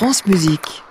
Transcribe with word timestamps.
France 0.00 0.24
Musique. 0.24 0.82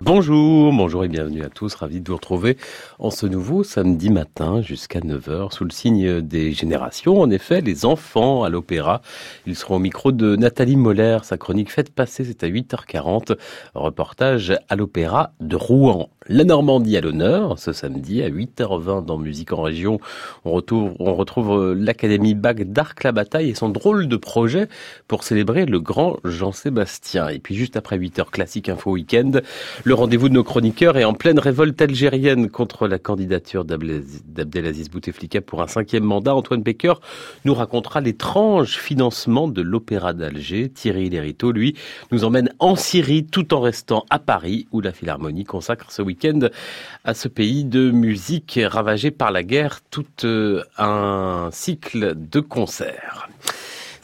Bonjour, 0.00 0.72
bonjour 0.72 1.04
et 1.04 1.08
bienvenue 1.08 1.42
à 1.42 1.48
tous. 1.48 1.74
Ravi 1.74 2.00
de 2.00 2.08
vous 2.08 2.14
retrouver 2.14 2.56
en 3.00 3.10
ce 3.10 3.26
nouveau 3.26 3.64
samedi 3.64 4.10
matin 4.10 4.62
jusqu'à 4.62 5.00
9h 5.00 5.52
sous 5.52 5.64
le 5.64 5.70
signe 5.70 6.20
des 6.20 6.52
générations. 6.52 7.20
En 7.20 7.28
effet, 7.30 7.62
les 7.62 7.84
enfants 7.84 8.44
à 8.44 8.48
l'opéra. 8.48 9.02
Ils 9.44 9.56
seront 9.56 9.74
au 9.74 9.80
micro 9.80 10.12
de 10.12 10.36
Nathalie 10.36 10.76
Moller. 10.76 11.18
Sa 11.24 11.36
chronique 11.36 11.72
Faites 11.72 11.90
passer, 11.92 12.22
c'est 12.22 12.44
à 12.44 12.48
8h40. 12.48 13.36
Reportage 13.74 14.56
à 14.68 14.76
l'opéra 14.76 15.32
de 15.40 15.56
Rouen. 15.56 16.10
La 16.28 16.44
Normandie 16.44 16.96
à 16.96 17.00
l'honneur 17.00 17.58
ce 17.58 17.72
samedi 17.72 18.22
à 18.22 18.28
8h20 18.28 19.04
dans 19.04 19.16
Musique 19.16 19.52
en 19.52 19.62
Région. 19.62 19.98
On 20.44 20.52
retrouve, 20.52 20.94
on 21.00 21.14
retrouve 21.14 21.72
l'Académie 21.72 22.34
Bach 22.34 22.56
d'Arc 22.56 23.02
la 23.02 23.12
Bataille 23.12 23.48
et 23.48 23.54
son 23.54 23.70
drôle 23.70 24.06
de 24.06 24.16
projet 24.16 24.68
pour 25.08 25.24
célébrer 25.24 25.64
le 25.64 25.80
grand 25.80 26.18
Jean-Sébastien. 26.24 27.28
Et 27.30 27.38
puis 27.38 27.54
juste 27.56 27.76
après 27.76 27.98
8h 27.98 28.26
classique 28.30 28.68
info 28.68 28.92
week-end, 28.92 29.40
le 29.88 29.94
rendez-vous 29.94 30.28
de 30.28 30.34
nos 30.34 30.44
chroniqueurs 30.44 30.98
est 30.98 31.04
en 31.04 31.14
pleine 31.14 31.38
révolte 31.38 31.80
algérienne 31.80 32.50
contre 32.50 32.86
la 32.86 32.98
candidature 32.98 33.64
d'Abdelaziz 33.64 34.90
Bouteflika 34.90 35.40
pour 35.40 35.62
un 35.62 35.66
cinquième 35.66 36.04
mandat. 36.04 36.34
Antoine 36.34 36.62
Becker 36.62 36.92
nous 37.46 37.54
racontera 37.54 38.02
l'étrange 38.02 38.76
financement 38.76 39.48
de 39.48 39.62
l'Opéra 39.62 40.12
d'Alger. 40.12 40.68
Thierry 40.68 41.08
Lériteau, 41.08 41.52
lui, 41.52 41.74
nous 42.12 42.24
emmène 42.24 42.50
en 42.58 42.76
Syrie 42.76 43.24
tout 43.24 43.54
en 43.54 43.62
restant 43.62 44.04
à 44.10 44.18
Paris 44.18 44.68
où 44.72 44.82
la 44.82 44.92
Philharmonie 44.92 45.44
consacre 45.44 45.90
ce 45.90 46.02
week-end 46.02 46.40
à 47.04 47.14
ce 47.14 47.28
pays 47.28 47.64
de 47.64 47.90
musique 47.90 48.60
ravagé 48.62 49.10
par 49.10 49.30
la 49.30 49.42
guerre 49.42 49.80
tout 49.90 50.04
euh, 50.24 50.64
un 50.76 51.48
cycle 51.50 52.14
de 52.14 52.40
concerts. 52.40 53.30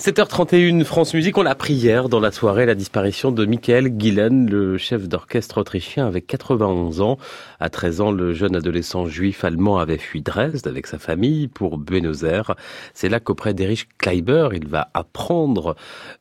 7h31, 0.05 0.85
France 0.85 1.15
Musique, 1.15 1.39
on 1.39 1.43
l'a 1.43 1.53
appris 1.53 1.73
hier 1.73 2.11
dans 2.11 2.21
la 2.21 2.31
soirée, 2.31 2.67
la 2.67 2.75
disparition 2.75 3.33
de 3.33 3.47
Michael 3.47 3.95
Gillen, 3.99 4.51
le 4.51 4.77
chef 4.77 5.09
d'orchestre 5.09 5.57
autrichien 5.57 6.07
avec 6.07 6.27
91 6.27 7.01
ans. 7.01 7.17
À 7.65 7.71
13 7.71 8.03
ans, 8.03 8.13
le 8.13 8.35
jeune 8.35 8.57
adolescent 8.57 9.07
juif 9.07 9.43
allemand 9.43 9.79
avait 9.79 9.97
fui 9.97 10.21
Dresde 10.21 10.67
avec 10.67 10.87
sa 10.87 10.99
famille 10.99 11.49
pour 11.49 11.79
Buenos 11.79 12.23
Aires. 12.23 12.57
C'est 12.93 13.09
là 13.09 13.21
qu'auprès 13.21 13.55
d'Erich 13.55 13.89
Kleiber, 13.97 14.51
il 14.53 14.69
va 14.69 14.91
apprendre 14.93 15.75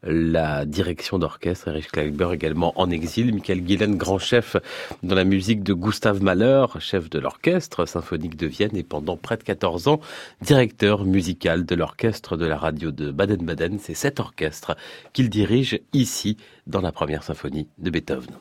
la 0.03 0.63
direction 0.63 1.19
d'orchestre. 1.19 1.67
Erich 1.67 1.91
Kleiber 1.91 2.29
également 2.31 2.71
en 2.79 2.89
exil. 2.89 3.33
Michael 3.33 3.67
Gillen, 3.67 3.97
grand 3.97 4.19
chef 4.19 4.55
dans 5.03 5.15
la 5.15 5.25
musique 5.25 5.63
de 5.63 5.73
Gustav 5.73 6.23
Mahler, 6.23 6.65
chef 6.79 7.09
de 7.09 7.19
l'orchestre 7.19 7.85
symphonique 7.85 8.37
de 8.37 8.47
Vienne 8.47 8.77
et 8.77 8.83
pendant 8.83 9.17
près 9.17 9.35
de 9.35 9.43
14 9.43 9.89
ans, 9.89 9.99
directeur 10.41 11.03
musical 11.03 11.65
de 11.65 11.75
l'orchestre 11.75 12.37
de 12.37 12.45
la 12.45 12.55
radio 12.55 12.91
de 12.91 13.11
Baden-Baden 13.11 13.79
c'est 13.79 13.95
cet 13.95 14.21
orchestre 14.21 14.77
qu'il 15.11 15.29
dirige 15.29 15.81
ici 15.91 16.37
dans 16.67 16.79
la 16.79 16.93
première 16.93 17.23
symphonie 17.23 17.67
de 17.79 17.89
Beethoven. 17.89 18.31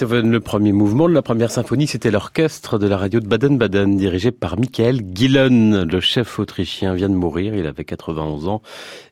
Le 0.00 0.38
premier 0.38 0.70
mouvement 0.70 1.08
de 1.08 1.14
la 1.14 1.22
première 1.22 1.50
symphonie, 1.50 1.88
c'était 1.88 2.12
l'orchestre 2.12 2.78
de 2.78 2.86
la 2.86 2.96
radio 2.96 3.18
de 3.18 3.26
Baden-Baden, 3.26 3.96
dirigé 3.96 4.30
par 4.30 4.56
Michael 4.56 5.00
Gillen. 5.12 5.82
Le 5.82 6.00
chef 6.00 6.38
autrichien 6.38 6.94
vient 6.94 7.08
de 7.08 7.16
mourir, 7.16 7.56
il 7.56 7.66
avait 7.66 7.84
91 7.84 8.46
ans, 8.46 8.62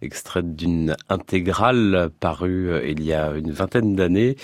extrait 0.00 0.44
d'une 0.44 0.94
intégrale 1.08 2.10
parue 2.20 2.70
euh, 2.70 2.88
il 2.88 3.02
y 3.02 3.12
a 3.12 3.32
une 3.32 3.50
vingtaine 3.50 3.96
d'années. 3.96 4.36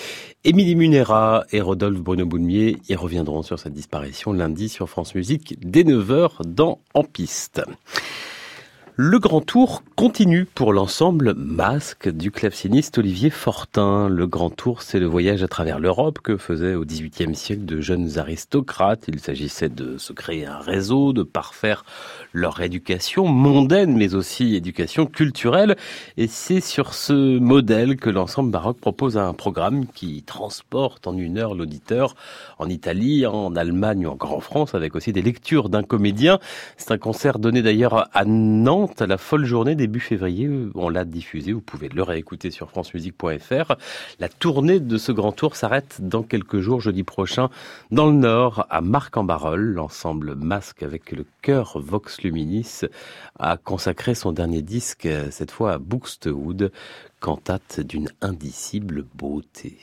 Émilie 0.42 0.74
Munera 0.74 1.44
et 1.52 1.60
Rodolphe 1.60 2.00
Bruno-Boulmier 2.00 2.78
y 2.88 2.94
reviendront 2.96 3.42
sur 3.42 3.60
cette 3.60 3.74
disparition 3.74 4.32
lundi 4.32 4.68
sur 4.68 4.88
France 4.88 5.14
Musique 5.14 5.56
dès 5.60 5.84
9h 5.84 6.44
dans 6.44 6.80
En 6.92 7.04
Piste. 7.04 7.62
Le 9.04 9.18
grand 9.18 9.40
tour 9.40 9.82
continue 9.96 10.44
pour 10.44 10.72
l'ensemble 10.72 11.34
Masque 11.34 12.08
du 12.08 12.30
claveciniste 12.30 12.98
Olivier 12.98 13.30
Fortin. 13.30 14.08
Le 14.08 14.28
grand 14.28 14.50
tour, 14.50 14.80
c'est 14.82 15.00
le 15.00 15.06
voyage 15.06 15.42
à 15.42 15.48
travers 15.48 15.80
l'Europe 15.80 16.20
que 16.22 16.36
faisaient 16.36 16.76
au 16.76 16.84
XVIIIe 16.84 17.34
siècle 17.34 17.64
de 17.64 17.80
jeunes 17.80 18.16
aristocrates. 18.18 19.06
Il 19.08 19.18
s'agissait 19.18 19.68
de 19.68 19.98
se 19.98 20.12
créer 20.12 20.46
un 20.46 20.58
réseau, 20.58 21.12
de 21.12 21.24
parfaire 21.24 21.84
leur 22.32 22.60
éducation 22.60 23.26
mondaine, 23.26 23.96
mais 23.96 24.14
aussi 24.14 24.54
éducation 24.54 25.06
culturelle. 25.06 25.76
Et 26.16 26.28
c'est 26.28 26.60
sur 26.60 26.94
ce 26.94 27.40
modèle 27.40 27.96
que 27.96 28.08
l'ensemble 28.08 28.52
baroque 28.52 28.78
propose 28.78 29.18
un 29.18 29.34
programme 29.34 29.86
qui 29.88 30.22
transporte 30.22 31.08
en 31.08 31.16
une 31.16 31.38
heure 31.38 31.56
l'auditeur 31.56 32.14
en 32.60 32.68
Italie, 32.68 33.26
en 33.26 33.56
Allemagne 33.56 34.06
ou 34.06 34.16
en 34.20 34.40
France, 34.40 34.76
avec 34.76 34.94
aussi 34.94 35.12
des 35.12 35.22
lectures 35.22 35.70
d'un 35.70 35.82
comédien. 35.82 36.38
C'est 36.76 36.92
un 36.92 36.98
concert 36.98 37.40
donné 37.40 37.62
d'ailleurs 37.62 38.08
à 38.12 38.24
Nantes 38.24 38.91
à 39.00 39.06
la 39.06 39.16
folle 39.16 39.44
journée 39.44 39.74
début 39.74 40.00
février. 40.00 40.48
On 40.74 40.88
l'a 40.88 41.04
diffusé, 41.04 41.52
vous 41.52 41.60
pouvez 41.60 41.88
le 41.88 42.02
réécouter 42.02 42.50
sur 42.50 42.70
francemusique.fr. 42.70 43.74
La 44.18 44.28
tournée 44.28 44.80
de 44.80 44.98
ce 44.98 45.12
grand 45.12 45.32
tour 45.32 45.56
s'arrête 45.56 45.98
dans 46.00 46.22
quelques 46.22 46.60
jours, 46.60 46.80
jeudi 46.80 47.02
prochain, 47.02 47.48
dans 47.90 48.06
le 48.06 48.12
Nord, 48.12 48.66
à 48.70 48.80
Marc-en-Barœul. 48.80 49.60
L'ensemble 49.60 50.34
Masque 50.34 50.82
avec 50.82 51.12
le 51.12 51.24
chœur 51.42 51.78
Vox 51.80 52.20
Luminis 52.22 52.82
a 53.38 53.56
consacré 53.56 54.14
son 54.14 54.32
dernier 54.32 54.62
disque, 54.62 55.08
cette 55.30 55.50
fois 55.50 55.72
à 55.72 55.78
Buxtehude, 55.78 56.72
cantate 57.20 57.80
d'une 57.80 58.08
indicible 58.20 59.06
beauté. 59.14 59.78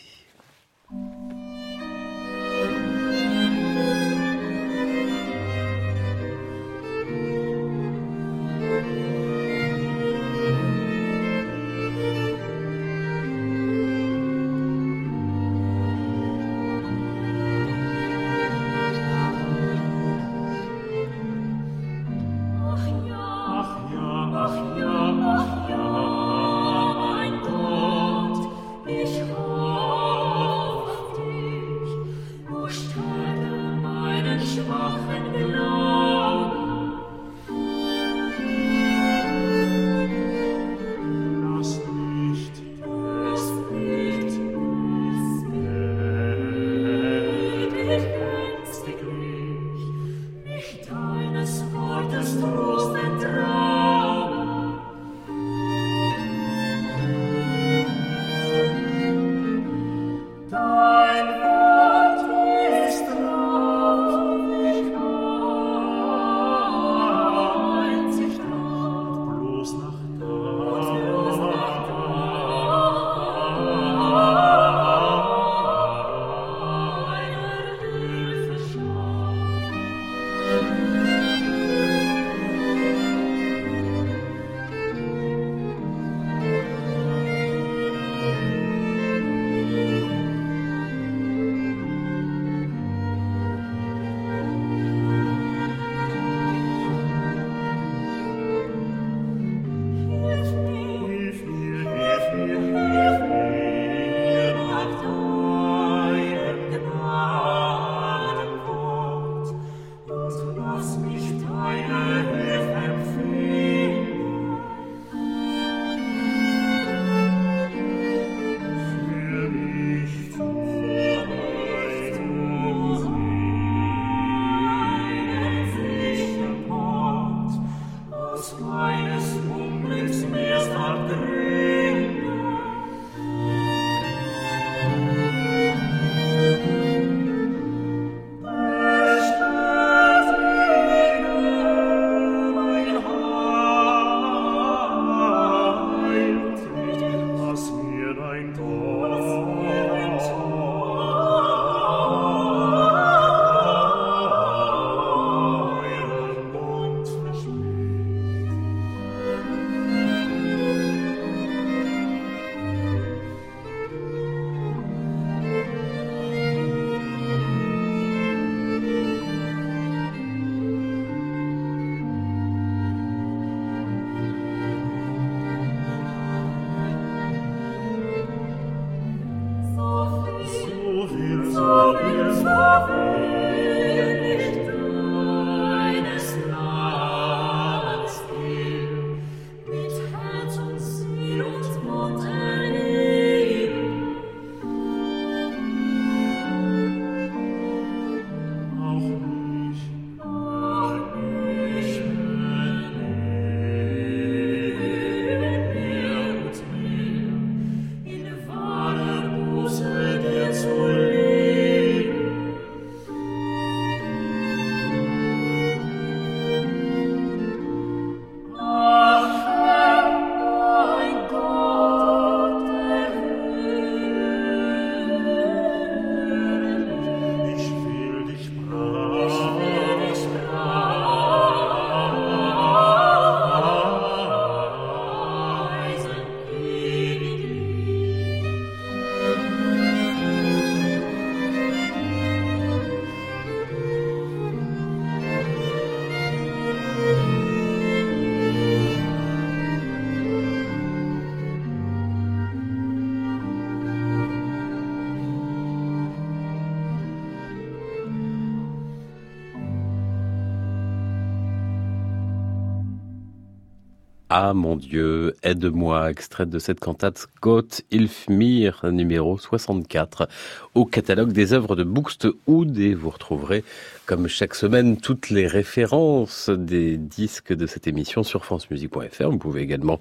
Ah 264.32 264.54
mon 264.54 264.76
Dieu, 264.76 265.34
aide-moi, 265.42 266.12
extrait 266.12 266.46
de 266.46 266.60
cette 266.60 266.80
cantate 266.80 267.26
Gott 267.42 267.82
Ilfmir 267.90 268.86
numéro 268.92 269.40
64 269.40 270.30
au 270.76 270.86
catalogue 270.86 271.32
des 271.32 271.52
œuvres 271.54 271.76
de 271.76 271.84
Buxtehude 271.84 272.78
et 272.78 272.94
vous 272.94 273.10
retrouverez 273.10 273.64
comme 274.06 274.28
chaque 274.28 274.54
semaine 274.54 274.98
toutes 274.98 275.32
les 275.32 275.48
références 275.48 276.52
des 276.52 276.98
disques 276.98 277.54
de 277.54 277.66
cette 277.66 277.88
émission 277.88 278.22
sur 278.22 278.46
francemusique.fr. 278.46 279.32
Vous 279.32 279.40
pouvez 279.40 279.64
également 279.64 280.00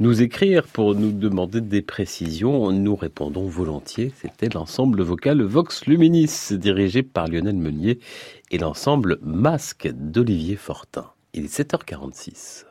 nous 0.00 0.20
écrire 0.20 0.66
pour 0.66 0.94
nous 0.94 1.10
demander 1.10 1.62
des 1.62 1.80
précisions. 1.80 2.70
Nous 2.72 2.94
répondons 2.94 3.46
volontiers. 3.46 4.12
C'était 4.20 4.50
l'ensemble 4.50 5.00
vocal 5.00 5.40
Vox 5.40 5.86
Luminis 5.86 6.48
dirigé 6.50 7.02
par 7.02 7.26
Lionel 7.26 7.56
Meunier 7.56 8.00
et 8.50 8.58
l'ensemble 8.58 9.16
Masque 9.22 9.88
d'Olivier 9.94 10.56
Fortin. 10.56 11.06
Il 11.32 11.46
est 11.46 11.58
7h46. 11.58 12.66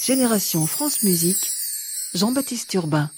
Génération 0.00 0.66
France 0.66 1.02
Musique, 1.02 1.50
Jean-Baptiste 2.14 2.72
Urbain. 2.74 3.10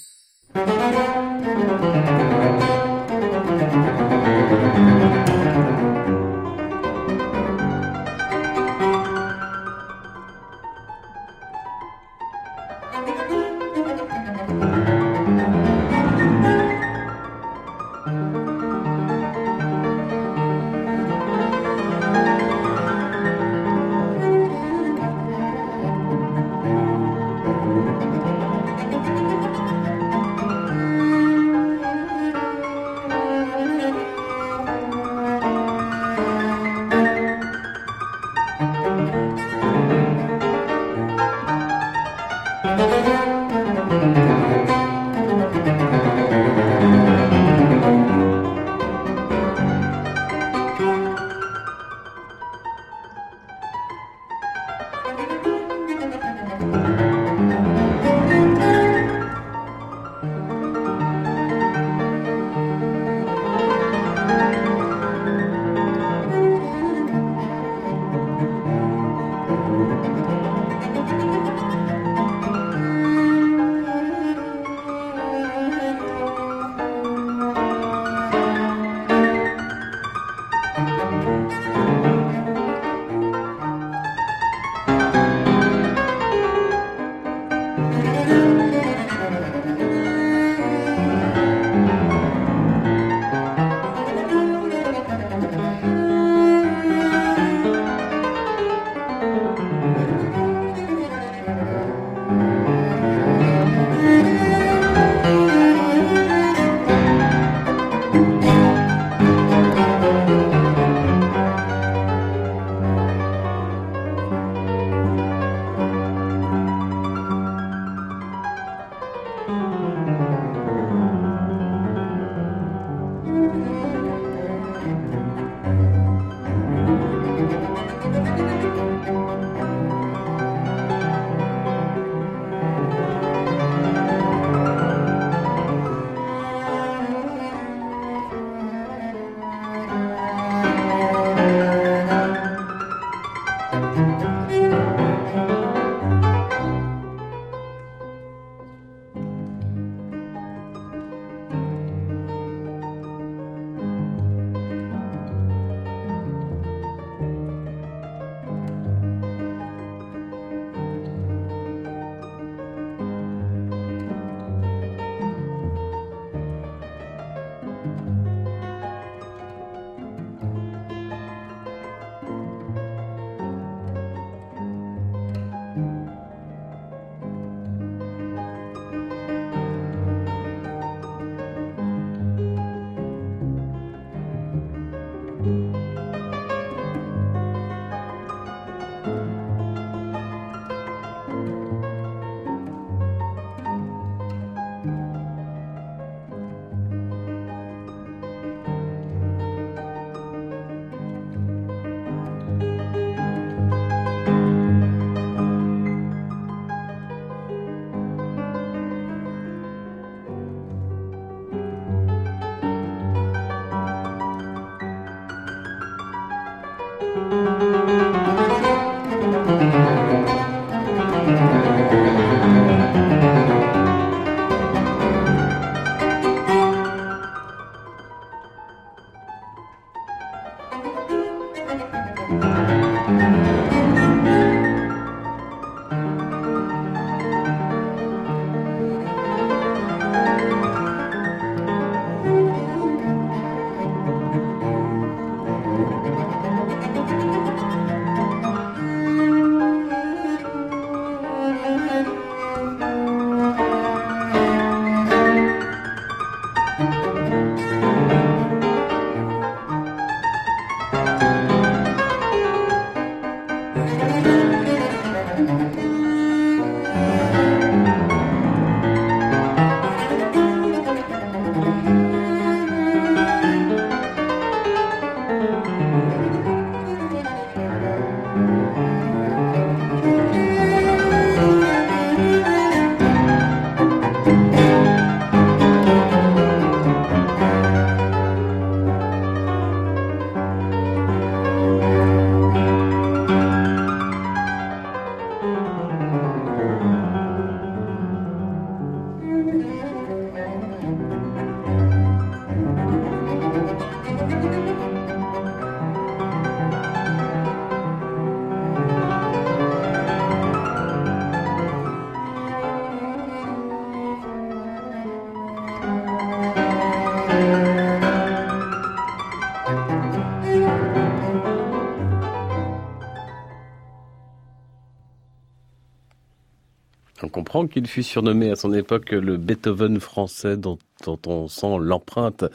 Qu'il 327.51 327.85
fut 327.85 328.03
surnommé 328.03 328.49
à 328.49 328.55
son 328.55 328.73
époque 328.73 329.11
le 329.11 329.35
Beethoven 329.35 329.99
français 329.99 330.55
dont 330.55 330.77
on 331.07 331.47
sent 331.47 331.77
l'empreinte 331.79 332.45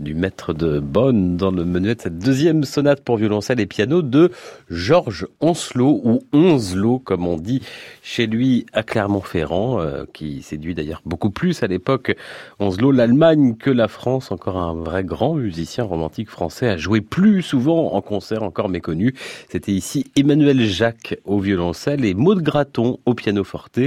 du 0.00 0.14
maître 0.14 0.52
de 0.52 0.80
Bonn 0.80 1.36
dans 1.36 1.50
le 1.50 1.64
menuet 1.64 1.94
de 1.94 2.00
cette 2.00 2.18
deuxième 2.18 2.64
sonate 2.64 3.02
pour 3.02 3.16
violoncelle 3.16 3.60
et 3.60 3.66
piano 3.66 4.02
de 4.02 4.30
Georges 4.70 5.26
Oncelot, 5.40 6.00
ou 6.04 6.22
Onzelot, 6.32 6.98
comme 6.98 7.26
on 7.26 7.36
dit 7.36 7.62
chez 8.02 8.26
lui 8.26 8.66
à 8.72 8.82
Clermont-Ferrand, 8.82 9.80
euh, 9.80 10.04
qui 10.12 10.42
séduit 10.42 10.74
d'ailleurs 10.74 11.02
beaucoup 11.04 11.30
plus 11.30 11.62
à 11.62 11.66
l'époque 11.66 12.16
Onzelot 12.60 12.92
l'Allemagne 12.92 13.56
que 13.56 13.70
la 13.70 13.88
France, 13.88 14.30
encore 14.30 14.58
un 14.58 14.74
vrai 14.74 15.04
grand 15.04 15.34
musicien 15.34 15.84
romantique 15.84 16.30
français, 16.30 16.68
a 16.68 16.76
joué 16.76 17.00
plus 17.00 17.42
souvent 17.42 17.94
en 17.94 18.00
concert, 18.00 18.42
encore 18.42 18.68
méconnu. 18.68 19.14
C'était 19.48 19.72
ici 19.72 20.04
Emmanuel 20.16 20.60
Jacques 20.60 21.18
au 21.24 21.40
violoncelle 21.40 22.04
et 22.04 22.14
Maud 22.14 22.42
Graton 22.42 22.98
au 23.06 23.14
piano 23.14 23.42
forte, 23.42 23.80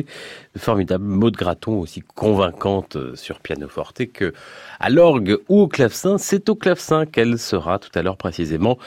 formidable 0.60 1.06
Maud 1.06 1.36
Graton 1.36 1.80
aussi 1.80 2.02
convaincante 2.02 3.16
sur 3.16 3.40
piano 3.40 3.68
forte 3.68 4.12
que 4.12 4.34
à 4.80 4.90
l'orgue 4.90 5.38
ou 5.50 5.62
au 5.62 5.68
clavecin, 5.68 6.18
c'est 6.18 6.48
au 6.50 6.56
clavecin 6.56 7.06
qu'elle 7.06 7.38
sera 7.38 7.80
tout 7.80 7.92
à 7.96 8.02
l'heure 8.02 8.16
précisément 8.18 8.78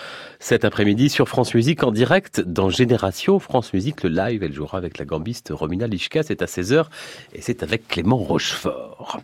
cet 0.41 0.65
après-midi 0.65 1.11
sur 1.11 1.29
France 1.29 1.55
Musique 1.55 1.85
en 1.85 1.93
direct 1.93 2.41
dans 2.41 2.71
Génération 2.71 3.39
France 3.39 3.75
Musique 3.75 4.03
le 4.03 4.09
live. 4.09 4.43
Elle 4.43 4.55
jouera 4.55 4.79
avec 4.79 4.99
la 4.99 5.05
gambiste 5.05 5.51
Romina 5.53 5.87
Lichka, 5.87 6.23
c'est 6.23 6.41
à 6.41 6.47
16h 6.47 6.87
et 7.35 7.43
c'est 7.43 7.63
avec 7.63 7.89
Clément 7.89 8.17
Rochefort. 8.17 9.21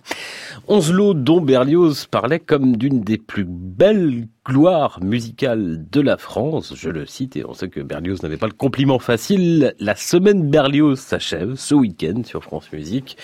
Onzelot 0.67 1.15
dont 1.15 1.41
Berlioz 1.41 2.07
parlait 2.11 2.41
comme 2.41 2.77
d'une 2.77 3.01
des 3.01 3.19
plus 3.19 3.47
belles 3.49 4.29
gloires 4.45 5.01
musicales 5.03 5.85
de 5.91 6.01
la 6.01 6.17
France, 6.17 6.75
je 6.77 6.91
le 6.91 7.07
cite 7.07 7.37
et 7.37 7.45
on 7.47 7.55
sait 7.55 7.69
que 7.69 7.81
Berlioz 7.81 8.23
n'avait 8.23 8.37
pas 8.37 8.47
le 8.47 8.53
compliment 8.53 8.99
facile. 8.99 9.75
La 9.79 9.95
semaine 9.95 10.51
Berlioz 10.51 10.97
s'achève 10.97 11.55
ce 11.55 11.75
week-end 11.75 12.23
sur 12.25 12.43
France 12.43 12.71
Musique 12.73 13.17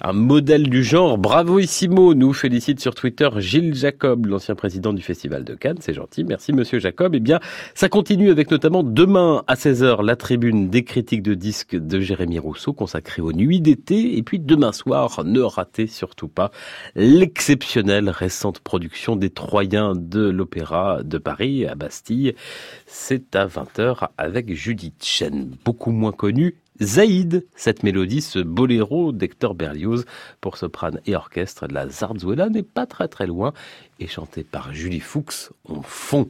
un 0.00 0.12
modèle 0.12 0.68
du 0.68 0.82
genre. 0.82 1.18
Bravoissimo, 1.18 2.14
nous 2.14 2.32
félicite 2.32 2.80
sur 2.80 2.94
Twitter 2.94 3.28
Gilles 3.36 3.74
Jacob, 3.74 4.26
l'ancien 4.26 4.54
président 4.54 4.92
du 4.92 5.02
Festival 5.02 5.44
de 5.44 5.54
Cannes. 5.54 5.78
C'est 5.80 5.94
gentil. 5.94 6.24
Merci, 6.24 6.52
monsieur 6.52 6.78
Jacob. 6.78 7.14
Eh 7.14 7.20
bien, 7.20 7.40
ça 7.74 7.88
continue 7.88 8.30
avec 8.30 8.50
notamment 8.50 8.82
demain 8.82 9.44
à 9.46 9.54
16h 9.54 10.02
la 10.02 10.16
tribune 10.16 10.70
des 10.70 10.84
critiques 10.84 11.22
de 11.22 11.34
disques 11.34 11.76
de 11.76 12.00
Jérémy 12.00 12.38
Rousseau 12.38 12.72
consacrée 12.72 13.20
aux 13.20 13.32
nuits 13.32 13.60
d'été. 13.60 14.16
Et 14.16 14.22
puis 14.22 14.38
demain 14.38 14.72
soir, 14.72 15.22
ne 15.24 15.40
ratez 15.40 15.86
surtout 15.86 16.28
pas 16.28 16.50
l'exceptionnelle 16.94 18.08
récente 18.08 18.60
production 18.60 19.16
des 19.16 19.30
Troyens 19.30 19.92
de 19.94 20.28
l'Opéra 20.28 21.02
de 21.02 21.18
Paris 21.18 21.66
à 21.66 21.74
Bastille. 21.74 22.34
C'est 22.86 23.36
à 23.36 23.46
20h 23.46 24.08
avec 24.16 24.54
Judith 24.54 25.04
Chen, 25.04 25.50
beaucoup 25.64 25.90
moins 25.90 26.12
connue 26.12 26.56
Zaïd, 26.82 27.46
cette 27.56 27.82
mélodie, 27.82 28.22
ce 28.22 28.38
boléro 28.38 29.12
d'Hector 29.12 29.54
Berlioz 29.54 30.04
pour 30.40 30.56
soprane 30.56 31.00
et 31.06 31.14
orchestre 31.14 31.66
de 31.66 31.74
la 31.74 31.88
Zarzuela 31.88 32.48
n'est 32.48 32.62
pas 32.62 32.86
très 32.86 33.08
très 33.08 33.26
loin 33.26 33.52
et 33.98 34.06
chantée 34.06 34.44
par 34.44 34.72
Julie 34.72 35.00
Fuchs, 35.00 35.50
en 35.68 35.82
fond. 35.82 36.28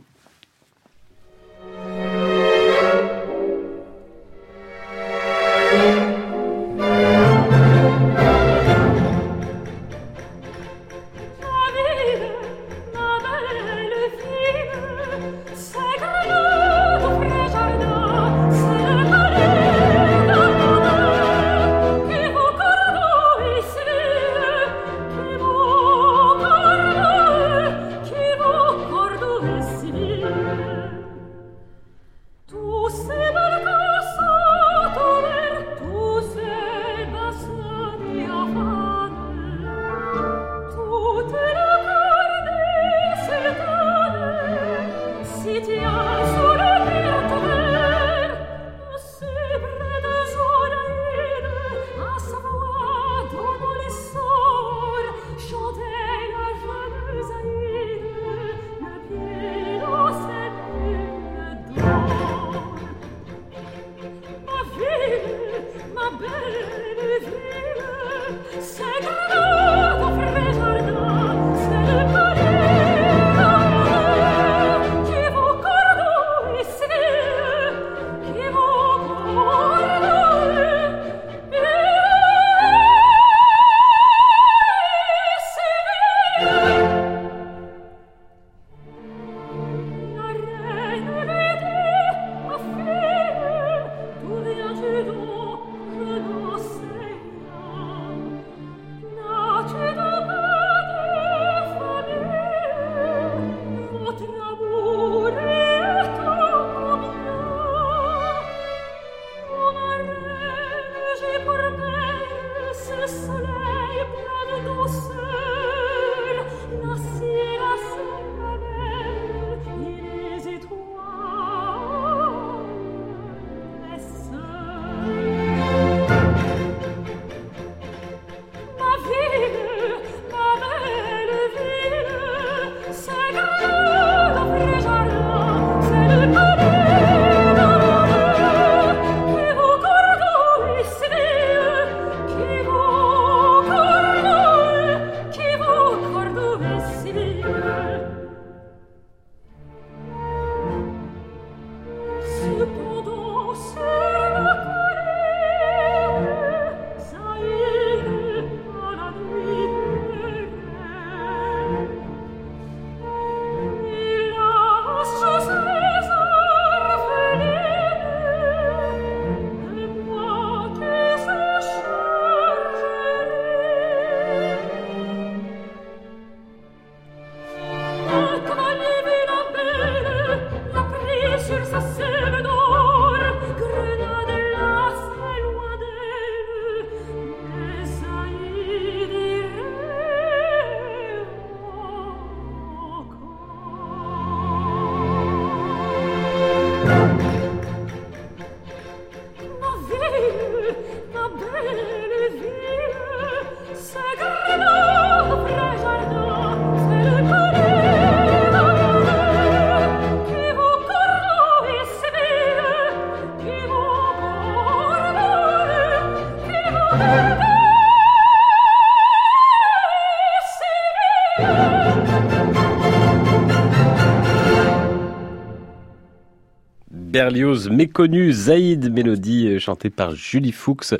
Berlioz 227.20 227.68
méconnu, 227.68 228.32
Zaïd, 228.32 228.90
mélodie 228.90 229.46
euh, 229.46 229.58
chantée 229.58 229.90
par 229.90 230.14
Julie 230.14 230.52
Fuchs 230.52 230.94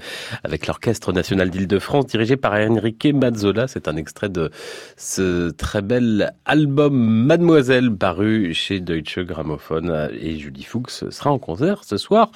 avec 0.45 0.67
l'Orchestre 0.67 1.15
National 1.15 1.49
d'Île-de-France 1.49 2.05
dirigé 2.09 2.37
par 2.37 2.53
Enrique 2.53 3.07
Mazzola. 3.07 3.69
C'est 3.69 3.89
un 3.89 3.97
extrait 3.97 4.29
de 4.29 4.51
ce 4.99 5.49
très 5.49 5.81
bel 5.81 6.35
album 6.45 6.93
Mademoiselle 7.25 7.91
paru 7.97 8.53
chez 8.53 8.81
Deutsche 8.81 9.21
Grammophon 9.21 10.11
et 10.13 10.37
Julie 10.37 10.65
Fuchs 10.65 11.09
sera 11.09 11.31
en 11.31 11.39
concert 11.39 11.85
ce 11.85 11.97
soir 11.97 12.31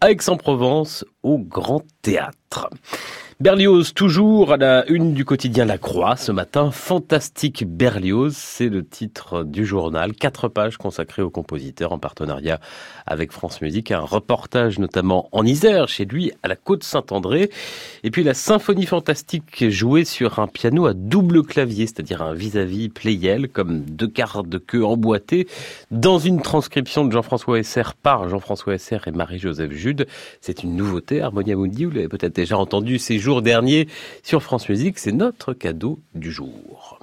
à 0.00 0.10
Aix-en-Provence 0.10 1.04
au 1.22 1.38
Grand 1.38 1.84
Théâtre. 2.02 2.68
Berlioz, 3.40 3.94
toujours 3.94 4.52
à 4.52 4.56
la 4.56 4.88
une 4.88 5.12
du 5.12 5.24
quotidien 5.24 5.64
La 5.64 5.76
Croix 5.76 6.14
ce 6.14 6.30
matin. 6.30 6.70
Fantastique 6.70 7.64
Berlioz, 7.66 8.36
c'est 8.36 8.68
le 8.68 8.86
titre 8.86 9.42
du 9.42 9.66
journal. 9.66 10.12
Quatre 10.12 10.46
pages 10.46 10.76
consacrées 10.76 11.20
au 11.20 11.30
compositeur 11.30 11.90
en 11.90 11.98
partenariat 11.98 12.60
avec 13.06 13.32
France 13.32 13.60
Musique. 13.60 13.90
Un 13.90 13.98
reportage 13.98 14.78
notamment 14.78 15.28
en 15.32 15.44
Isère, 15.44 15.88
chez 15.88 16.04
lui, 16.04 16.30
à 16.44 16.48
la 16.48 16.54
côte 16.54 16.84
Saint-André. 16.84 17.50
Et 18.04 18.12
puis 18.12 18.22
la 18.22 18.34
symphonie 18.34 18.86
fantastique 18.86 19.68
jouée 19.68 20.04
sur 20.04 20.38
un 20.38 20.46
piano 20.46 20.86
à 20.86 20.94
double 20.94 21.42
clavier, 21.42 21.88
c'est-à-dire 21.88 22.22
un 22.22 22.34
vis-à-vis 22.34 22.88
Playel, 22.88 23.48
comme 23.48 23.80
deux 23.80 24.08
quarts 24.08 24.44
de 24.44 24.58
queue 24.58 24.84
emboîtés, 24.84 25.48
dans 25.90 26.20
une 26.20 26.40
transcription 26.40 27.04
de 27.04 27.10
Jean-François 27.10 27.58
Esser 27.58 27.82
par 28.00 28.28
Jean-François 28.28 28.74
Esser 28.74 28.98
et 29.06 29.10
Marie-Joseph 29.10 29.72
Jude. 29.72 30.06
C'est 30.40 30.62
une 30.62 30.76
nouveauté, 30.76 31.20
Harmonia 31.20 31.56
Mundi, 31.56 31.84
vous 31.84 31.90
l'avez 31.90 32.08
peut-être 32.08 32.36
déjà 32.36 32.56
entendu 32.56 33.00
ces 33.00 33.23
jour 33.24 33.40
dernier 33.40 33.88
sur 34.22 34.42
France 34.42 34.68
Musique. 34.68 34.98
C'est 34.98 35.12
notre 35.12 35.54
cadeau 35.54 35.98
du 36.14 36.30
jour. 36.30 36.98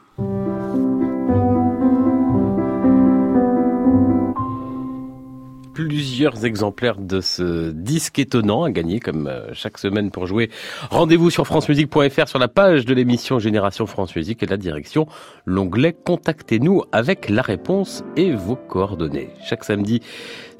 plusieurs 5.74 6.46
exemplaires 6.46 6.98
de 6.98 7.22
ce 7.22 7.72
disque 7.72 8.20
étonnant 8.20 8.64
à 8.64 8.70
gagner 8.70 9.00
comme 9.00 9.28
euh, 9.28 9.54
chaque 9.54 9.78
semaine 9.78 10.12
pour 10.12 10.28
jouer. 10.28 10.52
Rendez-vous 10.92 11.30
sur 11.32 11.48
francemusique.fr 11.48 12.28
sur 12.28 12.38
la 12.38 12.48
page 12.48 12.86
de 12.86 12.94
l'émission 12.94 13.40
Génération 13.40 13.88
France 13.88 14.16
Musique 14.16 14.44
et 14.44 14.46
la 14.46 14.58
direction, 14.58 15.08
l'onglet 15.46 15.94
Contactez-nous 15.94 16.84
avec 16.92 17.30
la 17.30 17.42
réponse 17.42 18.04
et 18.16 18.32
vos 18.32 18.56
coordonnées. 18.56 19.30
Chaque 19.44 19.64
samedi, 19.64 20.02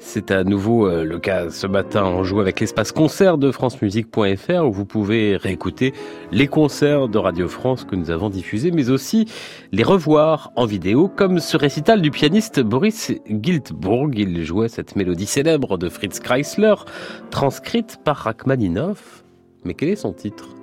c'est 0.04 0.30
à 0.30 0.44
nouveau 0.44 0.86
euh, 0.86 1.04
le 1.04 1.18
cas 1.18 1.48
ce 1.50 1.66
matin. 1.66 2.04
On 2.04 2.24
joue 2.24 2.40
avec 2.40 2.60
l'espace 2.60 2.92
concert 2.92 3.38
de 3.38 3.50
francemusique.fr 3.50 4.64
où 4.64 4.72
vous 4.72 4.84
pouvez 4.84 5.36
réécouter 5.36 5.94
les 6.32 6.48
concerts 6.48 7.08
de 7.08 7.18
Radio 7.18 7.48
France 7.48 7.84
que 7.84 7.96
nous 7.96 8.10
avons 8.10 8.28
diffusés, 8.28 8.72
mais 8.72 8.90
aussi 8.90 9.26
les 9.70 9.82
revoir 9.82 10.52
en 10.56 10.66
vidéo, 10.66 11.08
comme 11.08 11.38
ce 11.38 11.56
récital 11.56 12.02
du 12.02 12.10
pianiste 12.10 12.60
Boris 12.60 13.12
Giltburg. 13.28 14.10
Il 14.14 14.44
jouait 14.44 14.68
cette 14.68 14.96
mélodie 14.96 15.26
célèbre 15.26 15.78
de 15.78 15.88
Fritz 15.88 16.20
Kreisler, 16.20 16.74
transcrite 17.30 17.98
par 18.04 18.16
Rachmaninoff. 18.16 19.24
Mais 19.64 19.74
quel 19.74 19.88
est 19.88 19.96
son 19.96 20.12
titre? 20.12 20.61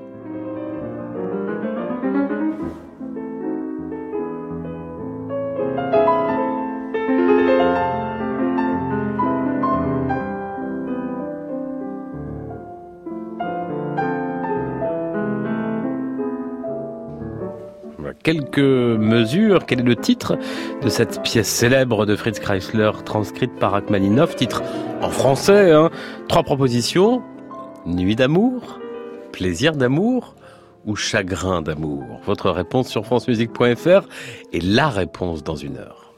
Quelques 18.24 18.60
mesures. 18.60 19.66
Quel 19.66 19.80
est 19.82 19.84
le 19.84 19.96
titre 19.96 20.38
de 20.82 20.90
cette 20.90 21.22
pièce 21.24 21.48
célèbre 21.48 22.06
de 22.06 22.16
Fritz 22.16 22.40
Kreisler 22.40 22.92
transcrite 23.06 23.56
par 23.60 23.72
Rachmaninoff 23.72 24.36
Titre 24.36 24.62
en 25.02 25.10
français, 25.10 25.72
hein 25.72 25.90
Trois 26.28 26.44
propositions. 26.44 27.22
Nuit 27.86 28.16
d'amour, 28.16 28.80
plaisir 29.32 29.76
d'amour 29.76 30.36
ou 30.86 30.96
chagrin 30.96 31.62
d'amour? 31.62 32.04
Votre 32.26 32.50
réponse 32.52 32.90
sur 32.90 33.06
francemusique.fr 33.06 34.08
et 34.52 34.62
la 34.62 34.90
réponse 34.90 35.44
dans 35.44 35.56
une 35.56 35.78
heure. 35.78 36.09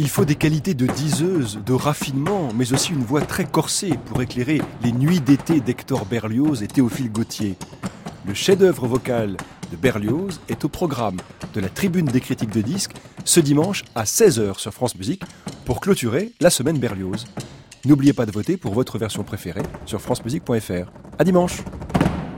Il 0.00 0.08
faut 0.08 0.24
des 0.24 0.36
qualités 0.36 0.74
de 0.74 0.86
diseuse, 0.86 1.58
de 1.66 1.72
raffinement, 1.72 2.50
mais 2.54 2.72
aussi 2.72 2.92
une 2.92 3.02
voix 3.02 3.20
très 3.20 3.44
corsée 3.44 3.98
pour 4.06 4.22
éclairer 4.22 4.62
les 4.84 4.92
nuits 4.92 5.20
d'été 5.20 5.58
d'Hector 5.58 6.06
Berlioz 6.06 6.62
et 6.62 6.68
Théophile 6.68 7.10
Gautier. 7.10 7.56
Le 8.24 8.32
chef-d'œuvre 8.32 8.86
vocal 8.86 9.36
de 9.72 9.76
Berlioz 9.76 10.40
est 10.48 10.64
au 10.64 10.68
programme 10.68 11.16
de 11.52 11.60
la 11.60 11.68
Tribune 11.68 12.06
des 12.06 12.20
critiques 12.20 12.52
de 12.52 12.60
disques 12.60 12.94
ce 13.24 13.40
dimanche 13.40 13.82
à 13.96 14.04
16h 14.04 14.60
sur 14.60 14.72
France 14.72 14.94
Musique 14.94 15.24
pour 15.64 15.80
clôturer 15.80 16.30
la 16.38 16.50
semaine 16.50 16.78
Berlioz. 16.78 17.26
N'oubliez 17.84 18.12
pas 18.12 18.24
de 18.24 18.30
voter 18.30 18.56
pour 18.56 18.74
votre 18.74 18.98
version 18.98 19.24
préférée 19.24 19.62
sur 19.84 20.00
francemusique.fr. 20.00 20.92
À 21.18 21.24
dimanche. 21.24 21.62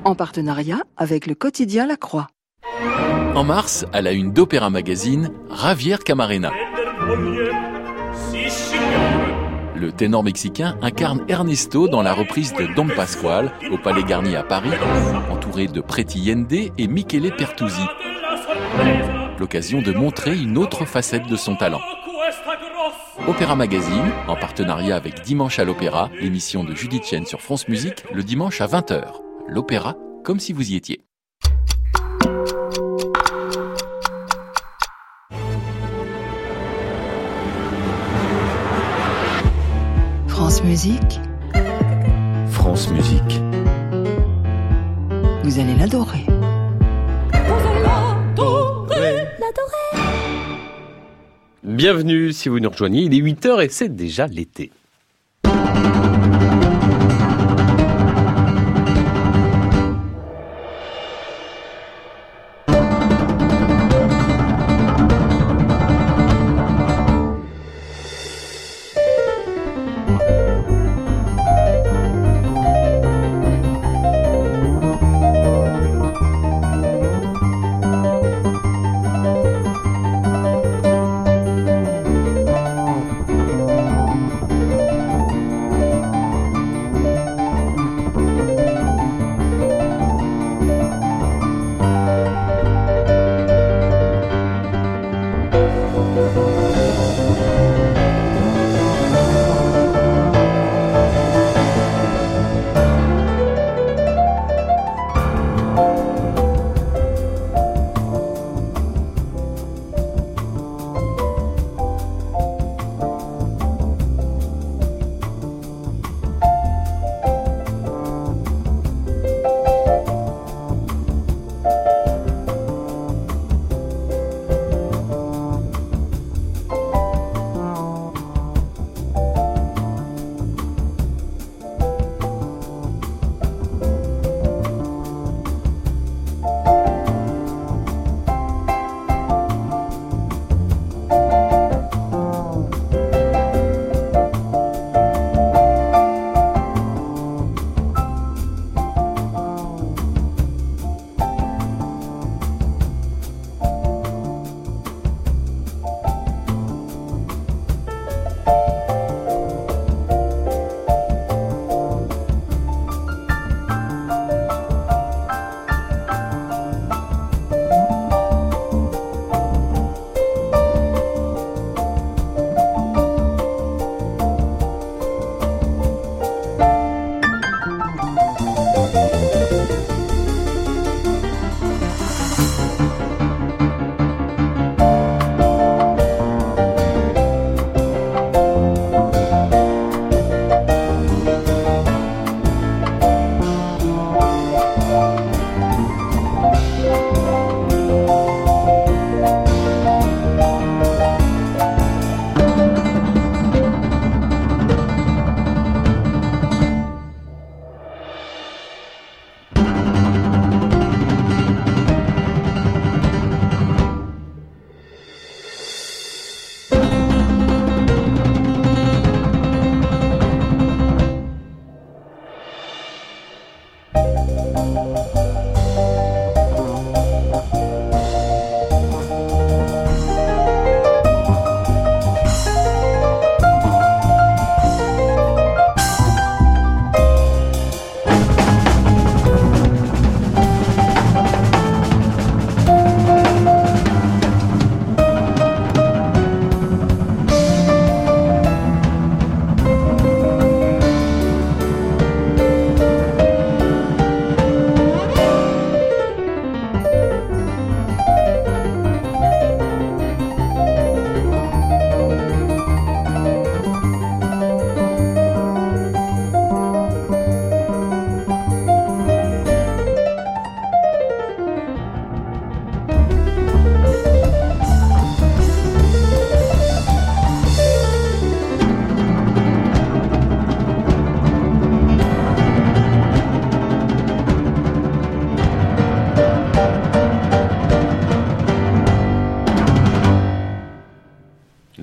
En 0.05 0.15
partenariat 0.15 0.81
avec 0.97 1.27
le 1.27 1.35
quotidien 1.35 1.87
La 1.87 1.99
Croix. 1.99 2.29
En 3.35 3.45
mars, 3.45 3.85
à 3.93 4.01
la 4.01 4.13
une 4.13 4.33
d'Opéra 4.33 4.71
Magazine, 4.71 5.31
Ravière 5.51 6.01
Camarena. 6.01 6.53
Le 9.75 9.93
ténor 9.93 10.23
mexicain 10.23 10.77
incarne 10.83 11.25
Ernesto 11.29 11.89
dans 11.89 12.03
la 12.03 12.13
reprise 12.13 12.53
de 12.53 12.67
Don 12.75 12.87
Pasquale 12.87 13.51
au 13.71 13.79
Palais 13.79 14.05
Garnier 14.05 14.37
à 14.37 14.43
Paris, 14.43 14.71
entouré 15.31 15.67
de 15.67 15.81
Preti 15.81 16.21
Yende 16.21 16.53
et 16.53 16.87
Michele 16.87 17.35
Pertusi. 17.35 17.83
L'occasion 19.39 19.81
de 19.81 19.93
montrer 19.93 20.37
une 20.37 20.59
autre 20.59 20.85
facette 20.85 21.27
de 21.27 21.37
son 21.37 21.57
talent. 21.57 21.81
Opéra 23.27 23.57
Magazine, 23.57 24.13
en 24.29 24.37
partenariat 24.37 24.97
avec 24.97 25.23
Dimanche 25.23 25.59
à 25.59 25.65
l'Opéra, 25.65 26.11
l'émission 26.21 26.65
de 26.65 26.75
Judith 26.75 27.05
Chen 27.05 27.27
sur 27.27 27.41
France 27.41 27.69
Musique, 27.69 28.05
le 28.13 28.23
dimanche 28.23 28.61
à 28.61 28.67
20h. 28.67 29.05
L'opéra, 29.49 29.97
comme 30.25 30.41
si 30.41 30.53
vous 30.53 30.73
y 30.73 30.77
étiez. 30.77 31.01
France 40.51 40.65
Musique. 40.65 41.21
France 42.51 42.91
Musique. 42.91 43.41
Vous 45.45 45.61
allez 45.61 45.77
l'adorer. 45.77 46.27
Bienvenue 51.63 52.33
si 52.33 52.49
vous 52.49 52.59
nous 52.59 52.69
rejoignez, 52.69 53.03
il 53.03 53.15
est 53.15 53.23
8h 53.23 53.65
et 53.65 53.69
c'est 53.69 53.95
déjà 53.95 54.27
l'été. 54.27 54.73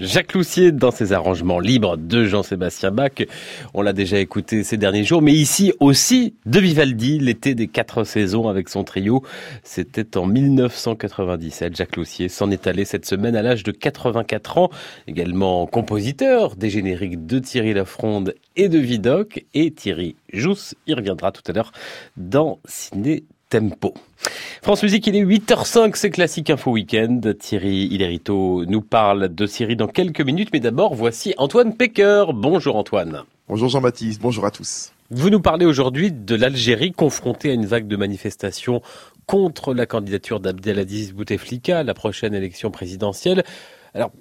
Jacques 0.08 0.34
Loussier 0.34 0.72
dans 0.72 0.92
ses 0.92 1.12
arrangements 1.12 1.60
libres 1.60 1.98
de 1.98 2.24
Jean-Sébastien 2.24 2.92
Bach. 2.92 3.12
On 3.74 3.82
l'a 3.82 3.92
déjà 3.92 4.18
écouté 4.20 4.64
ces 4.64 4.78
derniers 4.78 5.04
jours, 5.04 5.22
mais 5.22 5.34
ici 5.34 5.74
aussi 5.82 6.34
de 6.46 6.62
Vivaldi, 6.62 7.20
l'été 7.20 7.56
des 7.56 7.68
quatre 7.68 8.06
saisons 8.06 8.48
avec 8.48 8.70
son 8.70 8.86
trio. 8.86 9.22
C'était 9.64 10.16
en 10.16 10.26
1997. 10.26 11.76
Jacques 11.76 11.98
Loussier 11.98 12.30
s'en 12.30 12.50
est 12.52 12.68
allé 12.68 12.86
cette 12.86 13.06
semaine 13.06 13.36
à 13.36 13.42
l'âge 13.42 13.64
de 13.64 13.72
84 13.72 14.58
ans, 14.58 14.70
également 15.08 15.68
compositeur 15.68 16.56
des 16.56 16.70
génériques 16.70 17.26
de 17.26 17.40
Thierry 17.40 17.74
Lafronde 17.74 18.34
et 18.56 18.70
de 18.70 18.80
Vidocq. 18.80 19.46
Et 19.54 19.72
Thierry 19.72 20.16
Jousse 20.32 20.74
y 20.88 20.94
reviendra 20.94 21.34
tout 21.34 21.44
à 21.48 21.52
l'heure 21.52 21.74
dans 22.16 22.60
Ciné 22.64 23.26
Tempo. 23.50 23.94
France 24.62 24.84
Musique, 24.84 25.08
il 25.08 25.16
est 25.16 25.24
8h05, 25.24 25.96
c'est 25.96 26.10
Classique 26.10 26.50
Info 26.50 26.72
Weekend. 26.72 27.38
Thierry 27.38 27.86
Hilerito 27.86 28.66
nous 28.66 28.82
parle 28.82 29.34
de 29.34 29.46
Syrie 29.46 29.78
dans 29.78 29.88
quelques 29.88 30.22
minutes, 30.22 30.50
mais 30.52 30.60
d'abord, 30.60 30.96
voici 30.96 31.34
Antoine 31.38 31.76
Pecker. 31.76 32.26
Bonjour 32.34 32.76
Antoine. 32.76 33.24
Bonjour 33.48 33.70
Jean-Baptiste, 33.70 34.22
bonjour 34.22 34.46
à 34.46 34.52
tous. 34.52 34.92
Vous 35.10 35.30
nous 35.30 35.40
parlez 35.40 35.66
aujourd'hui 35.66 36.12
de 36.12 36.36
l'Algérie 36.36 36.92
confrontée 36.92 37.52
à 37.52 37.54
une 37.54 37.66
vague 37.66 37.88
de 37.88 37.96
manifestations 37.96 38.82
contre 39.26 39.74
la 39.74 39.86
candidature 39.86 40.42
d'Abdelaziz 40.42 41.14
Bouteflika 41.14 41.80
à 41.80 41.84
la 41.84 41.94
prochaine 41.94 42.34
élection 42.34 42.72
présidentielle. 42.72 43.46
Alors, 43.94 44.12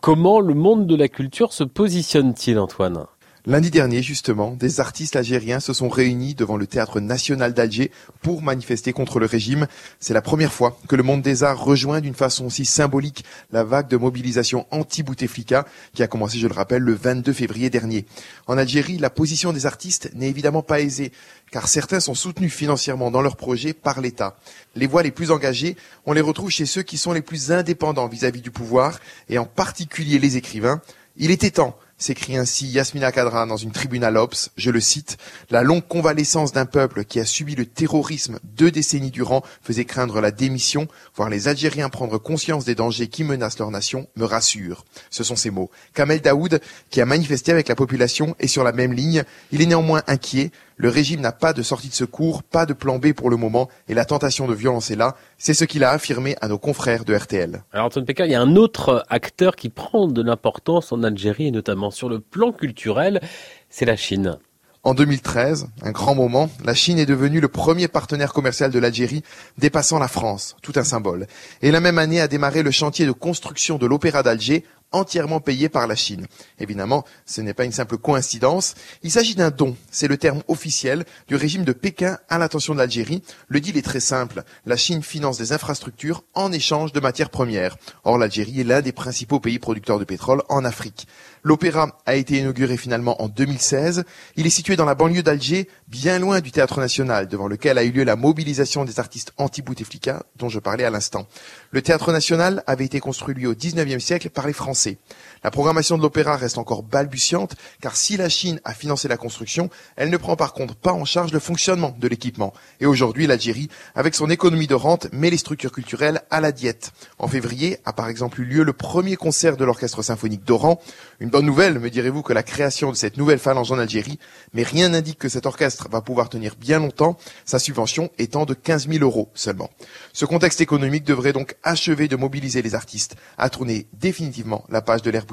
comment 0.00 0.38
le 0.38 0.54
monde 0.54 0.86
de 0.86 0.94
la 0.94 1.08
culture 1.08 1.52
se 1.52 1.64
positionne-t-il, 1.64 2.60
Antoine? 2.60 3.06
Lundi 3.48 3.70
dernier, 3.70 4.02
justement, 4.02 4.56
des 4.58 4.80
artistes 4.80 5.14
algériens 5.14 5.60
se 5.60 5.72
sont 5.72 5.88
réunis 5.88 6.34
devant 6.34 6.56
le 6.56 6.66
théâtre 6.66 6.98
national 6.98 7.54
d'Alger 7.54 7.92
pour 8.20 8.42
manifester 8.42 8.92
contre 8.92 9.20
le 9.20 9.26
régime. 9.26 9.68
C'est 10.00 10.14
la 10.14 10.20
première 10.20 10.52
fois 10.52 10.76
que 10.88 10.96
le 10.96 11.04
monde 11.04 11.22
des 11.22 11.44
arts 11.44 11.64
rejoint 11.64 12.00
d'une 12.00 12.16
façon 12.16 12.46
aussi 12.46 12.64
symbolique 12.64 13.24
la 13.52 13.62
vague 13.62 13.86
de 13.86 13.96
mobilisation 13.96 14.66
anti-Bouteflika 14.72 15.64
qui 15.94 16.02
a 16.02 16.08
commencé, 16.08 16.40
je 16.40 16.48
le 16.48 16.54
rappelle, 16.54 16.82
le 16.82 16.94
22 16.94 17.32
février 17.32 17.70
dernier. 17.70 18.04
En 18.48 18.58
Algérie, 18.58 18.98
la 18.98 19.10
position 19.10 19.52
des 19.52 19.64
artistes 19.64 20.10
n'est 20.16 20.28
évidemment 20.28 20.62
pas 20.62 20.80
aisée 20.80 21.12
car 21.52 21.68
certains 21.68 22.00
sont 22.00 22.16
soutenus 22.16 22.52
financièrement 22.52 23.12
dans 23.12 23.22
leurs 23.22 23.36
projets 23.36 23.74
par 23.74 24.00
l'État. 24.00 24.36
Les 24.74 24.88
voix 24.88 25.04
les 25.04 25.12
plus 25.12 25.30
engagées, 25.30 25.76
on 26.04 26.14
les 26.14 26.20
retrouve 26.20 26.50
chez 26.50 26.66
ceux 26.66 26.82
qui 26.82 26.98
sont 26.98 27.12
les 27.12 27.22
plus 27.22 27.52
indépendants 27.52 28.08
vis-à-vis 28.08 28.40
-vis 28.40 28.42
du 28.42 28.50
pouvoir 28.50 28.98
et 29.28 29.38
en 29.38 29.46
particulier 29.46 30.18
les 30.18 30.36
écrivains. 30.36 30.80
Il 31.16 31.30
était 31.30 31.52
temps 31.52 31.78
s'écrit 31.98 32.36
ainsi 32.36 32.66
Yasmina 32.66 33.10
Kadra 33.12 33.46
dans 33.46 33.56
une 33.56 33.72
tribune 33.72 34.04
à 34.04 34.10
l'Obs, 34.10 34.50
je 34.56 34.70
le 34.70 34.80
cite, 34.80 35.16
La 35.50 35.62
longue 35.62 35.86
convalescence 35.86 36.52
d'un 36.52 36.66
peuple 36.66 37.04
qui 37.04 37.20
a 37.20 37.24
subi 37.24 37.54
le 37.54 37.66
terrorisme 37.66 38.38
deux 38.44 38.70
décennies 38.70 39.10
durant 39.10 39.42
faisait 39.62 39.84
craindre 39.84 40.20
la 40.20 40.30
démission, 40.30 40.88
voir 41.14 41.30
les 41.30 41.48
Algériens 41.48 41.88
prendre 41.88 42.18
conscience 42.18 42.64
des 42.64 42.74
dangers 42.74 43.08
qui 43.08 43.24
menacent 43.24 43.58
leur 43.58 43.70
nation 43.70 44.06
me 44.16 44.24
rassure. 44.24 44.84
Ce 45.10 45.24
sont 45.24 45.36
ces 45.36 45.50
mots. 45.50 45.70
Kamel 45.94 46.20
Daoud, 46.20 46.60
qui 46.90 47.00
a 47.00 47.06
manifesté 47.06 47.52
avec 47.52 47.68
la 47.68 47.74
population, 47.74 48.36
est 48.38 48.46
sur 48.46 48.64
la 48.64 48.72
même 48.72 48.92
ligne. 48.92 49.24
Il 49.52 49.62
est 49.62 49.66
néanmoins 49.66 50.02
inquiet. 50.06 50.50
Le 50.78 50.90
régime 50.90 51.22
n'a 51.22 51.32
pas 51.32 51.54
de 51.54 51.62
sortie 51.62 51.88
de 51.88 51.94
secours, 51.94 52.42
pas 52.42 52.66
de 52.66 52.74
plan 52.74 52.98
B 52.98 53.12
pour 53.14 53.30
le 53.30 53.38
moment, 53.38 53.70
et 53.88 53.94
la 53.94 54.04
tentation 54.04 54.46
de 54.46 54.52
violence 54.52 54.90
est 54.90 54.96
là. 54.96 55.16
C'est 55.38 55.54
ce 55.54 55.64
qu'il 55.64 55.82
a 55.84 55.90
affirmé 55.90 56.36
à 56.42 56.48
nos 56.48 56.58
confrères 56.58 57.06
de 57.06 57.14
RTL. 57.14 57.62
Alors 57.72 57.86
Antoine 57.86 58.04
Pékin, 58.04 58.26
il 58.26 58.32
y 58.32 58.34
a 58.34 58.42
un 58.42 58.56
autre 58.56 59.02
acteur 59.08 59.56
qui 59.56 59.70
prend 59.70 60.06
de 60.06 60.22
l'importance 60.22 60.92
en 60.92 61.02
Algérie, 61.02 61.46
et 61.46 61.50
notamment 61.50 61.90
sur 61.90 62.10
le 62.10 62.20
plan 62.20 62.52
culturel, 62.52 63.22
c'est 63.70 63.86
la 63.86 63.96
Chine. 63.96 64.38
En 64.82 64.94
2013, 64.94 65.66
un 65.82 65.90
grand 65.90 66.14
moment, 66.14 66.48
la 66.64 66.72
Chine 66.72 66.98
est 67.00 67.06
devenue 67.06 67.40
le 67.40 67.48
premier 67.48 67.88
partenaire 67.88 68.32
commercial 68.32 68.70
de 68.70 68.78
l'Algérie, 68.78 69.24
dépassant 69.58 69.98
la 69.98 70.06
France, 70.06 70.56
tout 70.62 70.74
un 70.76 70.84
symbole. 70.84 71.26
Et 71.60 71.72
la 71.72 71.80
même 71.80 71.98
année 71.98 72.20
a 72.20 72.28
démarré 72.28 72.62
le 72.62 72.70
chantier 72.70 73.04
de 73.04 73.10
construction 73.10 73.78
de 73.78 73.86
l'Opéra 73.86 74.22
d'Alger, 74.22 74.62
entièrement 74.92 75.40
payé 75.40 75.68
par 75.68 75.86
la 75.86 75.94
Chine. 75.94 76.26
Évidemment, 76.58 77.04
ce 77.24 77.40
n'est 77.40 77.54
pas 77.54 77.64
une 77.64 77.72
simple 77.72 77.98
coïncidence, 77.98 78.74
il 79.02 79.10
s'agit 79.10 79.34
d'un 79.34 79.50
don, 79.50 79.76
c'est 79.90 80.08
le 80.08 80.16
terme 80.16 80.42
officiel 80.48 81.04
du 81.28 81.36
régime 81.36 81.64
de 81.64 81.72
Pékin 81.72 82.18
à 82.28 82.38
l'attention 82.38 82.74
de 82.74 82.78
l'Algérie. 82.78 83.22
Le 83.48 83.60
deal 83.60 83.76
est 83.76 83.82
très 83.82 84.00
simple, 84.00 84.42
la 84.64 84.76
Chine 84.76 85.02
finance 85.02 85.38
des 85.38 85.52
infrastructures 85.52 86.24
en 86.34 86.52
échange 86.52 86.92
de 86.92 87.00
matières 87.00 87.30
premières. 87.30 87.76
Or, 88.04 88.18
l'Algérie 88.18 88.60
est 88.60 88.64
l'un 88.64 88.82
des 88.82 88.92
principaux 88.92 89.40
pays 89.40 89.58
producteurs 89.58 89.98
de 89.98 90.04
pétrole 90.04 90.42
en 90.48 90.64
Afrique. 90.64 91.06
L'opéra 91.46 91.96
a 92.06 92.16
été 92.16 92.38
inauguré 92.38 92.76
finalement 92.76 93.22
en 93.22 93.28
2016. 93.28 94.02
Il 94.34 94.48
est 94.48 94.50
situé 94.50 94.74
dans 94.74 94.84
la 94.84 94.96
banlieue 94.96 95.22
d'Alger, 95.22 95.68
bien 95.86 96.18
loin 96.18 96.40
du 96.40 96.50
théâtre 96.50 96.80
national, 96.80 97.28
devant 97.28 97.46
lequel 97.46 97.78
a 97.78 97.84
eu 97.84 97.92
lieu 97.92 98.02
la 98.02 98.16
mobilisation 98.16 98.84
des 98.84 98.98
artistes 98.98 99.32
anti-Bouteflika, 99.36 100.24
dont 100.34 100.48
je 100.48 100.58
parlais 100.58 100.82
à 100.82 100.90
l'instant. 100.90 101.28
Le 101.70 101.82
théâtre 101.82 102.10
national 102.10 102.64
avait 102.66 102.84
été 102.84 102.98
construit 102.98 103.32
lui 103.32 103.46
au 103.46 103.54
19e 103.54 104.00
siècle 104.00 104.28
par 104.28 104.48
les 104.48 104.52
Français. 104.52 104.98
La 105.44 105.50
programmation 105.50 105.96
de 105.96 106.02
l'opéra 106.02 106.36
reste 106.36 106.58
encore 106.58 106.82
balbutiante, 106.82 107.54
car 107.80 107.96
si 107.96 108.16
la 108.16 108.28
Chine 108.28 108.60
a 108.64 108.74
financé 108.74 109.08
la 109.08 109.16
construction, 109.16 109.70
elle 109.96 110.10
ne 110.10 110.16
prend 110.16 110.36
par 110.36 110.52
contre 110.52 110.74
pas 110.74 110.92
en 110.92 111.04
charge 111.04 111.32
le 111.32 111.38
fonctionnement 111.38 111.94
de 111.98 112.08
l'équipement. 112.08 112.52
Et 112.80 112.86
aujourd'hui, 112.86 113.26
l'Algérie, 113.26 113.68
avec 113.94 114.14
son 114.14 114.30
économie 114.30 114.66
de 114.66 114.74
rente, 114.74 115.08
met 115.12 115.30
les 115.30 115.36
structures 115.36 115.72
culturelles 115.72 116.22
à 116.30 116.40
la 116.40 116.52
diète. 116.52 116.92
En 117.18 117.28
février 117.28 117.78
a 117.84 117.92
par 117.92 118.08
exemple 118.08 118.40
eu 118.40 118.44
lieu 118.44 118.64
le 118.64 118.72
premier 118.72 119.16
concert 119.16 119.56
de 119.56 119.64
l'orchestre 119.64 120.02
symphonique 120.02 120.44
d'Oran. 120.44 120.80
Une 121.20 121.30
bonne 121.30 121.46
nouvelle, 121.46 121.78
me 121.78 121.90
direz-vous, 121.90 122.22
que 122.22 122.32
la 122.32 122.42
création 122.42 122.90
de 122.90 122.96
cette 122.96 123.16
nouvelle 123.16 123.38
phalange 123.38 123.70
en 123.70 123.78
Algérie, 123.78 124.18
mais 124.52 124.62
rien 124.62 124.90
n'indique 124.90 125.18
que 125.18 125.28
cet 125.28 125.46
orchestre 125.46 125.88
va 125.90 126.00
pouvoir 126.00 126.28
tenir 126.28 126.54
bien 126.56 126.78
longtemps, 126.78 127.16
sa 127.44 127.58
subvention 127.58 128.10
étant 128.18 128.46
de 128.46 128.54
15 128.54 128.88
000 128.88 129.04
euros 129.04 129.30
seulement. 129.34 129.70
Ce 130.12 130.24
contexte 130.24 130.60
économique 130.60 131.04
devrait 131.04 131.32
donc 131.32 131.56
achever 131.62 132.08
de 132.08 132.16
mobiliser 132.16 132.62
les 132.62 132.74
artistes 132.74 133.16
à 133.38 133.50
tourner 133.50 133.86
définitivement 133.92 134.64
la 134.68 134.82
page 134.82 135.02
de 135.02 135.10
l'ère 135.10 135.25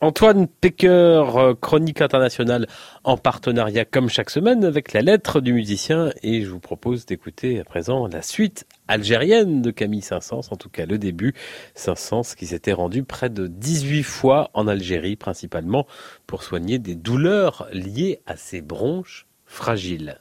Antoine 0.00 0.48
Pecker, 0.48 0.88
euh, 1.38 1.54
chronique 1.54 2.02
internationale 2.02 2.66
en 3.04 3.16
partenariat 3.16 3.86
comme 3.86 4.10
chaque 4.10 4.28
semaine 4.28 4.64
avec 4.64 4.92
la 4.92 5.00
lettre 5.00 5.40
du 5.40 5.54
musicien. 5.54 6.10
Et 6.22 6.42
je 6.42 6.50
vous 6.50 6.60
propose 6.60 7.06
d'écouter 7.06 7.60
à 7.60 7.64
présent 7.64 8.06
la 8.06 8.20
suite 8.20 8.66
algérienne 8.86 9.62
de 9.62 9.70
Camille 9.70 10.02
Saint-Saëns, 10.02 10.48
en 10.50 10.56
tout 10.56 10.68
cas 10.68 10.84
le 10.84 10.98
début, 10.98 11.32
Saint-Saëns 11.74 12.34
qui 12.36 12.46
s'était 12.46 12.74
rendu 12.74 13.02
près 13.04 13.30
de 13.30 13.46
18 13.46 14.02
fois 14.02 14.50
en 14.52 14.66
Algérie 14.68 15.16
principalement 15.16 15.86
pour 16.26 16.42
soigner 16.42 16.78
des 16.78 16.96
douleurs 16.96 17.66
liées 17.72 18.20
à 18.26 18.36
ses 18.36 18.60
bronches 18.60 19.26
fragiles. 19.46 20.18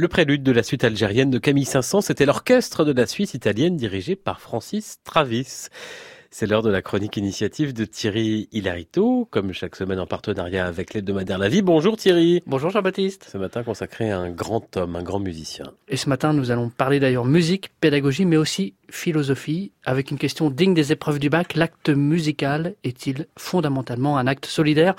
Le 0.00 0.08
prélude 0.08 0.42
de 0.42 0.50
la 0.50 0.62
suite 0.62 0.82
algérienne 0.82 1.28
de 1.28 1.36
Camille 1.36 1.66
Saint-Saëns, 1.66 2.00
c'était 2.00 2.24
l'orchestre 2.24 2.86
de 2.86 2.92
la 2.92 3.04
Suisse 3.04 3.34
italienne 3.34 3.76
dirigé 3.76 4.16
par 4.16 4.40
Francis 4.40 4.96
Travis. 5.04 5.66
C'est 6.30 6.46
l'heure 6.46 6.62
de 6.62 6.70
la 6.70 6.80
chronique 6.80 7.18
initiative 7.18 7.74
de 7.74 7.84
Thierry 7.84 8.48
Hilarito, 8.50 9.28
comme 9.30 9.52
chaque 9.52 9.76
semaine 9.76 10.00
en 10.00 10.06
partenariat 10.06 10.64
avec 10.64 10.94
l'hebdomadaire 10.94 11.36
La 11.36 11.50
Vie. 11.50 11.60
Bonjour 11.60 11.98
Thierry. 11.98 12.42
Bonjour 12.46 12.70
Jean-Baptiste. 12.70 13.28
Ce 13.30 13.36
matin 13.36 13.62
consacré 13.62 14.10
à 14.10 14.18
un 14.18 14.30
grand 14.30 14.74
homme, 14.78 14.96
un 14.96 15.02
grand 15.02 15.20
musicien. 15.20 15.66
Et 15.88 15.98
ce 15.98 16.08
matin, 16.08 16.32
nous 16.32 16.50
allons 16.50 16.70
parler 16.70 16.98
d'ailleurs 16.98 17.26
musique, 17.26 17.70
pédagogie, 17.82 18.24
mais 18.24 18.38
aussi 18.38 18.72
philosophie, 18.88 19.70
avec 19.84 20.10
une 20.10 20.18
question 20.18 20.48
digne 20.48 20.72
des 20.72 20.92
épreuves 20.92 21.18
du 21.18 21.28
bac. 21.28 21.56
L'acte 21.56 21.90
musical 21.90 22.74
est-il 22.84 23.26
fondamentalement 23.36 24.16
un 24.16 24.26
acte 24.26 24.46
solidaire? 24.46 24.94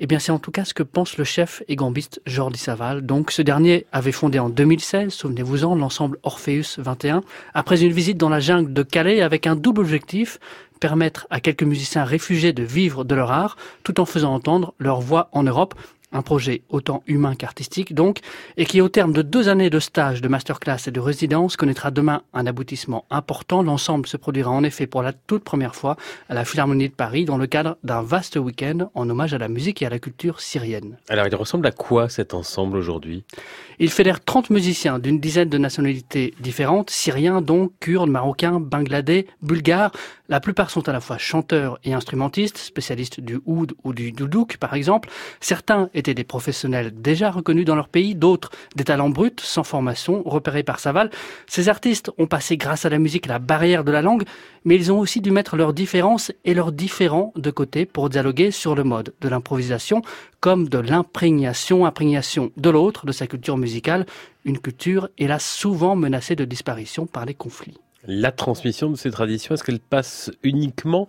Eh 0.00 0.06
bien, 0.06 0.18
c'est 0.18 0.32
en 0.32 0.38
tout 0.38 0.50
cas 0.50 0.64
ce 0.64 0.74
que 0.74 0.82
pense 0.82 1.16
le 1.16 1.24
chef 1.24 1.62
et 1.68 1.76
gambiste 1.76 2.20
Jordi 2.26 2.58
Saval. 2.58 3.02
Donc, 3.02 3.30
ce 3.30 3.42
dernier 3.42 3.86
avait 3.92 4.12
fondé 4.12 4.38
en 4.38 4.48
2016, 4.48 5.12
souvenez-vous-en, 5.12 5.74
l'ensemble 5.76 6.18
Orpheus 6.22 6.78
21, 6.78 7.22
après 7.54 7.82
une 7.82 7.92
visite 7.92 8.18
dans 8.18 8.28
la 8.28 8.40
jungle 8.40 8.72
de 8.72 8.82
Calais 8.82 9.20
avec 9.20 9.46
un 9.46 9.56
double 9.56 9.80
objectif, 9.80 10.38
permettre 10.80 11.28
à 11.30 11.38
quelques 11.38 11.62
musiciens 11.62 12.04
réfugiés 12.04 12.52
de 12.52 12.64
vivre 12.64 13.04
de 13.04 13.14
leur 13.14 13.30
art, 13.30 13.56
tout 13.84 14.00
en 14.00 14.04
faisant 14.04 14.34
entendre 14.34 14.74
leur 14.78 15.00
voix 15.00 15.28
en 15.32 15.44
Europe 15.44 15.74
un 16.12 16.22
projet 16.22 16.62
autant 16.68 17.02
humain 17.06 17.34
qu'artistique 17.34 17.94
donc, 17.94 18.18
et 18.56 18.64
qui 18.66 18.80
au 18.80 18.88
terme 18.88 19.12
de 19.12 19.22
deux 19.22 19.48
années 19.48 19.70
de 19.70 19.80
stage, 19.80 20.20
de 20.20 20.28
masterclass 20.28 20.78
et 20.86 20.90
de 20.90 21.00
résidence 21.00 21.56
connaîtra 21.56 21.90
demain 21.90 22.22
un 22.34 22.46
aboutissement 22.46 23.04
important. 23.10 23.62
L'ensemble 23.62 24.06
se 24.06 24.16
produira 24.16 24.50
en 24.50 24.64
effet 24.64 24.86
pour 24.86 25.02
la 25.02 25.12
toute 25.12 25.44
première 25.44 25.74
fois 25.74 25.96
à 26.28 26.34
la 26.34 26.44
Philharmonie 26.44 26.88
de 26.88 26.94
Paris 26.94 27.24
dans 27.24 27.38
le 27.38 27.46
cadre 27.46 27.76
d'un 27.82 28.02
vaste 28.02 28.36
week-end 28.36 28.90
en 28.94 29.08
hommage 29.08 29.34
à 29.34 29.38
la 29.38 29.48
musique 29.48 29.82
et 29.82 29.86
à 29.86 29.90
la 29.90 29.98
culture 29.98 30.40
syrienne. 30.40 30.98
Alors 31.08 31.26
il 31.26 31.34
ressemble 31.34 31.66
à 31.66 31.72
quoi 31.72 32.08
cet 32.08 32.34
ensemble 32.34 32.76
aujourd'hui? 32.76 33.24
Il 33.78 33.90
fédère 33.90 34.22
30 34.22 34.50
musiciens 34.50 34.98
d'une 34.98 35.18
dizaine 35.18 35.48
de 35.48 35.58
nationalités 35.58 36.34
différentes, 36.40 36.90
syriens 36.90 37.40
donc, 37.40 37.72
kurdes, 37.80 38.10
marocains, 38.10 38.60
bangladais, 38.60 39.26
bulgares. 39.42 39.92
La 40.32 40.40
plupart 40.40 40.70
sont 40.70 40.88
à 40.88 40.92
la 40.92 41.02
fois 41.02 41.18
chanteurs 41.18 41.78
et 41.84 41.92
instrumentistes, 41.92 42.56
spécialistes 42.56 43.20
du 43.20 43.38
oud 43.44 43.74
ou 43.84 43.92
du 43.92 44.12
doudouk 44.12 44.56
par 44.56 44.72
exemple. 44.72 45.10
Certains 45.40 45.90
étaient 45.92 46.14
des 46.14 46.24
professionnels 46.24 46.90
déjà 46.90 47.30
reconnus 47.30 47.66
dans 47.66 47.74
leur 47.74 47.90
pays, 47.90 48.14
d'autres 48.14 48.50
des 48.74 48.84
talents 48.84 49.10
bruts, 49.10 49.36
sans 49.42 49.62
formation, 49.62 50.22
repérés 50.24 50.62
par 50.62 50.80
Saval. 50.80 51.10
Ces 51.46 51.68
artistes 51.68 52.10
ont 52.16 52.26
passé 52.26 52.56
grâce 52.56 52.86
à 52.86 52.88
la 52.88 52.98
musique 52.98 53.26
la 53.26 53.40
barrière 53.40 53.84
de 53.84 53.92
la 53.92 54.00
langue, 54.00 54.22
mais 54.64 54.76
ils 54.76 54.90
ont 54.90 55.00
aussi 55.00 55.20
dû 55.20 55.30
mettre 55.30 55.58
leurs 55.58 55.74
différences 55.74 56.32
et 56.46 56.54
leurs 56.54 56.72
différents 56.72 57.34
de 57.36 57.50
côté 57.50 57.84
pour 57.84 58.08
dialoguer 58.08 58.52
sur 58.52 58.74
le 58.74 58.84
mode 58.84 59.12
de 59.20 59.28
l'improvisation 59.28 60.00
comme 60.40 60.66
de 60.66 60.78
l'imprégnation, 60.78 61.84
imprégnation 61.84 62.52
de 62.56 62.70
l'autre, 62.70 63.04
de 63.04 63.12
sa 63.12 63.26
culture 63.26 63.58
musicale, 63.58 64.06
une 64.46 64.58
culture 64.58 65.10
hélas 65.18 65.44
souvent 65.44 65.94
menacée 65.94 66.36
de 66.36 66.46
disparition 66.46 67.04
par 67.04 67.26
les 67.26 67.34
conflits. 67.34 67.81
La 68.06 68.32
transmission 68.32 68.90
de 68.90 68.96
ces 68.96 69.10
traditions, 69.10 69.54
est-ce 69.54 69.62
qu'elle 69.62 69.80
passe 69.80 70.30
uniquement 70.42 71.06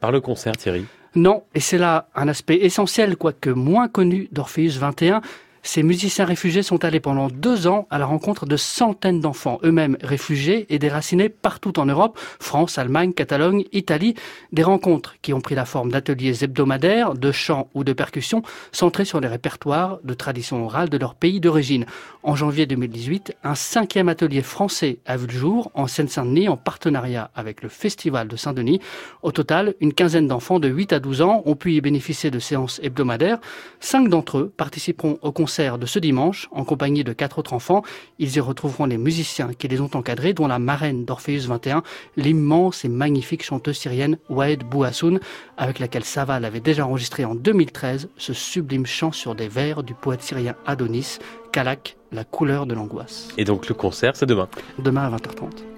par 0.00 0.10
le 0.10 0.20
concert, 0.20 0.56
Thierry? 0.56 0.84
Non, 1.14 1.44
et 1.54 1.60
c'est 1.60 1.78
là 1.78 2.08
un 2.14 2.26
aspect 2.28 2.56
essentiel, 2.56 3.16
quoique 3.16 3.50
moins 3.50 3.88
connu 3.88 4.28
d'Orpheus 4.32 4.78
21, 4.78 5.20
ces 5.64 5.84
musiciens 5.84 6.24
réfugiés 6.24 6.64
sont 6.64 6.84
allés 6.84 6.98
pendant 6.98 7.28
deux 7.28 7.68
ans 7.68 7.86
à 7.88 7.98
la 7.98 8.04
rencontre 8.04 8.46
de 8.46 8.56
centaines 8.56 9.20
d'enfants, 9.20 9.60
eux-mêmes 9.62 9.96
réfugiés 10.02 10.66
et 10.70 10.80
déracinés 10.80 11.28
partout 11.28 11.78
en 11.78 11.86
Europe, 11.86 12.18
France, 12.40 12.78
Allemagne, 12.78 13.12
Catalogne, 13.12 13.64
Italie. 13.70 14.14
Des 14.50 14.64
rencontres 14.64 15.14
qui 15.22 15.32
ont 15.32 15.40
pris 15.40 15.54
la 15.54 15.64
forme 15.64 15.92
d'ateliers 15.92 16.42
hebdomadaires, 16.42 17.14
de 17.14 17.30
chants 17.30 17.70
ou 17.74 17.84
de 17.84 17.92
percussions, 17.92 18.42
centrés 18.72 19.04
sur 19.04 19.20
les 19.20 19.28
répertoires 19.28 20.00
de 20.02 20.14
traditions 20.14 20.64
orales 20.64 20.88
de 20.88 20.98
leur 20.98 21.14
pays 21.14 21.38
d'origine. 21.38 21.86
En 22.24 22.34
janvier 22.34 22.66
2018, 22.66 23.36
un 23.44 23.54
cinquième 23.54 24.08
atelier 24.08 24.42
français 24.42 24.98
a 25.06 25.16
vu 25.16 25.28
le 25.28 25.32
jour 25.32 25.70
en 25.74 25.86
Seine-Saint-Denis 25.86 26.48
en 26.48 26.56
partenariat 26.56 27.30
avec 27.36 27.62
le 27.62 27.68
Festival 27.68 28.26
de 28.26 28.36
Saint-Denis. 28.36 28.80
Au 29.22 29.30
total, 29.30 29.74
une 29.80 29.92
quinzaine 29.92 30.26
d'enfants 30.26 30.58
de 30.58 30.68
8 30.68 30.92
à 30.92 30.98
12 30.98 31.22
ans 31.22 31.42
ont 31.46 31.54
pu 31.54 31.74
y 31.74 31.80
bénéficier 31.80 32.32
de 32.32 32.40
séances 32.40 32.80
hebdomadaires. 32.82 33.38
Cinq 33.78 34.08
d'entre 34.08 34.38
eux 34.38 34.52
participeront 34.56 35.18
au 35.22 35.30
concert 35.30 35.51
de 35.58 35.86
ce 35.86 35.98
dimanche 35.98 36.48
en 36.50 36.64
compagnie 36.64 37.04
de 37.04 37.12
quatre 37.12 37.38
autres 37.38 37.52
enfants. 37.52 37.82
Ils 38.18 38.36
y 38.36 38.40
retrouveront 38.40 38.86
les 38.86 38.96
musiciens 38.96 39.52
qui 39.52 39.68
les 39.68 39.80
ont 39.80 39.90
encadrés, 39.92 40.32
dont 40.32 40.46
la 40.46 40.58
marraine 40.58 41.04
d'Orpheus 41.04 41.46
21, 41.46 41.82
l'immense 42.16 42.84
et 42.84 42.88
magnifique 42.88 43.44
chanteuse 43.44 43.76
syrienne 43.76 44.18
Waed 44.30 44.64
Bouhassoun, 44.64 45.20
avec 45.58 45.78
laquelle 45.78 46.04
Saval 46.04 46.44
avait 46.46 46.60
déjà 46.60 46.86
enregistré 46.86 47.24
en 47.24 47.34
2013 47.34 48.08
ce 48.16 48.32
sublime 48.32 48.86
chant 48.86 49.12
sur 49.12 49.34
des 49.34 49.48
vers 49.48 49.82
du 49.82 49.94
poète 49.94 50.22
syrien 50.22 50.54
Adonis, 50.64 51.18
Kalak, 51.52 51.96
la 52.12 52.24
couleur 52.24 52.64
de 52.66 52.74
l'angoisse. 52.74 53.28
Et 53.36 53.44
donc 53.44 53.68
le 53.68 53.74
concert, 53.74 54.16
c'est 54.16 54.26
demain 54.26 54.48
Demain 54.78 55.12
à 55.12 55.16
20h30. 55.16 55.72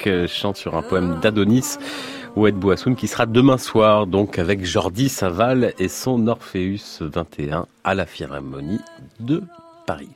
Kalak, 0.00 0.28
chante 0.28 0.56
sur 0.56 0.76
un 0.76 0.82
poème 0.82 1.20
d'Adonis. 1.20 1.78
Wed 2.36 2.54
Bouassoun 2.54 2.94
qui 2.94 3.08
sera 3.08 3.26
demain 3.26 3.58
soir 3.58 4.06
donc 4.06 4.38
avec 4.38 4.64
Jordi 4.64 5.08
Saval 5.08 5.74
et 5.78 5.88
son 5.88 6.28
Orpheus 6.28 7.00
21 7.00 7.66
à 7.82 7.94
la 7.94 8.06
Philharmonie 8.06 8.80
de 9.18 9.42
Paris. 9.86 10.10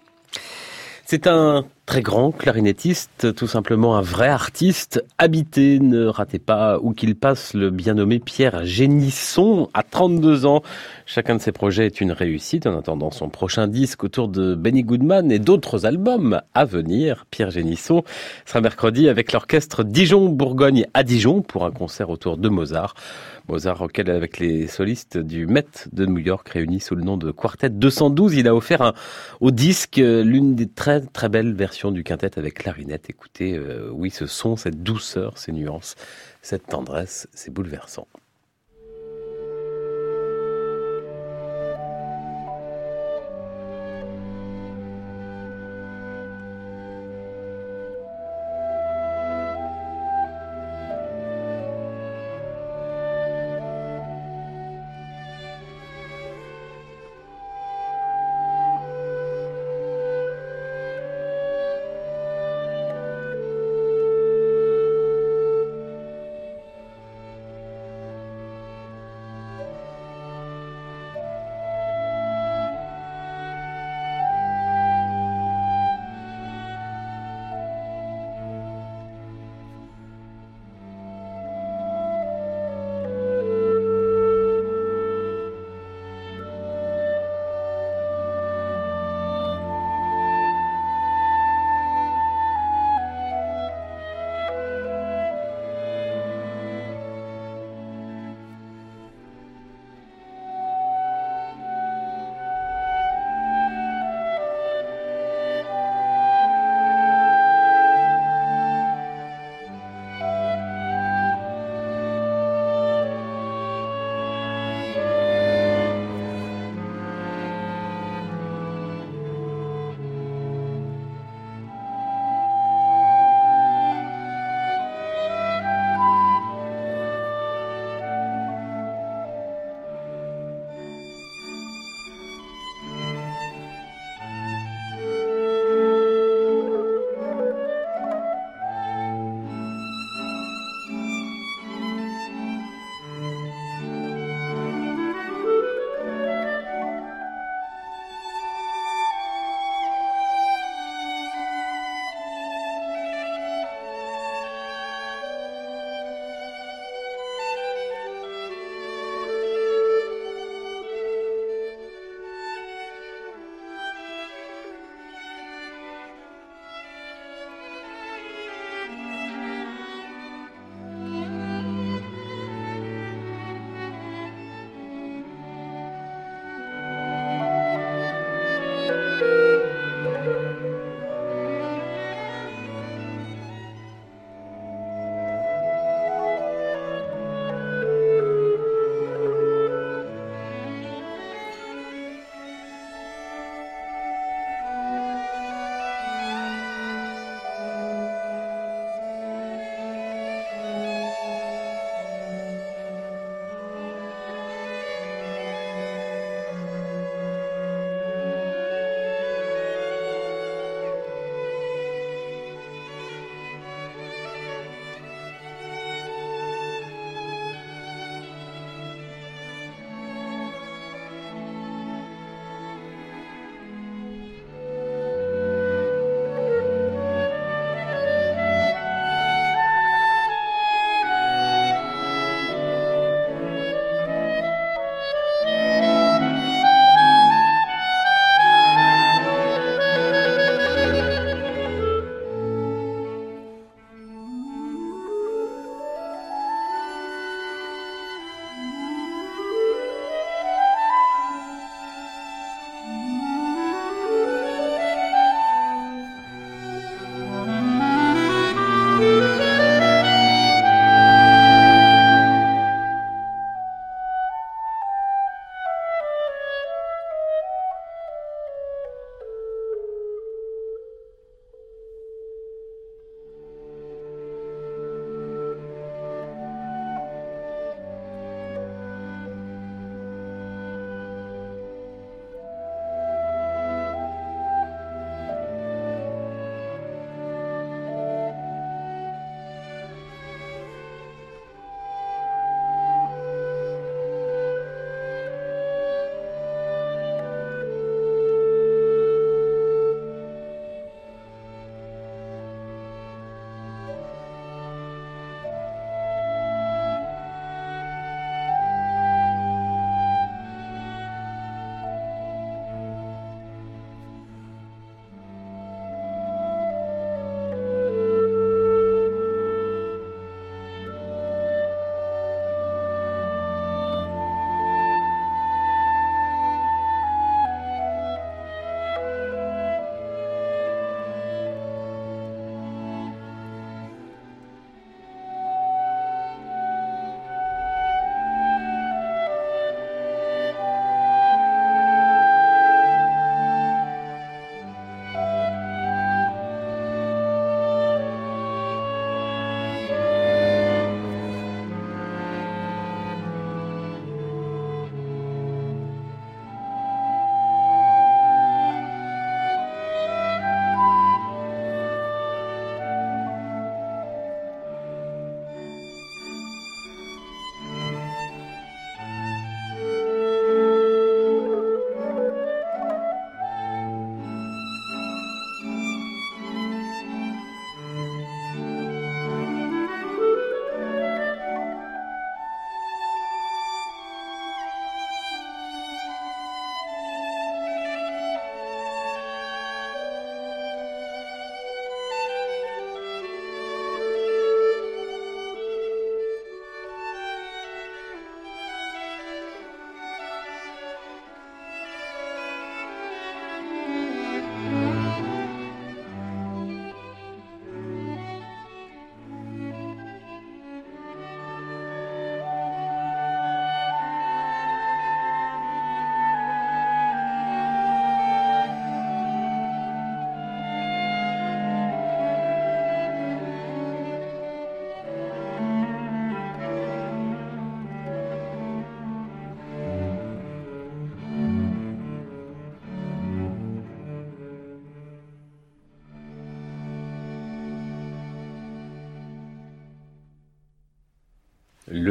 C'est 1.04 1.26
un 1.26 1.64
très 1.86 2.00
grand 2.00 2.32
clarinettiste, 2.32 3.34
tout 3.34 3.46
simplement 3.46 3.96
un 3.96 4.00
vrai 4.00 4.28
artiste, 4.28 5.04
habité, 5.18 5.78
ne 5.80 6.06
ratez 6.06 6.38
pas 6.38 6.78
où 6.80 6.92
qu'il 6.92 7.14
passe 7.14 7.52
le 7.52 7.70
bien 7.70 7.94
nommé 7.94 8.18
Pierre 8.20 8.64
Génisson 8.64 9.68
à 9.74 9.82
32 9.82 10.46
ans. 10.46 10.62
Chacun 11.04 11.36
de 11.36 11.42
ses 11.42 11.52
projets 11.52 11.86
est 11.86 12.00
une 12.00 12.12
réussite 12.12 12.66
en 12.66 12.78
attendant 12.78 13.10
son 13.10 13.28
prochain 13.28 13.68
disque 13.68 14.02
autour 14.02 14.28
de 14.28 14.54
Benny 14.54 14.82
Goodman 14.82 15.30
et 15.30 15.38
d'autres 15.38 15.84
albums 15.84 16.40
à 16.54 16.64
venir. 16.64 17.26
Pierre 17.30 17.50
Génisson 17.50 18.02
sera 18.46 18.62
mercredi 18.62 19.10
avec 19.10 19.32
l'orchestre 19.32 19.84
Dijon-Bourgogne 19.84 20.86
à 20.94 21.02
Dijon 21.02 21.42
pour 21.42 21.66
un 21.66 21.70
concert 21.70 22.08
autour 22.08 22.38
de 22.38 22.48
Mozart. 22.48 22.94
Mozart 23.46 23.82
auquel 23.82 24.08
avec 24.08 24.38
les 24.38 24.68
solistes 24.68 25.18
du 25.18 25.46
Met 25.46 25.66
de 25.92 26.06
New 26.06 26.18
York 26.18 26.48
réunis 26.48 26.80
sous 26.80 26.94
le 26.94 27.02
nom 27.02 27.18
de 27.18 27.30
Quartet 27.30 27.68
212, 27.68 28.36
il 28.36 28.48
a 28.48 28.54
offert 28.54 28.94
au 29.40 29.50
disque 29.50 29.96
l'une 29.98 30.54
des 30.54 30.66
très 30.66 31.02
très 31.02 31.28
belles 31.28 31.52
versions 31.52 31.73
du 31.92 32.04
quintet 32.04 32.38
avec 32.38 32.54
clarinette. 32.54 33.10
Écoutez, 33.10 33.54
euh, 33.56 33.90
oui, 33.92 34.10
ce 34.10 34.26
son, 34.26 34.56
cette 34.56 34.82
douceur, 34.82 35.38
ces 35.38 35.52
nuances, 35.52 35.96
cette 36.42 36.66
tendresse, 36.66 37.28
c'est 37.32 37.52
bouleversant. 37.52 38.06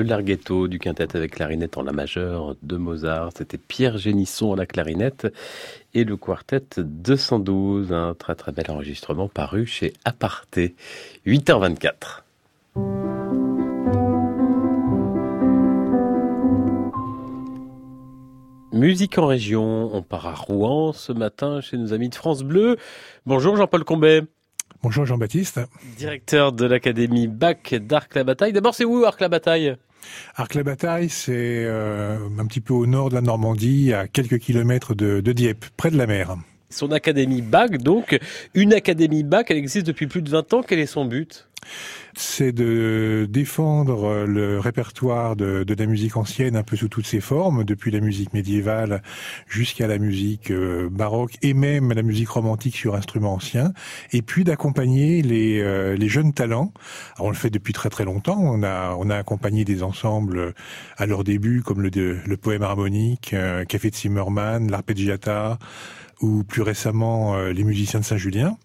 Le 0.04 0.10
larghetto 0.10 0.68
du 0.68 0.80
quintet 0.80 1.16
avec 1.16 1.36
clarinette 1.36 1.78
en 1.78 1.84
la 1.84 1.94
majeure 1.94 2.56
de 2.62 2.78
Mozart. 2.78 3.32
C'était 3.38 3.58
Pierre 3.58 3.98
Génisson 3.98 4.54
à 4.54 4.56
la 4.58 4.66
clarinette 4.66 5.28
et 5.94 6.04
le 6.04 6.18
quartet 6.18 6.62
212. 6.78 7.94
Un 7.94 8.14
très 8.14 8.36
très 8.36 8.52
bel 8.52 8.70
enregistrement 8.70 9.30
paru 9.30 9.66
chez 9.66 9.94
Aparté. 10.04 10.76
8h24. 11.26 12.22
Musique 18.74 19.18
en 19.18 19.28
région, 19.28 19.96
on 19.96 20.02
part 20.02 20.28
à 20.28 20.34
Rouen 20.34 20.94
ce 20.94 21.14
matin 21.14 21.62
chez 21.62 21.78
nos 21.78 21.94
amis 21.94 22.10
de 22.10 22.16
France 22.16 22.44
Bleu. 22.44 22.78
Bonjour 23.26 23.56
Jean-Paul 23.56 23.84
Combet. 23.86 24.24
Bonjour 24.82 25.06
Jean-Baptiste. 25.06 25.62
Directeur 25.98 26.52
de 26.52 26.66
l'Académie 26.66 27.28
BAC 27.28 27.76
d'Arc-la-Bataille. 27.76 28.52
D'abord, 28.52 28.76
c'est 28.76 28.84
où 28.84 29.06
Arc-la-Bataille? 29.06 29.78
Arc-la-Bataille, 30.36 31.10
c'est 31.10 31.66
euh, 31.66 32.18
un 32.38 32.46
petit 32.46 32.62
peu 32.62 32.74
au 32.74 32.86
nord 32.86 33.10
de 33.10 33.16
la 33.16 33.22
Normandie, 33.22 33.94
à 33.94 34.08
quelques 34.08 34.40
kilomètres 34.40 34.96
de, 34.96 35.20
de 35.20 35.32
Dieppe, 35.34 35.66
près 35.78 35.92
de 35.92 35.98
la 35.98 36.08
mer. 36.08 36.36
Son 36.74 36.92
Académie 36.92 37.42
BAC, 37.42 37.78
donc, 37.78 38.20
une 38.54 38.74
Académie 38.74 39.24
BAC, 39.24 39.52
elle 39.52 39.58
existe 39.58 39.88
depuis 39.88 40.08
plus 40.08 40.22
de 40.22 40.30
20 40.30 40.54
ans. 40.54 40.64
Quel 40.68 40.80
est 40.80 40.86
son 40.86 41.06
but? 41.06 41.48
C'est 42.16 42.52
de 42.52 43.28
défendre 43.28 44.26
le 44.28 44.60
répertoire 44.60 45.36
de, 45.36 45.66
la 45.68 45.86
musique 45.88 46.16
ancienne 46.16 46.56
un 46.56 46.64
peu 46.64 46.76
sous 46.76 46.88
toutes 46.88 47.08
ses 47.08 47.22
formes, 47.22 47.64
depuis 47.64 47.90
la 47.90 48.00
musique 48.00 48.34
médiévale 48.34 49.02
jusqu'à 49.48 49.88
la 49.88 49.98
musique 49.98 50.52
euh, 50.52 50.90
baroque 50.92 51.34
et 51.42 51.56
même 51.56 51.92
la 51.92 52.04
musique 52.04 52.30
romantique 52.30 52.76
sur 52.76 52.94
instruments 52.94 53.34
anciens, 53.34 53.74
et 54.12 54.22
puis 54.22 54.44
d'accompagner 54.44 55.24
les, 55.24 55.60
euh, 55.62 55.98
jeunes 56.08 56.34
talents. 56.34 56.72
On 57.18 57.30
le 57.30 57.36
fait 57.36 57.50
depuis 57.50 57.74
très 57.74 57.90
très 57.90 58.06
longtemps. 58.06 58.38
On 58.40 58.62
a 58.62 59.16
accompagné 59.16 59.66
des 59.66 59.82
ensembles 59.82 60.54
à 60.98 61.06
leur 61.08 61.24
début, 61.24 61.62
comme 61.64 61.82
le, 61.82 62.38
poème 62.38 62.62
harmonique, 62.62 63.34
euh, 63.34 63.66
Café 63.66 63.90
de 63.90 63.96
Zimmermann, 63.96 64.70
l'arpeggiata 64.70 65.58
ou 66.24 66.44
plus 66.44 66.64
récemment 66.64 67.38
les 67.38 67.64
musiciens 67.64 68.00
de 68.00 68.06
Saint-Julien, 68.06 68.58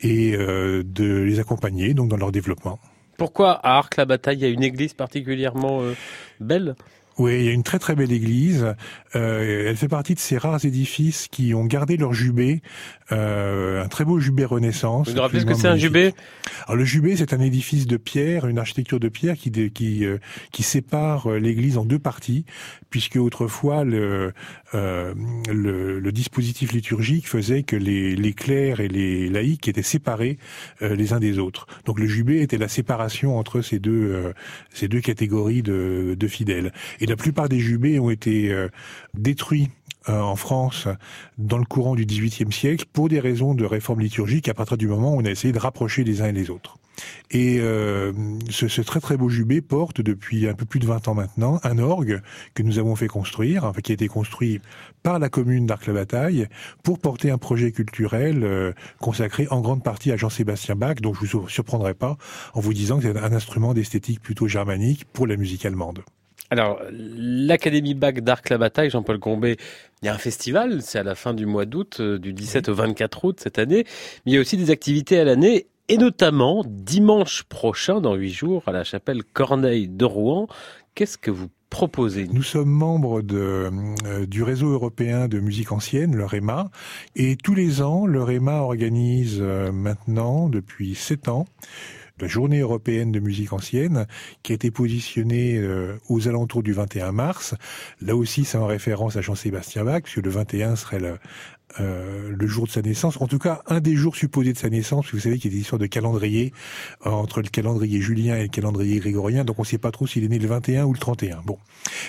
et 0.00 0.36
de 0.36 1.22
les 1.22 1.40
accompagner 1.40 1.94
donc 1.94 2.08
dans 2.08 2.16
leur 2.16 2.30
développement. 2.30 2.78
Pourquoi 3.16 3.52
à 3.52 3.78
Arc-la-Bataille, 3.78 4.36
il 4.36 4.42
y 4.42 4.44
a 4.44 4.48
une 4.48 4.62
église 4.62 4.92
particulièrement 4.92 5.80
euh, 5.80 5.94
belle? 6.38 6.74
Oui, 7.18 7.38
il 7.40 7.44
y 7.46 7.48
a 7.48 7.52
une 7.52 7.62
très 7.62 7.78
très 7.78 7.94
belle 7.94 8.12
église. 8.12 8.74
Euh, 9.16 9.68
elle 9.68 9.76
fait 9.76 9.88
partie 9.88 10.14
de 10.14 10.18
ces 10.20 10.36
rares 10.36 10.64
édifices 10.64 11.28
qui 11.28 11.54
ont 11.54 11.64
gardé 11.64 11.96
leur 11.96 12.12
jubé, 12.12 12.60
euh, 13.12 13.82
un 13.82 13.88
très 13.88 14.04
beau 14.04 14.20
jubé 14.20 14.44
Renaissance. 14.44 15.08
Vous 15.08 15.14
nous 15.14 15.22
rappelez 15.22 15.40
ce 15.40 15.46
que 15.46 15.54
c'est 15.54 15.68
un 15.68 15.76
jubé? 15.76 16.12
Alors 16.66 16.76
le 16.76 16.84
jubé, 16.84 17.16
c'est 17.16 17.32
un 17.32 17.40
édifice 17.40 17.86
de 17.86 17.96
pierre, 17.96 18.46
une 18.46 18.58
architecture 18.58 19.00
de 19.00 19.08
pierre 19.08 19.36
qui 19.36 19.50
qui 19.70 20.04
euh, 20.04 20.18
qui 20.52 20.62
sépare 20.62 21.30
euh, 21.30 21.38
l'église 21.38 21.78
en 21.78 21.84
deux 21.84 21.98
parties, 21.98 22.44
puisque 22.90 23.16
autrefois 23.16 23.84
le 23.84 24.32
euh, 24.74 25.14
le, 25.48 26.00
le, 26.00 26.12
dispositif 26.12 26.72
liturgique 26.72 27.28
faisait 27.28 27.62
que 27.62 27.76
les, 27.76 28.16
les 28.16 28.32
clercs 28.32 28.80
et 28.80 28.88
les 28.88 29.28
laïcs 29.28 29.68
étaient 29.68 29.82
séparés 29.82 30.38
euh, 30.82 30.96
les 30.96 31.12
uns 31.12 31.20
des 31.20 31.38
autres. 31.38 31.66
Donc 31.84 32.00
le 32.00 32.06
jubé 32.06 32.42
était 32.42 32.58
la 32.58 32.68
séparation 32.68 33.38
entre 33.38 33.60
ces 33.60 33.78
deux 33.78 34.32
ces 34.70 34.88
deux 34.88 35.00
catégories 35.00 35.62
de, 35.62 36.16
de 36.18 36.28
fidèles. 36.28 36.72
Et 37.00 37.06
la 37.06 37.16
plupart 37.16 37.48
des 37.48 37.60
jubés 37.60 37.98
ont 37.98 38.10
été 38.10 38.52
détruits 39.18 39.70
euh, 40.08 40.20
en 40.20 40.36
France 40.36 40.86
dans 41.36 41.58
le 41.58 41.64
courant 41.64 41.96
du 41.96 42.06
XVIIIe 42.06 42.52
siècle 42.52 42.84
pour 42.92 43.08
des 43.08 43.18
raisons 43.18 43.54
de 43.54 43.64
réforme 43.64 44.00
liturgique 44.00 44.48
à 44.48 44.54
partir 44.54 44.76
du 44.76 44.86
moment 44.86 45.14
où 45.14 45.20
on 45.20 45.24
a 45.24 45.30
essayé 45.30 45.52
de 45.52 45.58
rapprocher 45.58 46.04
les 46.04 46.22
uns 46.22 46.26
et 46.26 46.32
les 46.32 46.48
autres. 46.50 46.78
Et 47.30 47.58
euh, 47.58 48.12
ce, 48.48 48.80
très 48.82 49.00
très 49.00 49.16
beau 49.16 49.28
jubé 49.28 49.60
porte 49.60 50.00
depuis 50.00 50.48
un 50.48 50.54
peu 50.54 50.64
plus 50.64 50.80
de 50.80 50.86
20 50.86 51.08
ans 51.08 51.14
maintenant 51.14 51.60
un 51.64 51.78
orgue 51.78 52.22
que 52.54 52.62
nous 52.62 52.78
avons 52.78 52.94
fait 52.94 53.08
construire, 53.08 53.72
qui 53.82 53.92
a 53.92 53.94
été 53.94 54.08
construit 54.08 54.60
par 55.02 55.18
la 55.18 55.28
commune 55.28 55.66
d'Arc-la-Bataille 55.66 56.46
pour 56.82 56.98
porter 56.98 57.30
un 57.30 57.38
projet 57.38 57.72
culturel 57.72 58.44
euh, 58.44 58.72
consacré 59.00 59.48
en 59.50 59.60
grande 59.60 59.82
partie 59.82 60.12
à 60.12 60.16
Jean-Sébastien 60.16 60.76
Bach, 60.76 60.96
donc 61.00 61.16
je 61.20 61.36
vous 61.36 61.48
surprendrai 61.48 61.94
pas 61.94 62.16
en 62.54 62.60
vous 62.60 62.72
disant 62.72 62.98
que 62.98 63.12
c'est 63.12 63.18
un 63.18 63.32
instrument 63.32 63.74
d'esthétique 63.74 64.20
plutôt 64.20 64.46
germanique 64.46 65.04
pour 65.12 65.26
la 65.26 65.36
musique 65.36 65.66
allemande. 65.66 66.02
Alors, 66.50 66.80
l'Académie 66.90 67.94
Bach 67.94 68.14
d'Arc-la-Bataille, 68.14 68.90
Jean-Paul 68.90 69.18
Combet, 69.18 69.56
il 70.02 70.06
y 70.06 70.08
a 70.08 70.14
un 70.14 70.18
festival, 70.18 70.80
c'est 70.80 70.98
à 70.98 71.02
la 71.02 71.14
fin 71.14 71.34
du 71.34 71.44
mois 71.44 71.64
d'août, 71.64 71.98
euh, 72.00 72.18
du 72.18 72.32
17 72.32 72.68
au 72.68 72.74
24 72.74 73.24
août 73.24 73.40
cette 73.42 73.58
année, 73.58 73.84
mais 74.24 74.32
il 74.32 74.34
y 74.34 74.38
a 74.38 74.40
aussi 74.40 74.56
des 74.56 74.70
activités 74.70 75.18
à 75.18 75.24
l'année, 75.24 75.66
et 75.88 75.98
notamment 75.98 76.64
dimanche 76.66 77.44
prochain, 77.44 78.00
dans 78.00 78.14
huit 78.14 78.32
jours, 78.32 78.62
à 78.66 78.72
la 78.72 78.84
chapelle 78.84 79.24
Corneille 79.24 79.88
de 79.88 80.04
Rouen. 80.04 80.46
Qu'est-ce 80.94 81.18
que 81.18 81.30
vous 81.30 81.48
proposez 81.70 82.28
Nous? 82.28 82.42
Sommes 82.42 82.70
membres 82.70 83.22
de, 83.22 83.70
euh, 84.04 84.26
du 84.26 84.42
réseau 84.42 84.70
européen 84.70 85.28
de 85.28 85.40
musique 85.40 85.72
ancienne, 85.72 86.14
le 86.14 86.24
REMA, 86.24 86.70
et 87.16 87.36
tous 87.36 87.54
les 87.54 87.82
ans, 87.82 88.06
le 88.06 88.22
REMA 88.22 88.60
organise 88.60 89.38
euh, 89.40 89.72
maintenant, 89.72 90.48
depuis 90.48 90.94
sept 90.94 91.28
ans, 91.28 91.46
la 92.20 92.28
journée 92.28 92.60
européenne 92.60 93.12
de 93.12 93.20
musique 93.20 93.52
ancienne, 93.52 94.06
qui 94.42 94.52
a 94.52 94.54
été 94.54 94.70
positionnée 94.70 95.58
euh, 95.58 95.96
aux 96.08 96.28
alentours 96.28 96.62
du 96.62 96.72
21 96.72 97.12
mars. 97.12 97.54
Là 98.00 98.16
aussi, 98.16 98.44
c'est 98.44 98.58
en 98.58 98.66
référence 98.66 99.16
à 99.16 99.20
Jean-Sébastien 99.20 99.84
Bach, 99.84 100.02
puisque 100.02 100.24
le 100.24 100.30
21 100.30 100.76
serait 100.76 101.00
le, 101.00 101.18
euh, 101.80 102.32
le 102.34 102.46
jour 102.46 102.66
de 102.66 102.70
sa 102.70 102.80
naissance, 102.80 103.20
en 103.20 103.26
tout 103.26 103.38
cas 103.38 103.62
un 103.66 103.80
des 103.80 103.96
jours 103.96 104.16
supposés 104.16 104.52
de 104.52 104.58
sa 104.58 104.70
naissance, 104.70 105.12
vous 105.12 105.18
savez 105.18 105.36
qu'il 105.36 105.50
y 105.50 105.54
a 105.54 105.56
des 105.56 105.60
histoires 105.60 105.78
de 105.78 105.86
calendrier 105.86 106.52
euh, 107.04 107.10
entre 107.10 107.42
le 107.42 107.48
calendrier 107.48 108.00
julien 108.00 108.36
et 108.36 108.42
le 108.42 108.48
calendrier 108.48 108.98
grégorien, 108.98 109.44
donc 109.44 109.58
on 109.58 109.62
ne 109.62 109.66
sait 109.66 109.76
pas 109.76 109.90
trop 109.90 110.06
s'il 110.06 110.24
est 110.24 110.28
né 110.28 110.38
le 110.38 110.46
21 110.46 110.84
ou 110.84 110.94
le 110.94 110.98
31. 110.98 111.42
Bon, 111.44 111.58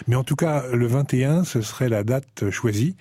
mais 0.08 0.16
en 0.16 0.24
tout 0.24 0.36
cas 0.38 0.64
le 0.72 0.88
21, 0.88 1.44
ce 1.44 1.62
serait 1.62 1.90
la 1.90 2.04
date 2.04 2.50
choisie 2.50 2.96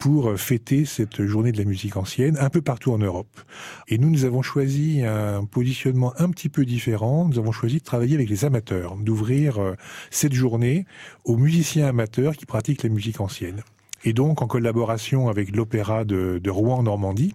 pour 0.00 0.32
fêter 0.40 0.86
cette 0.86 1.24
journée 1.26 1.52
de 1.52 1.58
la 1.58 1.64
musique 1.64 1.96
ancienne 1.98 2.36
un 2.40 2.48
peu 2.48 2.62
partout 2.62 2.90
en 2.90 2.98
Europe. 2.98 3.40
Et 3.86 3.98
nous, 3.98 4.10
nous 4.10 4.24
avons 4.24 4.40
choisi 4.40 5.02
un 5.02 5.44
positionnement 5.44 6.14
un 6.18 6.30
petit 6.30 6.48
peu 6.48 6.64
différent. 6.64 7.28
Nous 7.28 7.38
avons 7.38 7.52
choisi 7.52 7.78
de 7.78 7.84
travailler 7.84 8.14
avec 8.14 8.30
les 8.30 8.46
amateurs, 8.46 8.96
d'ouvrir 8.96 9.58
euh, 9.58 9.74
cette 10.10 10.32
journée 10.32 10.86
aux 11.24 11.36
musiciens 11.36 11.86
amateurs 11.86 12.34
qui 12.34 12.46
pratiquent 12.46 12.82
la 12.82 12.88
musique 12.88 13.20
ancienne. 13.20 13.62
Et 14.02 14.14
donc, 14.14 14.40
en 14.40 14.46
collaboration 14.46 15.28
avec 15.28 15.54
l'Opéra 15.54 16.06
de, 16.06 16.40
de 16.42 16.50
Rouen-Normandie, 16.50 17.34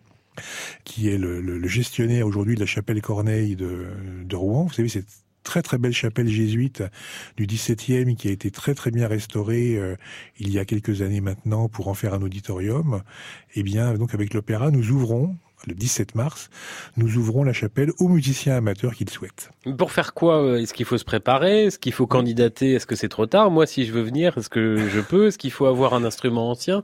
qui 0.84 1.10
est 1.10 1.20
le, 1.20 1.68
gestionnaire 1.68 2.26
aujourd'hui 2.26 2.56
de 2.56 2.60
la 2.60 2.66
chapelle 2.66 3.02
Corneille 3.02 3.56
de, 3.56 3.88
de 4.24 4.36
Rouen. 4.36 4.64
Vous 4.64 4.74
savez, 4.74 4.90
cette 4.90 5.25
très 5.46 5.62
très 5.62 5.78
belle 5.78 5.94
chapelle 5.94 6.28
jésuite 6.28 6.84
du 7.38 7.46
XVIIe 7.46 8.16
qui 8.18 8.28
a 8.28 8.32
été 8.32 8.52
très 8.52 8.74
très 8.74 8.92
bien 8.92 9.08
restaurée 9.08 9.78
euh, 9.78 9.96
il 10.38 10.52
y 10.52 10.60
a 10.60 10.66
quelques 10.66 11.02
années 11.02 11.22
maintenant 11.22 11.70
pour 11.70 11.88
en 11.88 11.94
faire 11.94 12.14
un 12.14 12.22
auditorium. 12.22 13.02
Eh 13.56 13.64
bien, 13.64 13.94
donc 13.94 14.14
avec 14.14 14.34
l'opéra, 14.34 14.72
nous 14.72 14.90
ouvrons 14.90 15.38
le 15.68 15.74
17 15.74 16.16
mars, 16.16 16.50
nous 16.98 17.18
ouvrons 17.18 17.44
la 17.44 17.54
chapelle 17.54 17.92
aux 18.00 18.08
musiciens 18.08 18.56
amateurs 18.56 18.94
qui 18.94 19.06
le 19.06 19.12
souhaitent. 19.12 19.50
Pour 19.78 19.92
faire 19.92 20.14
quoi 20.14 20.60
Est-ce 20.60 20.74
qu'il 20.74 20.86
faut 20.86 20.98
se 20.98 21.06
préparer? 21.06 21.66
Est-ce 21.66 21.80
qu'il 21.80 21.94
faut 21.94 22.08
candidater? 22.08 22.74
Est-ce 22.74 22.86
que 22.86 22.96
c'est 22.96 23.10
trop 23.10 23.26
tard? 23.26 23.50
Moi, 23.52 23.66
si 23.66 23.86
je 23.86 23.92
veux 23.92 24.04
venir, 24.04 24.38
est-ce 24.38 24.50
que 24.50 24.88
je 24.90 25.00
peux? 25.00 25.28
Est-ce 25.28 25.38
qu'il 25.38 25.52
faut 25.52 25.66
avoir 25.66 25.94
un 25.94 26.04
instrument 26.04 26.52
ancien? 26.52 26.84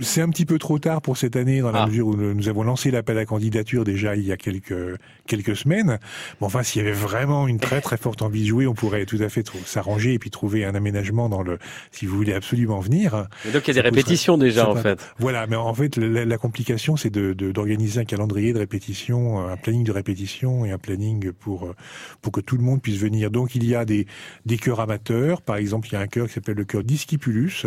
C'est 0.00 0.20
un 0.20 0.28
petit 0.28 0.46
peu 0.46 0.58
trop 0.58 0.78
tard 0.78 1.02
pour 1.02 1.16
cette 1.16 1.36
année 1.36 1.60
dans 1.60 1.72
la 1.72 1.82
ah. 1.82 1.86
mesure 1.86 2.08
où 2.08 2.16
nous 2.16 2.48
avons 2.48 2.62
lancé 2.62 2.90
l'appel 2.90 3.18
à 3.18 3.24
candidature 3.24 3.84
déjà 3.84 4.16
il 4.16 4.24
y 4.24 4.32
a 4.32 4.36
quelques 4.36 4.98
quelques 5.26 5.56
semaines. 5.56 5.98
Bon, 6.40 6.46
enfin, 6.46 6.62
s'il 6.62 6.82
y 6.82 6.84
avait 6.84 6.94
vraiment 6.94 7.46
une 7.48 7.58
très 7.58 7.80
très 7.80 7.96
forte 7.96 8.22
envie 8.22 8.42
de 8.42 8.48
jouer, 8.48 8.66
on 8.66 8.74
pourrait 8.74 9.06
tout 9.06 9.18
à 9.20 9.28
fait 9.28 9.48
s'arranger 9.64 10.14
et 10.14 10.18
puis 10.18 10.30
trouver 10.30 10.64
un 10.64 10.74
aménagement 10.74 11.28
dans 11.28 11.42
le. 11.42 11.58
Si 11.92 12.06
vous 12.06 12.16
voulez 12.16 12.32
absolument 12.32 12.80
venir. 12.80 13.26
Mais 13.44 13.52
donc 13.52 13.66
il 13.66 13.68
y 13.68 13.78
a 13.78 13.82
des 13.82 13.88
répétitions 13.88 14.38
déjà 14.38 14.68
en 14.68 14.76
fait. 14.76 15.00
Voilà, 15.18 15.46
mais 15.46 15.56
en 15.56 15.74
fait 15.74 15.96
la, 15.96 16.24
la 16.24 16.38
complication 16.38 16.96
c'est 16.96 17.10
de 17.10 17.32
d'organiser 17.32 18.00
un 18.00 18.04
calendrier 18.04 18.52
de 18.52 18.58
répétition, 18.58 19.46
un 19.46 19.56
planning 19.56 19.84
de 19.84 19.92
répétition 19.92 20.64
et 20.64 20.70
un 20.70 20.78
planning 20.78 21.32
pour 21.32 21.74
pour 22.22 22.32
que 22.32 22.40
tout 22.40 22.56
le 22.56 22.62
monde 22.62 22.82
puisse 22.82 22.98
venir. 22.98 23.30
Donc 23.30 23.54
il 23.54 23.64
y 23.64 23.74
a 23.74 23.84
des 23.84 24.06
des 24.46 24.56
chœurs 24.56 24.80
amateurs. 24.80 25.42
Par 25.42 25.56
exemple, 25.56 25.88
il 25.88 25.92
y 25.92 25.96
a 25.96 26.00
un 26.00 26.06
chœur 26.06 26.26
qui 26.26 26.34
s'appelle 26.34 26.56
le 26.56 26.64
chœur 26.64 26.82
Discipulus, 26.82 27.66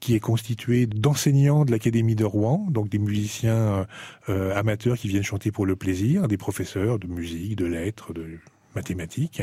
qui 0.00 0.14
est 0.14 0.20
constitué 0.20 0.86
d'enseignants 0.86 1.57
de 1.64 1.70
l'Académie 1.70 2.14
de 2.14 2.24
Rouen, 2.24 2.66
donc 2.70 2.88
des 2.88 2.98
musiciens 2.98 3.86
euh, 4.28 4.54
amateurs 4.54 4.96
qui 4.96 5.08
viennent 5.08 5.22
chanter 5.22 5.50
pour 5.50 5.66
le 5.66 5.76
plaisir, 5.76 6.28
des 6.28 6.36
professeurs 6.36 6.98
de 6.98 7.06
musique, 7.06 7.56
de 7.56 7.66
lettres, 7.66 8.12
de 8.12 8.38
mathématiques, 8.74 9.42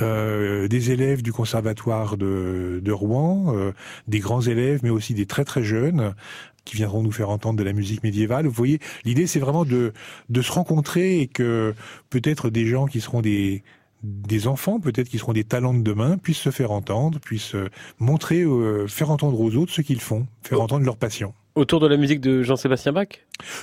euh, 0.00 0.68
des 0.68 0.90
élèves 0.90 1.22
du 1.22 1.32
conservatoire 1.32 2.16
de, 2.16 2.92
Rouen, 2.92 3.54
euh, 3.56 3.72
des 4.08 4.20
grands 4.20 4.42
élèves, 4.42 4.80
mais 4.82 4.90
aussi 4.90 5.14
des 5.14 5.26
très 5.26 5.44
très 5.44 5.64
jeunes 5.64 6.14
qui 6.64 6.76
viendront 6.76 7.02
nous 7.02 7.12
faire 7.12 7.28
entendre 7.28 7.58
de 7.58 7.64
la 7.64 7.72
musique 7.72 8.02
médiévale. 8.02 8.46
Vous 8.46 8.52
voyez, 8.52 8.78
l'idée 9.04 9.26
c'est 9.26 9.40
vraiment 9.40 9.64
de, 9.64 9.92
de 10.30 10.42
se 10.42 10.52
rencontrer 10.52 11.20
et 11.20 11.26
que 11.26 11.74
peut-être 12.10 12.48
des 12.48 12.66
gens 12.66 12.86
qui 12.86 13.00
seront 13.00 13.20
des 13.20 13.62
des 14.04 14.46
enfants, 14.46 14.78
peut-être 14.80 15.08
qui 15.08 15.18
seront 15.18 15.32
des 15.32 15.44
talents 15.44 15.74
de 15.74 15.82
demain, 15.82 16.18
puissent 16.18 16.38
se 16.38 16.50
faire 16.50 16.70
entendre, 16.70 17.18
puissent 17.18 17.54
euh, 17.54 17.70
montrer, 17.98 18.42
euh, 18.42 18.86
faire 18.86 19.10
entendre 19.10 19.40
aux 19.40 19.56
autres 19.56 19.72
ce 19.72 19.80
qu'ils 19.80 20.00
font, 20.00 20.26
faire 20.42 20.60
entendre 20.60 20.84
leur 20.84 20.96
passion. 20.96 21.34
Autour 21.54 21.80
de 21.80 21.86
la 21.86 21.96
musique 21.96 22.20
de 22.20 22.42
Jean-Sébastien 22.42 22.92
Bach? 22.92 23.08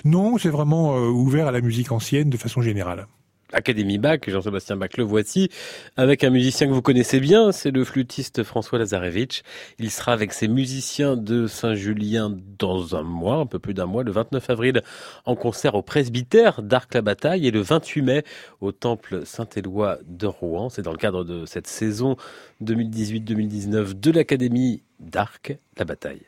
Non, 0.06 0.38
c'est 0.38 0.50
vraiment 0.50 0.96
euh, 0.96 1.08
ouvert 1.08 1.48
à 1.48 1.52
la 1.52 1.62
musique 1.62 1.92
ancienne 1.92 2.30
de 2.30 2.38
façon 2.38 2.62
générale. 2.62 3.08
Académie 3.54 3.97
Bach, 3.97 4.20
Jean-Sébastien 4.28 4.76
Bach, 4.76 4.89
le 4.97 5.04
voici, 5.04 5.49
avec 5.97 6.24
un 6.24 6.30
musicien 6.30 6.68
que 6.68 6.72
vous 6.72 6.82
connaissez 6.82 7.20
bien, 7.20 7.52
c'est 7.52 7.72
le 7.72 7.84
flûtiste 7.84 8.43
François 8.43 8.80
Lazarevitch. 8.80 9.43
Il 9.80 9.91
sera 9.91 10.14
avec 10.14 10.34
ses 10.34 10.47
musiciens 10.47 11.18
de 11.18 11.47
Saint-Julien 11.47 12.36
dans 12.60 12.95
un 12.95 13.04
mois, 13.04 13.36
un 13.36 13.45
peu 13.45 13.60
plus 13.60 13.74
d'un 13.74 13.86
mois, 13.86 14.04
le 14.04 14.12
29 14.12 14.49
avril, 14.49 14.82
en 15.26 15.36
concert 15.36 15.76
au 15.76 15.82
presbytère 15.82 16.62
d'Arc-la-Bataille 16.62 17.47
et 17.47 17.52
le 17.52 17.62
28 17.62 18.02
mai 18.02 18.24
au 18.60 18.72
temple 18.72 19.26
Saint-Éloi 19.26 19.99
de 20.08 20.28
Rouen. 20.28 20.70
C'est 20.70 20.82
dans 20.82 20.91
le 20.91 20.97
cadre 20.97 21.24
de 21.24 21.45
cette 21.45 21.68
saison 21.68 22.16
2018-2019 22.64 23.99
de 23.99 24.12
l'Académie 24.12 24.84
d'Arc-la-Bataille. 24.99 26.26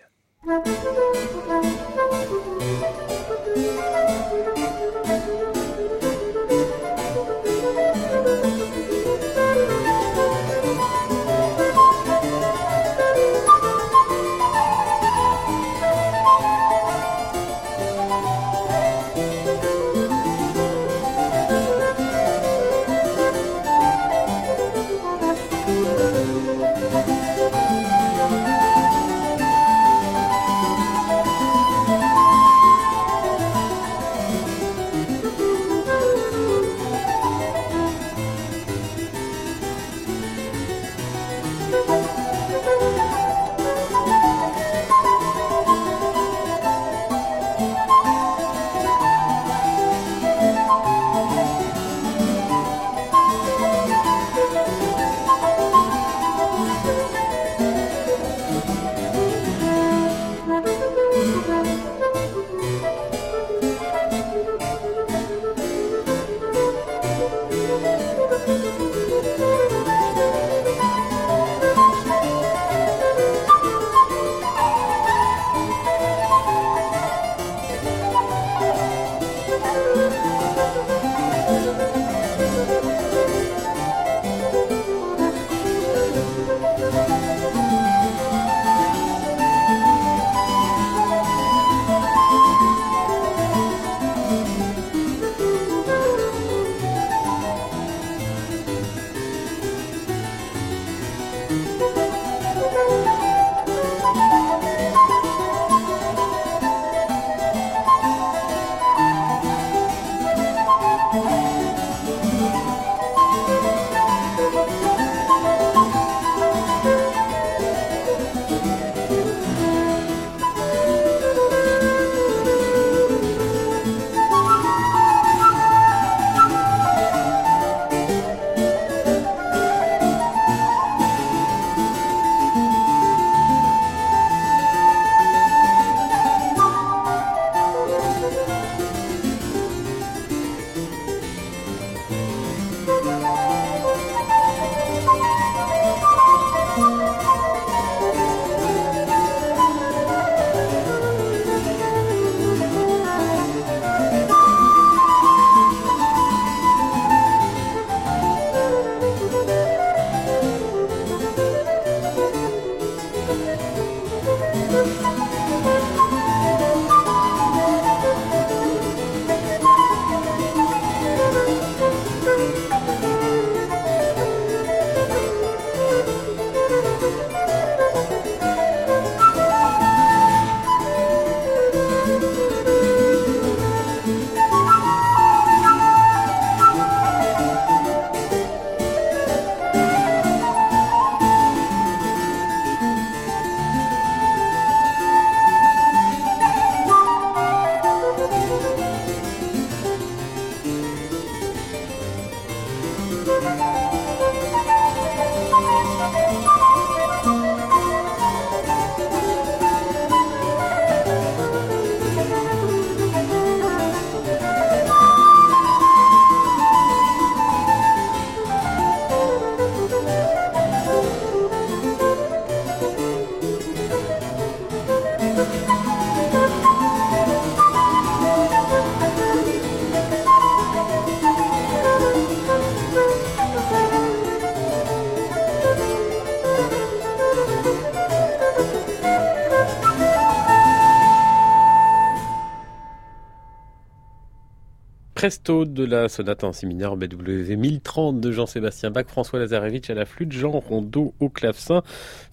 Presto 245.24 245.64
de 245.64 245.86
la 245.86 246.10
sonate 246.10 246.44
en 246.44 246.52
si 246.52 246.66
mineur 246.66 246.98
BW 246.98 247.56
1030 247.56 248.20
de 248.20 248.30
Jean-Sébastien 248.34 248.92
Bach, 248.92 249.06
François 249.08 249.40
Lazarevitch 249.40 249.90
à 249.90 249.94
la 249.94 250.04
flûte, 250.06 250.34
Jean 250.34 250.60
Rondeau 250.60 251.14
au 251.22 251.30
clavecin. 251.30 251.82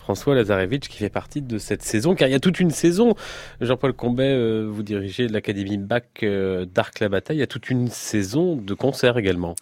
François 0.01 0.35
Lazarevitch 0.35 0.89
qui 0.89 0.99
fait 0.99 1.09
partie 1.09 1.41
de 1.41 1.59
cette 1.59 1.83
saison, 1.83 2.17
car 2.17 2.27
il 2.27 2.33
y 2.33 2.35
a 2.35 2.41
toute 2.41 2.59
une 2.59 2.73
saison. 2.73 3.15
Jean-Paul 3.61 3.93
Combet, 3.93 4.33
euh, 4.33 4.67
vous 4.69 4.83
dirigez 4.83 5.29
l'Académie 5.29 5.79
BAC 5.79 6.25
euh, 6.25 6.65
d'Arc 6.65 6.99
la 6.99 7.09
Bataille, 7.09 7.37
il 7.37 7.41
y 7.41 7.45
a 7.45 7.47
toute 7.47 7.71
une 7.71 7.87
saison 7.87 8.57
de 8.57 8.75
concerts 8.75 9.19
également. 9.19 9.55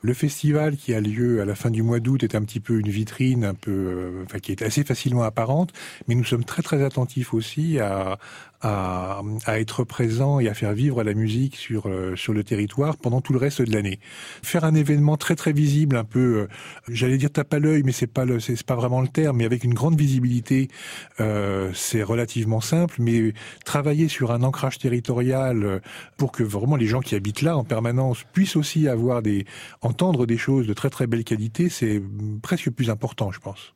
Le 0.00 0.14
festival 0.14 0.76
qui 0.76 0.92
a 0.92 1.00
lieu 1.00 1.40
à 1.40 1.44
la 1.44 1.54
fin 1.54 1.70
du 1.70 1.84
mois 1.84 2.00
d'août 2.00 2.24
est 2.24 2.34
un 2.34 2.42
petit 2.42 2.58
peu 2.58 2.80
une 2.80 2.88
vitrine, 2.88 3.44
un 3.44 3.54
peu, 3.54 3.70
euh, 3.70 4.24
enfin, 4.24 4.40
qui 4.40 4.50
est 4.50 4.62
assez 4.62 4.82
facilement 4.82 5.22
apparente, 5.22 5.70
mais 6.08 6.16
nous 6.16 6.24
sommes 6.24 6.44
très 6.44 6.62
très 6.62 6.82
attentifs 6.82 7.32
aussi 7.32 7.78
à, 7.78 8.18
à, 8.62 9.22
à 9.44 9.60
être 9.60 9.84
présents 9.84 10.40
et 10.40 10.48
à 10.48 10.54
faire 10.54 10.72
vivre 10.72 11.02
la 11.02 11.14
musique 11.14 11.56
sur 11.56 11.88
euh, 11.88 12.16
sur 12.16 12.32
le 12.32 12.44
territoire 12.44 12.96
pendant 12.96 13.20
tout 13.20 13.32
le 13.32 13.38
reste 13.38 13.60
de 13.62 13.72
l'année. 13.72 13.98
Faire 14.42 14.64
un 14.64 14.74
événement 14.74 15.16
très 15.16 15.34
très 15.34 15.52
visible, 15.52 15.96
un 15.96 16.04
peu, 16.04 16.18
euh, 16.18 16.48
j'allais 16.88 17.18
dire 17.18 17.30
tape 17.30 17.52
à 17.52 17.58
l'œil, 17.58 17.82
mais 17.84 17.92
c'est 17.92 18.06
pas 18.06 18.24
le, 18.24 18.40
c'est 18.40 18.62
pas 18.62 18.76
vraiment 18.76 19.00
le 19.00 19.08
terme, 19.08 19.38
mais 19.38 19.44
avec 19.44 19.64
une 19.64 19.74
grande 19.74 19.98
visibilité, 19.98 20.68
euh, 21.20 21.70
c'est 21.74 22.02
relativement 22.02 22.60
simple. 22.60 22.96
Mais 22.98 23.34
travailler 23.64 24.08
sur 24.08 24.30
un 24.30 24.42
ancrage 24.42 24.78
territorial 24.78 25.80
pour 26.16 26.32
que 26.32 26.42
vraiment 26.42 26.76
les 26.76 26.86
gens 26.86 27.00
qui 27.00 27.14
habitent 27.14 27.42
là 27.42 27.56
en 27.56 27.64
permanence 27.64 28.24
puissent 28.32 28.56
aussi 28.56 28.88
avoir 28.88 29.22
des 29.22 29.44
entendre 29.80 30.26
des 30.26 30.38
choses 30.38 30.66
de 30.66 30.74
très 30.74 30.90
très 30.90 31.06
belle 31.06 31.24
qualité, 31.24 31.68
c'est 31.68 32.02
presque 32.42 32.70
plus 32.70 32.90
important, 32.90 33.32
je 33.32 33.40
pense. 33.40 33.74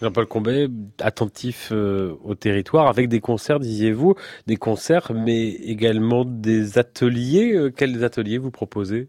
Jean-Paul 0.00 0.26
Combet, 0.26 0.68
attentif 1.00 1.70
euh, 1.72 2.16
au 2.24 2.34
territoire, 2.34 2.88
avec 2.88 3.08
des 3.08 3.20
concerts, 3.20 3.60
disiez-vous, 3.60 4.14
des 4.46 4.56
concerts, 4.56 5.12
mais 5.14 5.48
également 5.48 6.24
des 6.24 6.78
ateliers. 6.78 7.54
Euh, 7.54 7.70
quels 7.70 8.02
ateliers 8.04 8.38
vous 8.38 8.50
proposez? 8.50 9.08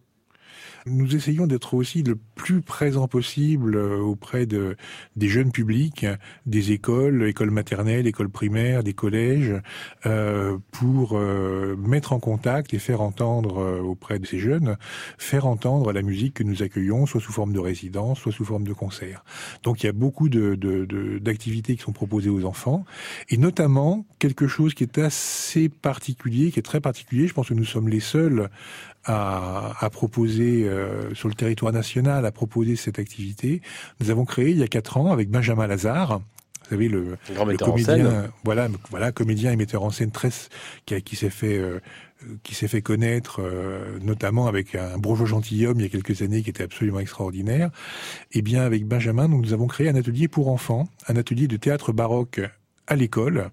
Nous 0.85 1.15
essayons 1.15 1.47
d'être 1.47 1.73
aussi 1.73 2.03
le 2.03 2.17
plus 2.35 2.61
présent 2.61 3.07
possible 3.07 3.75
euh, 3.75 3.97
auprès 3.97 4.45
de, 4.45 4.75
des 5.15 5.27
jeunes 5.27 5.51
publics, 5.51 6.05
des 6.45 6.71
écoles, 6.71 7.27
écoles 7.27 7.51
maternelles, 7.51 8.07
écoles 8.07 8.29
primaires, 8.29 8.83
des 8.83 8.93
collèges, 8.93 9.53
euh, 10.05 10.57
pour 10.71 11.17
euh, 11.17 11.75
mettre 11.77 12.13
en 12.13 12.19
contact 12.19 12.73
et 12.73 12.79
faire 12.79 13.01
entendre 13.01 13.59
euh, 13.59 13.79
auprès 13.79 14.19
de 14.19 14.25
ces 14.25 14.39
jeunes, 14.39 14.77
faire 15.17 15.45
entendre 15.45 15.93
la 15.93 16.01
musique 16.01 16.33
que 16.35 16.43
nous 16.43 16.63
accueillons, 16.63 17.05
soit 17.05 17.21
sous 17.21 17.31
forme 17.31 17.53
de 17.53 17.59
résidence, 17.59 18.19
soit 18.19 18.31
sous 18.31 18.45
forme 18.45 18.65
de 18.67 18.73
concert. 18.73 19.23
Donc 19.63 19.83
il 19.83 19.85
y 19.85 19.89
a 19.89 19.93
beaucoup 19.93 20.29
de, 20.29 20.55
de, 20.55 20.85
de, 20.85 21.19
d'activités 21.19 21.75
qui 21.75 21.81
sont 21.83 21.93
proposées 21.93 22.29
aux 22.29 22.45
enfants, 22.45 22.85
et 23.29 23.37
notamment 23.37 24.05
quelque 24.19 24.47
chose 24.47 24.73
qui 24.73 24.83
est 24.83 24.97
assez 24.97 25.69
particulier, 25.69 26.51
qui 26.51 26.59
est 26.59 26.63
très 26.63 26.81
particulier. 26.81 27.27
Je 27.27 27.33
pense 27.33 27.49
que 27.49 27.53
nous 27.53 27.65
sommes 27.65 27.89
les 27.89 27.99
seuls 27.99 28.49
à, 29.05 29.73
à 29.79 29.89
proposer 29.89 30.67
euh, 30.67 31.13
sur 31.13 31.27
le 31.27 31.35
territoire 31.35 31.73
national, 31.73 32.25
à 32.25 32.31
proposer 32.31 32.75
cette 32.75 32.99
activité. 32.99 33.61
Nous 33.99 34.09
avons 34.09 34.25
créé 34.25 34.51
il 34.51 34.57
y 34.57 34.63
a 34.63 34.67
quatre 34.67 34.97
ans 34.97 35.11
avec 35.11 35.29
Benjamin 35.29 35.67
Lazare, 35.67 36.19
vous 36.19 36.69
savez 36.69 36.87
le, 36.87 37.17
Grand 37.33 37.45
le 37.45 37.55
en 37.55 37.57
comédien, 37.57 37.95
scène. 37.97 38.31
voilà, 38.45 38.69
voilà, 38.89 39.11
comédien 39.11 39.51
et 39.51 39.55
metteur 39.55 39.83
en 39.83 39.89
scène 39.89 40.11
très 40.11 40.29
qui, 40.85 41.15
s'est 41.15 41.29
fait 41.29 41.57
euh, 41.57 41.79
qui 42.43 42.55
s'est 42.55 42.69
fait 42.69 42.81
connaître 42.81 43.41
euh, 43.41 43.99
notamment 44.01 44.47
avec 44.47 44.75
un 44.75 44.97
bourgeois 44.97 45.27
gentilhomme 45.27 45.79
il 45.79 45.83
y 45.83 45.85
a 45.85 45.89
quelques 45.89 46.21
années 46.21 46.41
qui 46.41 46.49
était 46.49 46.63
absolument 46.63 46.99
extraordinaire. 46.99 47.69
Et 48.31 48.41
bien 48.41 48.63
avec 48.63 48.85
Benjamin, 48.85 49.27
nous 49.27 49.53
avons 49.53 49.67
créé 49.67 49.89
un 49.89 49.95
atelier 49.95 50.29
pour 50.29 50.47
enfants, 50.47 50.87
un 51.09 51.17
atelier 51.17 51.47
de 51.47 51.57
théâtre 51.57 51.91
baroque 51.91 52.39
à 52.87 52.95
l'école 52.95 53.49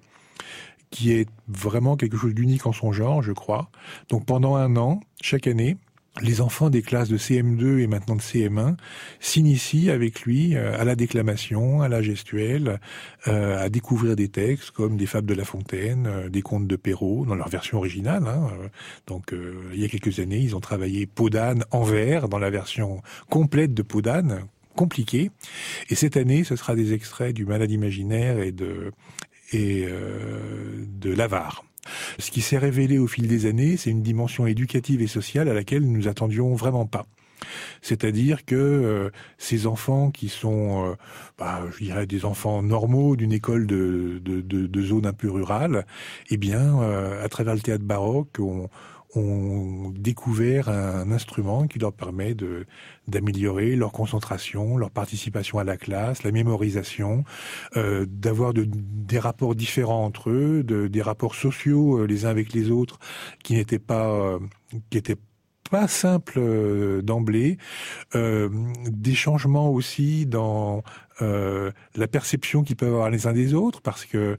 qui 0.90 1.12
est 1.12 1.28
vraiment 1.48 1.96
quelque 1.96 2.16
chose 2.16 2.34
d'unique 2.34 2.66
en 2.66 2.72
son 2.72 2.92
genre, 2.92 3.22
je 3.22 3.32
crois. 3.32 3.70
Donc 4.08 4.26
pendant 4.26 4.56
un 4.56 4.76
an, 4.76 5.00
chaque 5.22 5.46
année, 5.46 5.76
les 6.20 6.40
enfants 6.40 6.70
des 6.70 6.82
classes 6.82 7.08
de 7.08 7.16
CM2 7.16 7.78
et 7.78 7.86
maintenant 7.86 8.16
de 8.16 8.20
CM1 8.20 8.76
s'initient 9.20 9.90
avec 9.90 10.22
lui 10.22 10.56
euh, 10.56 10.78
à 10.78 10.84
la 10.84 10.96
déclamation, 10.96 11.82
à 11.82 11.88
la 11.88 12.02
gestuelle, 12.02 12.80
euh, 13.28 13.64
à 13.64 13.68
découvrir 13.68 14.16
des 14.16 14.28
textes 14.28 14.72
comme 14.72 14.96
des 14.96 15.06
fables 15.06 15.28
de 15.28 15.34
La 15.34 15.44
Fontaine, 15.44 16.06
euh, 16.06 16.28
des 16.28 16.42
contes 16.42 16.66
de 16.66 16.76
Perrault, 16.76 17.24
dans 17.26 17.36
leur 17.36 17.48
version 17.48 17.78
originale. 17.78 18.26
hein. 18.26 18.48
Donc 19.06 19.32
il 19.72 19.80
y 19.80 19.84
a 19.84 19.88
quelques 19.88 20.18
années, 20.18 20.38
ils 20.38 20.56
ont 20.56 20.60
travaillé 20.60 21.06
Peau 21.06 21.30
d'âne 21.30 21.64
en 21.70 21.84
vers 21.84 22.28
dans 22.28 22.38
la 22.38 22.50
version 22.50 23.00
complète 23.28 23.72
de 23.72 23.82
Peau 23.82 24.02
d'âne, 24.02 24.40
compliquée. 24.74 25.30
Et 25.90 25.94
cette 25.94 26.16
année, 26.16 26.44
ce 26.44 26.56
sera 26.56 26.74
des 26.74 26.92
extraits 26.92 27.34
du 27.34 27.46
Malade 27.46 27.70
imaginaire 27.70 28.40
et 28.40 28.52
de 28.52 28.92
et 29.52 29.84
euh, 29.86 30.84
de 30.86 31.12
l'avare. 31.12 31.64
Ce 32.18 32.30
qui 32.30 32.40
s'est 32.40 32.58
révélé 32.58 32.98
au 32.98 33.06
fil 33.06 33.26
des 33.26 33.46
années, 33.46 33.76
c'est 33.76 33.90
une 33.90 34.02
dimension 34.02 34.46
éducative 34.46 35.02
et 35.02 35.06
sociale 35.06 35.48
à 35.48 35.54
laquelle 35.54 35.90
nous 35.90 36.08
attendions 36.08 36.54
vraiment 36.54 36.86
pas. 36.86 37.06
C'est-à-dire 37.80 38.44
que 38.44 38.54
euh, 38.54 39.10
ces 39.38 39.66
enfants 39.66 40.10
qui 40.10 40.28
sont, 40.28 40.90
euh, 40.90 40.94
bah, 41.38 41.62
je 41.72 41.84
dirais, 41.84 42.06
des 42.06 42.26
enfants 42.26 42.62
normaux 42.62 43.16
d'une 43.16 43.32
école 43.32 43.66
de, 43.66 44.20
de, 44.22 44.82
zone 44.82 45.06
un 45.06 45.14
peu 45.14 45.30
rurale, 45.30 45.86
eh 46.28 46.36
bien, 46.36 46.80
à 46.80 47.28
travers 47.28 47.54
le 47.54 47.60
théâtre 47.60 47.84
baroque, 47.84 48.38
on, 48.38 48.68
ont 49.16 49.92
découvert 49.96 50.68
un 50.68 51.10
instrument 51.10 51.66
qui 51.66 51.78
leur 51.78 51.92
permet 51.92 52.34
de 52.34 52.66
d'améliorer 53.10 53.76
leur 53.76 53.92
concentration, 53.92 54.76
leur 54.76 54.90
participation 54.90 55.58
à 55.58 55.64
la 55.64 55.76
classe, 55.76 56.22
la 56.22 56.32
mémorisation, 56.32 57.24
euh, 57.76 58.06
d'avoir 58.08 58.54
de, 58.54 58.66
des 58.66 59.18
rapports 59.18 59.54
différents 59.54 60.04
entre 60.04 60.30
eux, 60.30 60.62
de, 60.62 60.86
des 60.86 61.02
rapports 61.02 61.34
sociaux 61.34 61.98
euh, 61.98 62.06
les 62.06 62.24
uns 62.24 62.30
avec 62.30 62.52
les 62.52 62.70
autres 62.70 62.98
qui 63.42 63.54
n'étaient 63.54 63.78
pas 63.78 64.10
euh, 64.10 64.38
simples 65.86 67.00
d'emblée, 67.02 67.56
des 68.12 69.14
changements 69.14 69.70
aussi 69.70 70.26
dans 70.26 70.82
la 71.20 72.08
perception 72.10 72.64
qu'ils 72.64 72.74
peuvent 72.74 72.92
avoir 72.92 73.08
les 73.08 73.28
uns 73.28 73.32
des 73.32 73.54
autres, 73.54 73.80
parce 73.80 74.04
que 74.04 74.36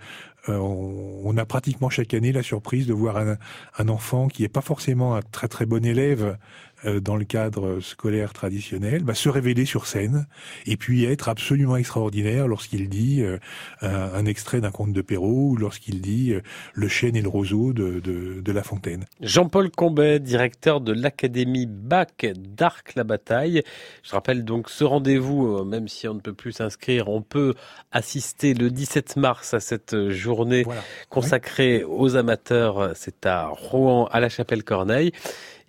a 0.47 1.45
pratiquement 1.45 1.89
chaque 1.89 2.13
année 2.13 2.33
la 2.33 2.43
surprise 2.43 2.85
de 2.85 2.93
voir 2.93 3.15
un, 3.15 3.37
un 3.77 3.87
enfant 3.87 4.27
qui 4.27 4.43
est 4.43 4.49
pas 4.49 4.59
forcément 4.59 5.15
un 5.15 5.21
très 5.21 5.47
très 5.47 5.65
bon 5.65 5.85
élève 5.85 6.37
dans 6.83 7.15
le 7.15 7.25
cadre 7.25 7.79
scolaire 7.79 8.33
traditionnel, 8.33 9.03
bah, 9.03 9.13
se 9.13 9.29
révéler 9.29 9.65
sur 9.65 9.85
scène 9.87 10.27
et 10.65 10.77
puis 10.77 11.05
être 11.05 11.29
absolument 11.29 11.77
extraordinaire 11.77 12.47
lorsqu'il 12.47 12.89
dit 12.89 13.21
euh, 13.21 13.37
un, 13.81 13.89
un 14.13 14.25
extrait 14.25 14.61
d'un 14.61 14.71
conte 14.71 14.93
de 14.93 15.01
Perrault 15.01 15.51
ou 15.51 15.55
lorsqu'il 15.57 16.01
dit 16.01 16.33
euh, 16.33 16.41
le 16.73 16.87
chêne 16.87 17.15
et 17.15 17.21
le 17.21 17.29
roseau 17.29 17.73
de, 17.73 17.99
de, 17.99 18.41
de 18.41 18.51
La 18.51 18.63
Fontaine. 18.63 19.05
Jean-Paul 19.21 19.69
Combet, 19.71 20.19
directeur 20.19 20.81
de 20.81 20.91
l'Académie 20.93 21.67
BAC 21.67 22.33
d'Arc-la-Bataille. 22.37 23.63
Je 24.03 24.11
rappelle 24.11 24.43
donc 24.43 24.69
ce 24.69 24.83
rendez-vous, 24.83 25.57
euh, 25.57 25.63
même 25.63 25.87
si 25.87 26.07
on 26.07 26.13
ne 26.15 26.19
peut 26.19 26.33
plus 26.33 26.51
s'inscrire, 26.51 27.09
on 27.09 27.21
peut 27.21 27.53
assister 27.91 28.53
le 28.53 28.69
17 28.69 29.17
mars 29.17 29.53
à 29.53 29.59
cette 29.59 30.09
journée 30.09 30.63
Voilà. 30.63 30.81
consacrée 31.09 31.83
aux 31.83 32.15
amateurs. 32.15 32.91
C'est 32.95 33.25
à 33.25 33.47
Rouen, 33.47 34.05
à 34.11 34.19
la 34.19 34.29
Chapelle 34.29 34.63
Corneille. 34.63 35.11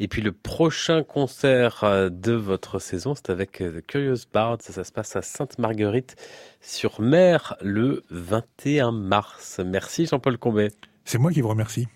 Et 0.03 0.09
puis 0.09 0.21
le 0.21 0.33
prochain 0.33 1.05
concert 1.05 1.85
euh, 1.85 2.09
de 2.11 2.33
votre 2.33 2.81
saison, 2.81 3.15
c'est 3.15 3.31
avec 3.31 3.61
euh, 3.61 3.81
The 3.81 3.87
Curious 3.87 4.25
Bard. 4.33 4.59
Ça, 4.61 4.73
ça 4.73 4.83
se 4.83 4.91
passe 4.91 5.15
à 5.15 5.23
Sainte-Marguerite 5.23 6.17
sur 6.61 7.01
Mer 7.01 7.55
le 7.63 8.03
21 8.11 8.91
mars. 8.91 9.61
Merci 9.65 10.07
Jean-Paul 10.07 10.39
Combet. 10.39 10.73
C'est 11.05 11.19
moi 11.19 11.31
qui 11.31 11.41
vous 11.41 11.51
remercie. 11.51 11.87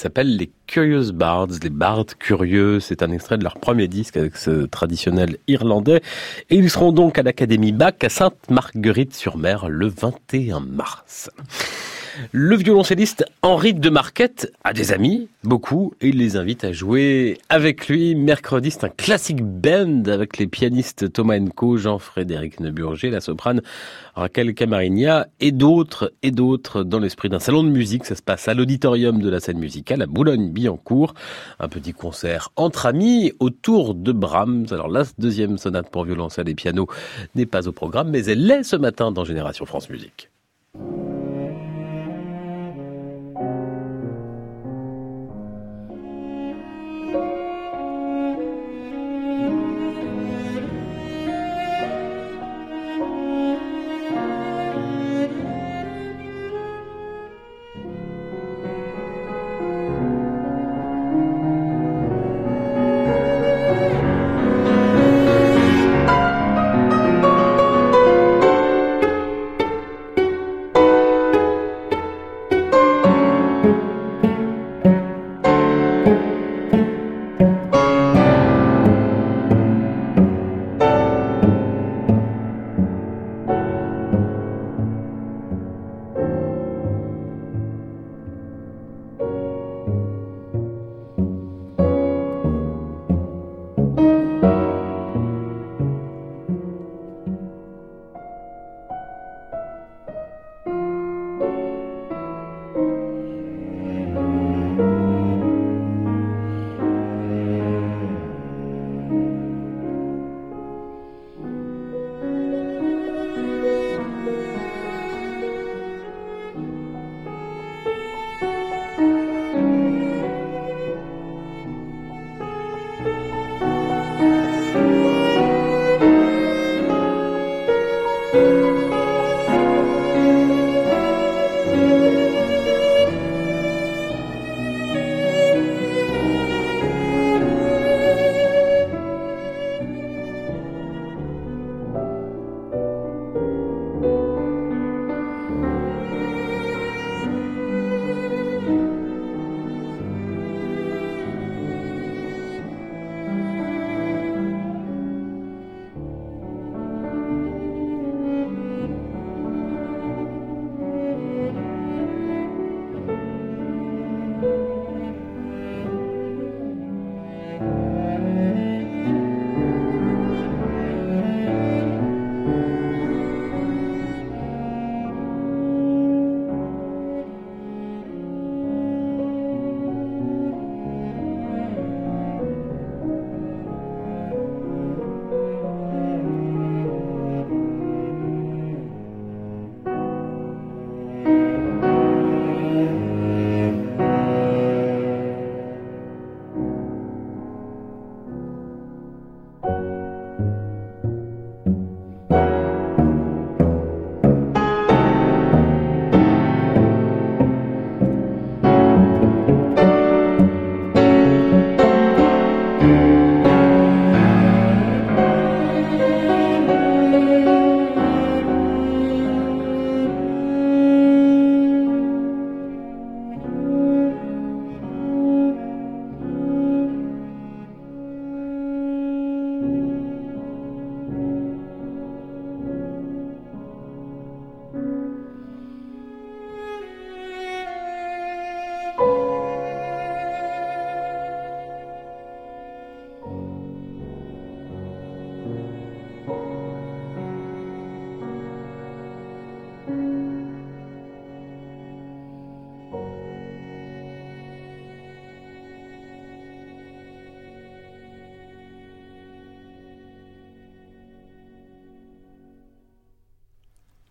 S'appelle 0.00 0.36
Les 0.36 0.50
Curious 0.66 1.12
Bards, 1.12 1.48
les 1.62 1.68
bards 1.68 2.06
curieux. 2.18 2.80
C'est 2.80 3.02
un 3.02 3.10
extrait 3.10 3.36
de 3.36 3.44
leur 3.44 3.58
premier 3.58 3.86
disque 3.86 4.16
avec 4.16 4.36
ce 4.36 4.64
traditionnel 4.64 5.36
irlandais. 5.46 6.00
Et 6.48 6.56
ils 6.56 6.70
seront 6.70 6.92
donc 6.92 7.18
à 7.18 7.22
l'Académie 7.22 7.72
Bach 7.72 7.94
à 8.02 8.08
Sainte-Marguerite-sur-Mer 8.08 9.68
le 9.68 9.88
21 9.88 10.60
mars. 10.60 11.30
Le 12.32 12.56
violoncelliste 12.56 13.24
Henri 13.42 13.74
de 13.74 13.90
Marquette 13.90 14.52
a 14.64 14.72
des 14.72 14.92
amis, 14.92 15.28
beaucoup, 15.44 15.94
et 16.00 16.08
il 16.08 16.18
les 16.18 16.36
invite 16.36 16.64
à 16.64 16.72
jouer 16.72 17.38
avec 17.48 17.88
lui. 17.88 18.14
Mercredi, 18.14 18.70
c'est 18.70 18.84
un 18.84 18.88
classique 18.88 19.42
band 19.42 20.02
avec 20.06 20.38
les 20.38 20.46
pianistes 20.46 21.12
Thomas 21.12 21.38
Enco, 21.38 21.76
Jean-Frédéric 21.76 22.60
Neuburger, 22.60 23.10
la 23.10 23.20
soprane 23.20 23.62
Raquel 24.14 24.54
Camarigna 24.54 25.26
et 25.40 25.52
d'autres 25.52 26.12
et 26.22 26.30
d'autres 26.30 26.82
dans 26.82 26.98
l'esprit 26.98 27.28
d'un 27.28 27.38
salon 27.38 27.62
de 27.62 27.70
musique. 27.70 28.04
Ça 28.04 28.14
se 28.14 28.22
passe 28.22 28.48
à 28.48 28.54
l'auditorium 28.54 29.20
de 29.20 29.30
la 29.30 29.40
scène 29.40 29.58
musicale 29.58 30.02
à 30.02 30.06
Boulogne-Billancourt. 30.06 31.14
Un 31.58 31.68
petit 31.68 31.92
concert 31.92 32.50
entre 32.56 32.86
amis 32.86 33.32
autour 33.40 33.94
de 33.94 34.12
Brahms. 34.12 34.66
Alors 34.70 34.88
la 34.88 35.04
deuxième 35.18 35.58
sonate 35.58 35.90
pour 35.90 36.04
violoncelle 36.04 36.48
et 36.48 36.54
piano 36.54 36.86
n'est 37.34 37.46
pas 37.46 37.68
au 37.68 37.72
programme, 37.72 38.10
mais 38.10 38.24
elle 38.26 38.46
l'est 38.46 38.62
ce 38.62 38.76
matin 38.76 39.12
dans 39.12 39.24
Génération 39.24 39.64
France 39.64 39.88
Musique. 39.90 40.30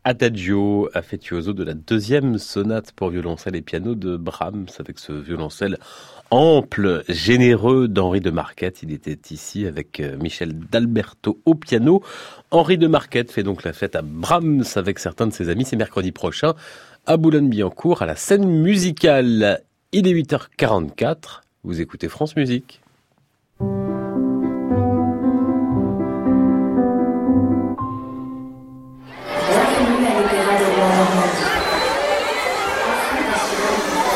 Adagio 0.10 0.90
affettuoso 0.96 1.54
de 1.54 1.64
la 1.64 1.76
deuxième 1.76 2.40
sonate 2.40 2.94
pour 2.94 3.12
violoncelle 3.12 3.56
et 3.56 3.62
piano 3.62 3.94
de 3.94 4.18
Brahms 4.18 4.66
avec 4.80 4.98
ce 4.98 5.14
violoncelle 5.14 5.78
ample, 6.32 7.04
généreux 7.08 7.88
d'Henri 7.88 8.20
de 8.20 8.32
Marquette. 8.32 8.82
Il 8.82 8.92
était 8.92 9.20
ici 9.30 9.68
avec 9.68 10.00
euh, 10.00 10.18
Michel 10.18 10.58
d'Alberto 10.58 11.40
au 11.46 11.54
piano. 11.54 12.02
Henri 12.50 12.80
de 12.80 12.88
Marquette 12.88 13.32
fait 13.32 13.44
donc 13.44 13.64
la 13.64 13.72
fête 13.72 13.96
à 13.96 14.02
Brahms 14.02 14.64
avec 14.78 14.98
certains 14.98 15.28
de 15.28 15.32
ses 15.32 15.48
amis. 15.48 15.64
C'est 15.64 15.76
mercredi 15.76 16.12
prochain 16.12 16.56
à 17.06 17.16
Boulogne-Billancourt 17.16 18.02
à 18.02 18.08
la 18.08 18.16
scène 18.16 18.50
musicale. 18.50 19.62
Il 19.92 20.08
est 20.08 20.14
8h44. 20.14 21.42
Vous 21.64 21.82
écoutez 21.82 22.08
France 22.08 22.36
Musique. 22.36 22.82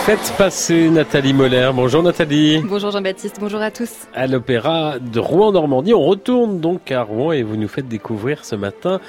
Faites 0.06 0.34
passer 0.38 0.90
Nathalie 0.90 1.32
Moller. 1.32 1.72
Bonjour 1.74 2.04
Nathalie. 2.04 2.62
Bonjour 2.66 2.92
Jean-Baptiste, 2.92 3.38
bonjour 3.40 3.62
à 3.62 3.72
tous. 3.72 3.90
À 4.14 4.28
l'opéra 4.28 5.00
de 5.00 5.18
Rouen-Normandie, 5.18 5.94
on 5.94 6.04
retourne 6.04 6.60
donc 6.60 6.92
à 6.92 7.04
Rouen 7.04 7.32
et 7.32 7.42
vous 7.42 7.56
nous 7.56 7.70
faites 7.70 7.88
découvrir 7.88 8.44
ce 8.44 8.58
matin 8.58 9.00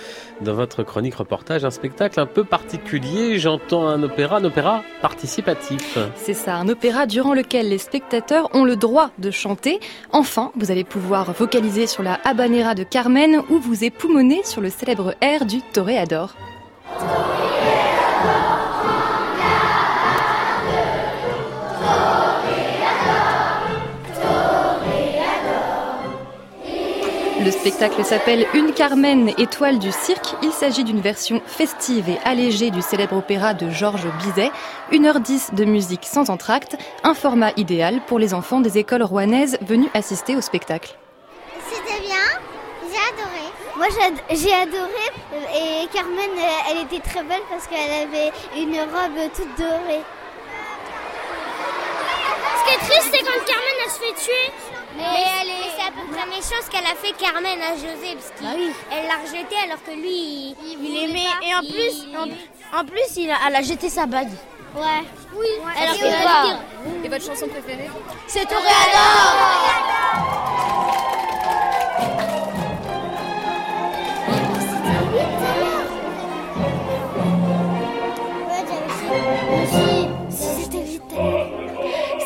dans 0.41 0.55
votre 0.55 0.85
chronique 0.85 1.17
reportage 1.17 1.65
un 1.65 1.73
spectacle 1.73 2.21
un 2.21 2.27
peu 2.27 2.45
particulier. 2.45 3.41
J'entends 3.41 3.89
un 3.89 4.05
opéra, 4.05 4.37
un 4.37 4.45
opéra 4.45 4.85
participatif. 5.03 5.99
C'est 6.15 6.33
ça, 6.33 6.55
un 6.55 6.69
opéra 6.69 7.07
durant 7.07 7.35
lequel 7.35 7.71
les 7.71 7.79
spectateurs 7.79 8.49
ont 8.55 8.65
le 8.65 8.77
droit 8.77 9.11
de 9.19 9.33
chanter. 9.33 9.81
Enfin, 10.13 10.53
vous 10.55 10.71
allez 10.71 10.85
pouvoir 10.85 11.33
vocaliser 11.33 11.89
sur 11.89 12.05
la 12.05 12.21
habanera 12.23 12.77
de 12.77 12.85
Carmen 12.85 13.43
ou 13.51 13.59
vous 13.59 13.83
époumoner 13.83 14.45
sur 14.45 14.61
le 14.61 14.71
célèbre 14.71 15.17
air 15.21 15.45
du 15.45 15.61
Toréador. 15.61 16.37
Le 27.45 27.51
spectacle 27.51 28.03
s'appelle 28.05 28.47
Une 28.55 28.73
Carmen, 28.73 29.29
étoile 29.39 29.79
du 29.79 29.93
cirque. 29.93 30.35
Il 30.43 30.51
s'agit 30.51 30.83
d'une 30.85 31.01
version 31.01 31.43
festive 31.47 32.09
et 32.09 32.19
allégée 32.25 32.71
du 32.71 32.81
célèbre 32.81 33.17
opéra 33.19 33.53
de 33.53 33.69
Georges 33.71 34.07
Bizet. 34.19 34.51
1h10 34.93 35.55
de 35.55 35.65
musique 35.65 36.07
sans 36.07 36.31
entracte, 36.31 36.77
un 37.03 37.13
format 37.15 37.51
idéal 37.57 38.01
pour 38.07 38.19
les 38.19 38.33
enfants 38.33 38.61
des 38.61 38.79
écoles 38.79 39.03
rouennaises 39.03 39.59
venus 39.61 39.91
assister 39.93 40.37
au 40.37 40.41
spectacle. 40.41 40.97
C'était 41.71 42.01
bien, 42.01 42.17
j'ai 42.91 42.97
adoré. 43.13 43.45
Moi 43.77 43.87
j'ai- 44.31 44.55
adoré 44.55 45.05
et 45.55 45.87
Carmen 45.93 46.31
elle 46.71 46.79
était 46.85 47.01
très 47.07 47.23
belle 47.25 47.43
parce 47.51 47.67
qu'elle 47.67 48.09
avait 48.09 48.33
une 48.57 48.79
robe 48.81 49.31
toute 49.37 49.59
dorée. 49.59 50.03
Ce 52.59 52.65
qui 52.69 52.75
est 52.75 52.79
triste, 52.79 53.09
c'est 53.13 53.19
quand 53.25 53.45
Carmen 53.47 53.77
elle 53.85 53.91
se 53.91 53.99
fait 53.99 54.25
tuer. 54.25 54.53
Mais, 54.97 55.03
elle 55.43 55.49
est... 55.49 55.71
c'est 55.77 55.83
à 55.87 55.91
peu 55.91 56.07
près 56.13 56.27
méchant 56.27 56.61
ce 56.65 56.71
qu'elle 56.71 56.85
a 56.87 56.95
fait 56.95 57.13
Carmen 57.19 57.61
à 57.61 57.75
José 57.75 58.17
parce 58.17 58.31
qu'elle 58.39 59.07
l'a 59.07 59.17
rejeté 59.23 59.57
alors 59.65 59.83
que 59.85 59.91
lui 59.91 60.55
il, 60.81 61.05
aimait. 61.05 61.25
pas. 61.41 61.47
Et 61.47 61.55
en 61.55 61.61
plus, 61.61 62.07
Il- 62.09 62.17
en, 62.17 62.79
en 62.81 62.85
plus 62.85 63.17
il 63.17 63.31
a, 63.31 63.37
elle 63.49 63.57
a 63.57 63.63
jeté 63.63 63.89
sa 63.89 64.07
bague. 64.07 64.31
Ouais. 64.77 65.03
Oui. 65.37 65.47
Elle 65.81 65.89
a 65.89 65.95
Et 65.95 65.99
fait 65.99 66.25
pas. 66.25 66.45
Et 67.05 67.09
votre 67.09 67.25
chanson 67.25 67.47
préférée? 67.49 67.91
C'est 68.27 68.45
Toréador 68.47 70.34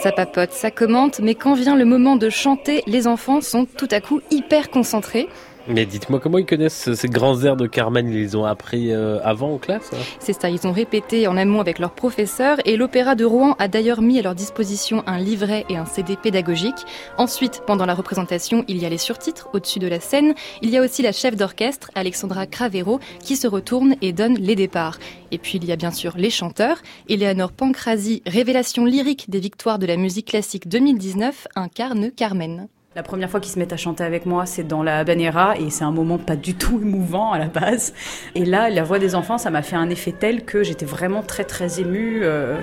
Ça 0.09 0.13
papote, 0.13 0.53
ça 0.53 0.71
commente, 0.71 1.21
mais 1.21 1.35
quand 1.35 1.53
vient 1.53 1.77
le 1.77 1.85
moment 1.85 2.17
de 2.17 2.31
chanter, 2.31 2.83
les 2.87 3.07
enfants 3.07 3.43
sont 3.43 3.67
tout 3.67 3.89
à 3.91 4.01
coup 4.01 4.23
hyper 4.31 4.71
concentrés. 4.71 5.29
Mais 5.70 5.85
dites-moi 5.85 6.19
comment 6.19 6.39
ils 6.39 6.47
connaissent 6.47 6.95
ces 6.95 7.09
grands 7.09 7.43
airs 7.43 7.57
de 7.57 7.66
Carmen? 7.66 8.09
Ils 8.09 8.15
les 8.15 8.36
ont 8.36 8.47
appris 8.47 8.90
euh, 8.90 9.20
avant 9.23 9.53
en 9.53 9.59
classe 9.59 9.90
hein? 9.93 9.99
C'est 10.19 10.32
ça, 10.32 10.49
ils 10.49 10.66
ont 10.66 10.73
répété 10.73 11.27
en 11.27 11.36
amont 11.36 11.61
avec 11.61 11.78
leurs 11.78 11.93
professeurs 11.93 12.57
et 12.65 12.78
l'Opéra 12.78 13.15
de 13.15 13.27
Rouen 13.27 13.55
a 13.59 13.69
d'ailleurs 13.69 14.01
mis 14.01 14.19
à 14.19 14.23
leur 14.23 14.35
disposition 14.35 15.03
un 15.07 15.19
livret 15.19 15.66
et 15.69 15.77
un 15.77 15.85
CD 15.85 16.16
pédagogique. 16.16 16.86
Ensuite, 17.19 17.62
pendant 17.66 17.85
la 17.85 17.95
représentation, 17.95 18.65
il 18.66 18.78
y 18.78 18.86
a 18.86 18.89
les 18.89 18.97
surtitres 18.97 19.49
au-dessus 19.53 19.78
de 19.78 19.89
la 19.89 20.01
scène. 20.01 20.35
Il 20.62 20.70
y 20.70 20.78
a 20.78 20.82
aussi 20.82 21.03
la 21.03 21.12
chef 21.12 21.36
d'orchestre, 21.36 21.90
Alexandra 21.95 22.47
Cravero, 22.47 22.99
qui 23.23 23.36
se 23.36 23.47
retourne 23.47 23.95
et 24.01 24.15
donne 24.15 24.39
les 24.39 24.57
départs. 24.57 24.99
Et 25.32 25.39
puis 25.39 25.59
il 25.59 25.66
y 25.66 25.73
a 25.73 25.77
bien 25.77 25.90
sûr 25.90 26.15
les 26.16 26.31
chanteurs. 26.31 26.78
Eleanor 27.11 27.53
Pancrazi, 27.53 28.23
révélation 28.27 28.86
lyrique 28.86 29.28
des 29.28 29.40
victoires 29.40 29.78
de 29.78 29.86
la 29.86 29.99
musique 29.99 30.28
classique 30.28 30.66
2019, 30.66 31.49
incarne 31.57 32.11
Carmen. 32.11 32.69
La 32.97 33.02
première 33.02 33.31
fois 33.31 33.39
qu'ils 33.39 33.52
se 33.52 33.59
mettent 33.59 33.73
à 33.73 33.77
chanter 33.77 34.02
avec 34.02 34.27
moi, 34.27 34.47
c'est 34.47 34.65
dans 34.66 34.82
la 34.82 35.05
Banera 35.05 35.56
et 35.59 35.70
c'est 35.70 35.85
un 35.85 35.90
moment 35.93 36.19
pas 36.19 36.36
du 36.36 36.55
tout 36.55 36.81
émouvant 36.82 37.32
à 37.32 37.39
la 37.39 37.47
base. 37.47 37.93
Et 38.35 38.44
là, 38.44 38.70
la 38.70 38.82
voix 38.82 38.98
des 38.98 39.15
enfants, 39.15 39.39
ça 39.39 39.51
m'a 39.51 39.62
fait 39.62 39.77
un 39.77 39.90
effet 39.90 40.12
tel 40.12 40.44
que 40.44 40.62
j'étais 40.62 40.86
vraiment 40.86 41.23
très 41.23 41.44
très 41.44 41.81
émue. 41.81 42.20
euh, 42.24 42.56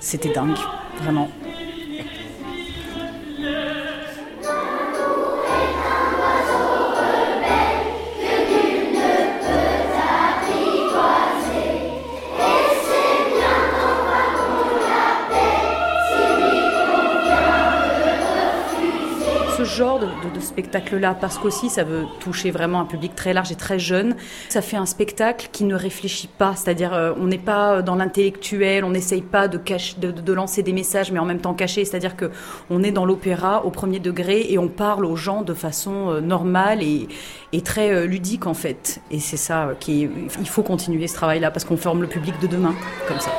C'était 0.00 0.32
dingue, 0.32 0.56
vraiment. 1.02 1.28
Genre 19.76 20.00
de, 20.00 20.40
spectacle-là, 20.40 21.14
parce 21.14 21.38
qu'aussi 21.38 21.68
ça 21.68 21.84
veut 21.84 22.04
toucher 22.20 22.50
vraiment 22.50 22.80
un 22.80 22.84
public 22.84 23.14
très 23.14 23.32
large 23.32 23.52
et 23.52 23.56
très 23.56 23.78
jeune. 23.78 24.16
Ça 24.48 24.62
fait 24.62 24.76
un 24.76 24.86
spectacle 24.86 25.48
qui 25.52 25.64
ne 25.64 25.74
réfléchit 25.74 26.28
pas, 26.28 26.54
c'est-à-dire 26.56 26.92
euh, 26.94 27.12
on 27.20 27.26
n'est 27.26 27.38
pas 27.38 27.82
dans 27.82 27.94
l'intellectuel, 27.94 28.84
on 28.84 28.90
n'essaye 28.90 29.22
pas 29.22 29.48
de, 29.48 29.58
cacher, 29.58 29.96
de, 29.98 30.10
de 30.10 30.32
lancer 30.32 30.62
des 30.62 30.72
messages, 30.72 31.12
mais 31.12 31.18
en 31.18 31.24
même 31.24 31.40
temps 31.40 31.54
cacher, 31.54 31.84
c'est-à-dire 31.84 32.16
que 32.16 32.30
on 32.70 32.82
est 32.82 32.90
dans 32.90 33.04
l'opéra 33.04 33.64
au 33.64 33.70
premier 33.70 34.00
degré 34.00 34.46
et 34.48 34.58
on 34.58 34.68
parle 34.68 35.04
aux 35.04 35.16
gens 35.16 35.42
de 35.42 35.54
façon 35.54 36.10
euh, 36.10 36.20
normale 36.20 36.82
et, 36.82 37.08
et 37.52 37.60
très 37.60 37.92
euh, 37.92 38.06
ludique 38.06 38.46
en 38.46 38.54
fait. 38.54 39.00
Et 39.10 39.20
c'est 39.20 39.36
ça 39.36 39.68
euh, 39.68 39.74
qui 39.78 40.08
il 40.40 40.48
faut 40.48 40.62
continuer 40.62 41.06
ce 41.08 41.14
travail-là 41.14 41.50
parce 41.50 41.64
qu'on 41.64 41.76
forme 41.76 42.02
le 42.02 42.08
public 42.08 42.34
de 42.40 42.46
demain 42.46 42.74
comme 43.08 43.20
ça. 43.20 43.30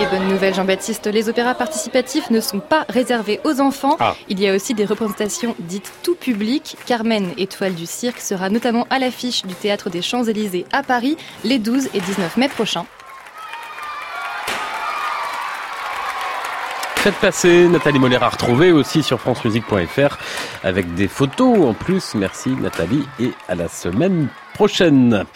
Et 0.00 0.06
bonne 0.06 0.28
nouvelle 0.28 0.54
Jean-Baptiste, 0.54 1.08
les 1.08 1.28
opéras 1.28 1.52
participatifs 1.54 2.30
ne 2.30 2.40
sont 2.40 2.60
pas 2.60 2.86
réservés 2.88 3.38
aux 3.44 3.60
enfants. 3.60 3.98
Ah. 4.00 4.14
Il 4.30 4.40
y 4.40 4.48
a 4.48 4.54
aussi 4.54 4.72
des 4.72 4.86
représentations 4.86 5.54
dites 5.58 5.92
tout 6.02 6.14
public. 6.14 6.78
Carmen, 6.86 7.34
étoile 7.36 7.74
du 7.74 7.84
cirque, 7.84 8.18
sera 8.18 8.48
notamment 8.48 8.86
à 8.88 8.98
l'affiche 8.98 9.42
du 9.44 9.54
théâtre 9.54 9.90
des 9.90 10.00
Champs-Élysées 10.00 10.64
à 10.72 10.82
Paris 10.82 11.18
les 11.44 11.58
12 11.58 11.90
et 11.92 12.00
19 12.00 12.38
mai 12.38 12.48
prochains. 12.48 12.86
Faites 16.96 17.16
passer 17.16 17.68
Nathalie 17.68 17.98
Moller 17.98 18.22
à 18.22 18.30
retrouver 18.30 18.72
aussi 18.72 19.02
sur 19.02 19.20
francemusique.fr 19.20 20.16
avec 20.64 20.94
des 20.94 21.08
photos 21.08 21.58
en 21.68 21.74
plus. 21.74 22.14
Merci 22.14 22.50
Nathalie 22.50 23.06
et 23.20 23.32
à 23.48 23.54
la 23.54 23.68
semaine 23.68 24.28
prochaine. 24.54 25.26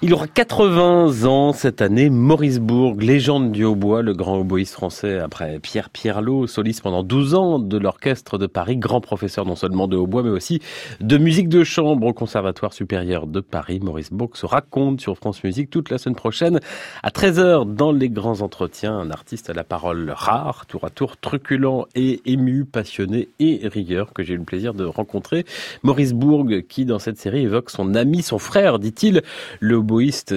Il 0.00 0.14
aura 0.14 0.28
80 0.28 1.24
ans 1.24 1.52
cette 1.52 1.82
année. 1.82 2.08
Maurice 2.08 2.60
Bourg, 2.60 2.94
légende 3.00 3.50
du 3.50 3.64
hautbois, 3.64 4.00
le 4.00 4.12
grand 4.14 4.38
hautboïste 4.38 4.74
français 4.74 5.18
après 5.18 5.58
Pierre 5.58 5.90
Pierlot, 5.90 6.46
soliste 6.46 6.82
pendant 6.82 7.02
12 7.02 7.34
ans 7.34 7.58
de 7.58 7.76
l'orchestre 7.78 8.38
de 8.38 8.46
Paris, 8.46 8.76
grand 8.76 9.00
professeur 9.00 9.44
non 9.44 9.56
seulement 9.56 9.88
de 9.88 9.96
hautbois 9.96 10.22
mais 10.22 10.30
aussi 10.30 10.60
de 11.00 11.18
musique 11.18 11.48
de 11.48 11.64
chambre 11.64 12.06
au 12.06 12.12
Conservatoire 12.12 12.72
supérieur 12.72 13.26
de 13.26 13.40
Paris. 13.40 13.80
Maurice 13.82 14.12
Bourg 14.12 14.36
se 14.36 14.46
raconte 14.46 15.00
sur 15.00 15.16
France 15.16 15.42
Musique 15.42 15.68
toute 15.68 15.90
la 15.90 15.98
semaine 15.98 16.14
prochaine 16.14 16.60
à 17.02 17.10
13h 17.10 17.74
dans 17.74 17.90
les 17.90 18.08
grands 18.08 18.40
entretiens. 18.40 18.96
Un 18.96 19.10
artiste 19.10 19.50
à 19.50 19.52
la 19.52 19.64
parole 19.64 20.12
rare, 20.14 20.66
tour 20.66 20.84
à 20.84 20.90
tour 20.90 21.16
truculent 21.16 21.86
et 21.96 22.22
ému, 22.24 22.64
passionné 22.64 23.30
et 23.40 23.62
rigueur 23.64 24.12
que 24.12 24.22
j'ai 24.22 24.34
eu 24.34 24.38
le 24.38 24.44
plaisir 24.44 24.74
de 24.74 24.84
rencontrer. 24.84 25.44
Maurice 25.82 26.12
Bourg 26.12 26.46
qui 26.68 26.84
dans 26.84 27.00
cette 27.00 27.18
série 27.18 27.40
évoque 27.40 27.70
son 27.70 27.96
ami, 27.96 28.22
son 28.22 28.38
frère, 28.38 28.78
dit-il, 28.78 29.22
le 29.58 29.87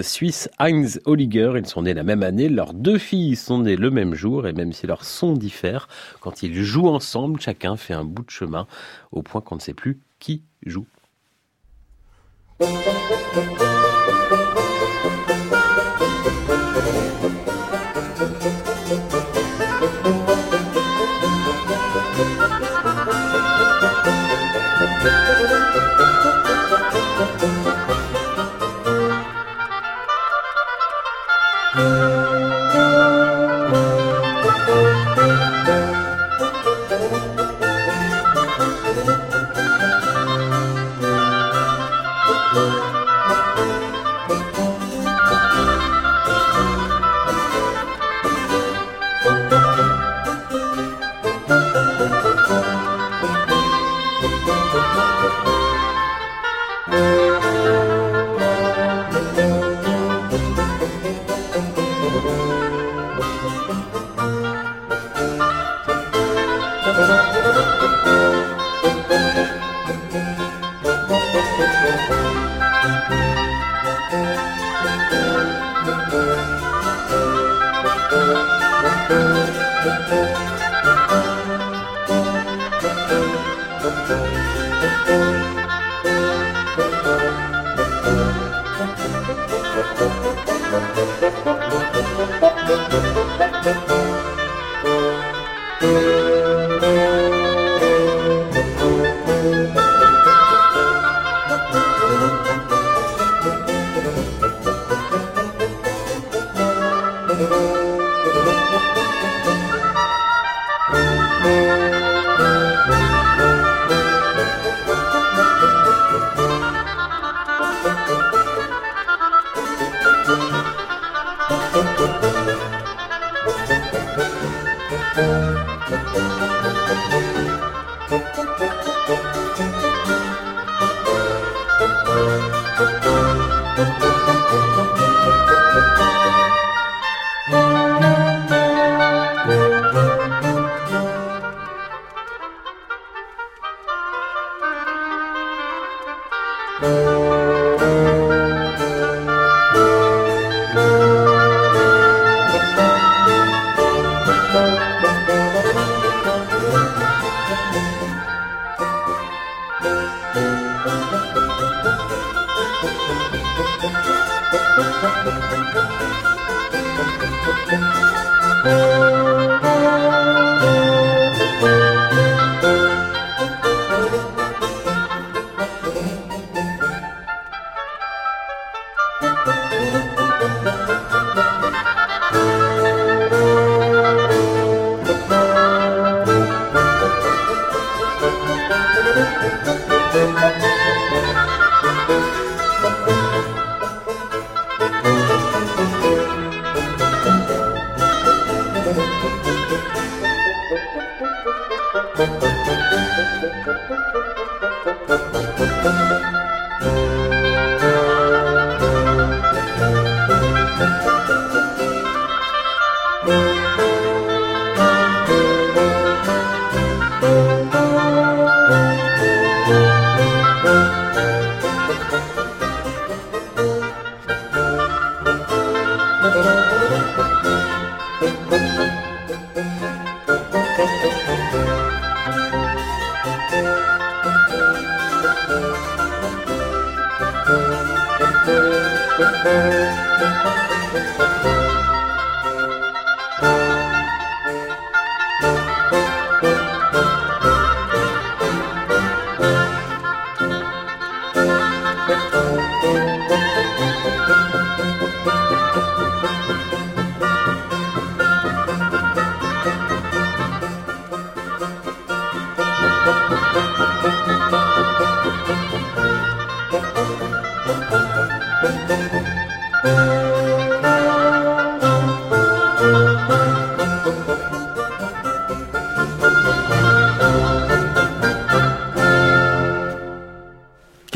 suisse 0.02 0.50
Heinz 0.60 1.02
Holliger. 1.06 1.54
Ils 1.58 1.66
sont 1.68 1.84
nés 1.84 1.94
la 1.94 2.04
même 2.04 2.24
année, 2.24 2.50
leurs 2.50 2.74
deux 2.74 2.98
filles 2.98 3.36
sont 3.36 3.60
nées 3.60 3.76
le 3.76 3.92
même 3.92 4.14
jour 4.14 4.48
et 4.48 4.54
même 4.54 4.74
si 4.74 4.88
leurs 4.88 5.06
sons 5.06 5.34
diffèrent, 5.34 5.88
quand 6.20 6.44
ils 6.44 6.64
jouent 6.64 6.88
ensemble, 6.88 7.40
chacun 7.40 7.78
fait 7.78 7.94
un 7.94 8.04
bout 8.04 8.24
de 8.24 8.30
chemin 8.30 8.68
au 9.12 9.22
point 9.22 9.42
qu'on 9.42 9.56
ne 9.56 9.62
sait 9.62 9.74
plus 9.74 10.00
qui 10.20 10.44
joue. 10.66 10.86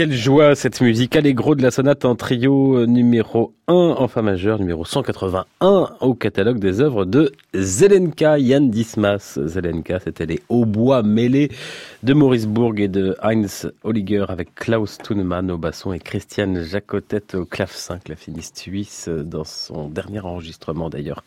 Quelle 0.05 0.13
joie 0.13 0.53
cette 0.53 0.81
musique 0.81 1.15
Allegro 1.15 1.55
de 1.55 1.63
la 1.63 1.71
sonate 1.71 2.05
en 2.05 2.13
trio 2.13 2.77
euh, 2.77 2.85
numéro 2.85 3.55
1 3.67 3.73
en 3.73 4.07
fa 4.07 4.21
majeur, 4.21 4.59
numéro 4.59 4.85
181 4.85 5.89
au 5.99 6.13
catalogue 6.13 6.59
des 6.59 6.79
œuvres 6.79 7.05
de 7.05 7.31
Zelenka, 7.55 8.37
Yann 8.37 8.69
Dismas. 8.69 9.39
Zelenka, 9.43 9.99
c'était 9.99 10.27
les 10.27 10.41
hautbois 10.47 11.01
mêlés 11.01 11.49
de 12.05 12.13
Maurice 12.13 12.45
Bourg 12.45 12.75
et 12.77 12.87
de 12.87 13.15
Heinz 13.23 13.71
Holliger 13.83 14.25
avec 14.29 14.53
Klaus 14.53 14.99
Thunemann 14.99 15.49
au 15.49 15.57
basson 15.57 15.91
et 15.91 15.97
Christiane 15.97 16.61
Jacotet 16.61 17.35
au 17.35 17.45
clavecin, 17.45 17.97
claviniste 17.97 18.59
suisse, 18.59 19.09
dans 19.09 19.43
son 19.43 19.89
dernier 19.89 20.19
enregistrement 20.19 20.91
d'ailleurs. 20.91 21.23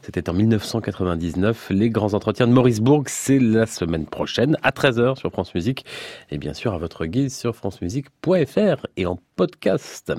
C'était 0.00 0.30
en 0.30 0.32
1999. 0.32 1.68
Les 1.68 1.90
grands 1.90 2.14
entretiens 2.14 2.46
de 2.46 2.52
Maurice 2.52 2.80
Bourg, 2.80 3.04
c'est 3.08 3.38
la 3.38 3.66
semaine 3.66 4.06
prochaine 4.06 4.56
à 4.62 4.70
13h 4.70 5.18
sur 5.18 5.30
France 5.30 5.54
Musique 5.54 5.84
et 6.30 6.38
bien 6.38 6.54
sûr 6.54 6.72
à 6.72 6.78
votre 6.78 7.04
guise 7.04 7.36
sur 7.36 7.54
francemusique.fr 7.54 8.86
et 8.96 9.04
en 9.04 9.18
podcast. 9.36 10.14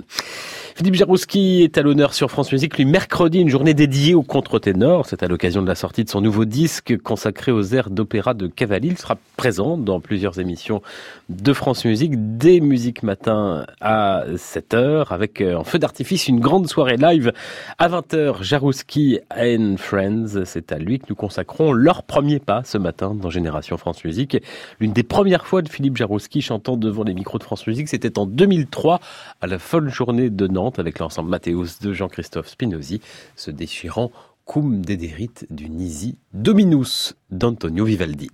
Philippe 0.75 0.95
Jarouski 0.95 1.61
est 1.61 1.77
à 1.77 1.83
l'honneur 1.83 2.15
sur 2.15 2.31
France 2.31 2.51
Musique, 2.51 2.79
lui 2.79 2.85
mercredi, 2.85 3.39
une 3.39 3.49
journée 3.49 3.75
dédiée 3.75 4.15
au 4.15 4.23
contre-ténor. 4.23 5.05
C'est 5.05 5.21
à 5.21 5.27
l'occasion 5.27 5.61
de 5.61 5.67
la 5.67 5.75
sortie 5.75 6.03
de 6.03 6.09
son 6.09 6.19
nouveau 6.19 6.45
disque 6.45 6.97
consacré 6.97 7.51
aux 7.51 7.61
airs 7.75 7.91
d'opéra 7.91 8.33
de 8.33 8.47
Cavalli. 8.47 8.87
Il 8.87 8.97
sera 8.97 9.19
présent 9.37 9.77
dans 9.77 9.99
plusieurs 9.99 10.39
émissions 10.39 10.81
de 11.29 11.53
France 11.53 11.85
Musique 11.85 12.13
dès 12.37 12.59
Musique 12.59 13.03
Matin 13.03 13.67
à 13.81 14.23
7h 14.33 15.09
avec 15.11 15.41
euh, 15.41 15.55
en 15.55 15.63
feu 15.63 15.77
d'artifice 15.77 16.27
une 16.27 16.39
grande 16.39 16.67
soirée 16.67 16.97
live 16.97 17.33
à 17.77 17.87
20h. 17.87 18.41
Jarouski 18.41 19.19
and 19.37 19.75
Friends, 19.77 20.43
c'est 20.45 20.71
à 20.71 20.79
lui 20.79 20.97
que 20.97 21.05
nous 21.07 21.15
consacrons 21.15 21.71
leur 21.71 22.01
premier 22.01 22.39
pas 22.39 22.63
ce 22.65 22.79
matin 22.79 23.13
dans 23.13 23.29
Génération 23.29 23.77
France 23.77 24.03
Musique. 24.03 24.37
L'une 24.79 24.91
des 24.91 25.03
premières 25.03 25.45
fois 25.45 25.61
de 25.61 25.69
Philippe 25.69 25.97
Jarouski 25.97 26.41
chantant 26.41 26.77
devant 26.77 27.03
les 27.03 27.13
micros 27.13 27.37
de 27.37 27.43
France 27.43 27.67
Musique, 27.67 27.89
c'était 27.89 28.17
en 28.17 28.25
2003 28.25 28.99
à 29.39 29.45
la 29.45 29.59
folle 29.59 29.89
journée 29.89 30.31
de 30.31 30.47
Nantes 30.47 30.62
avec 30.69 30.99
l'ensemble 30.99 31.29
Mathéus 31.29 31.79
de 31.79 31.93
Jean-Christophe 31.93 32.47
Spinozzi, 32.49 33.01
se 33.35 33.51
déchirant 33.51 34.11
Cum 34.45 34.83
dederit 34.83 35.31
du 35.49 35.69
Nisi 35.69 36.17
Dominus 36.33 37.15
d'Antonio 37.29 37.85
Vivaldi. 37.85 38.29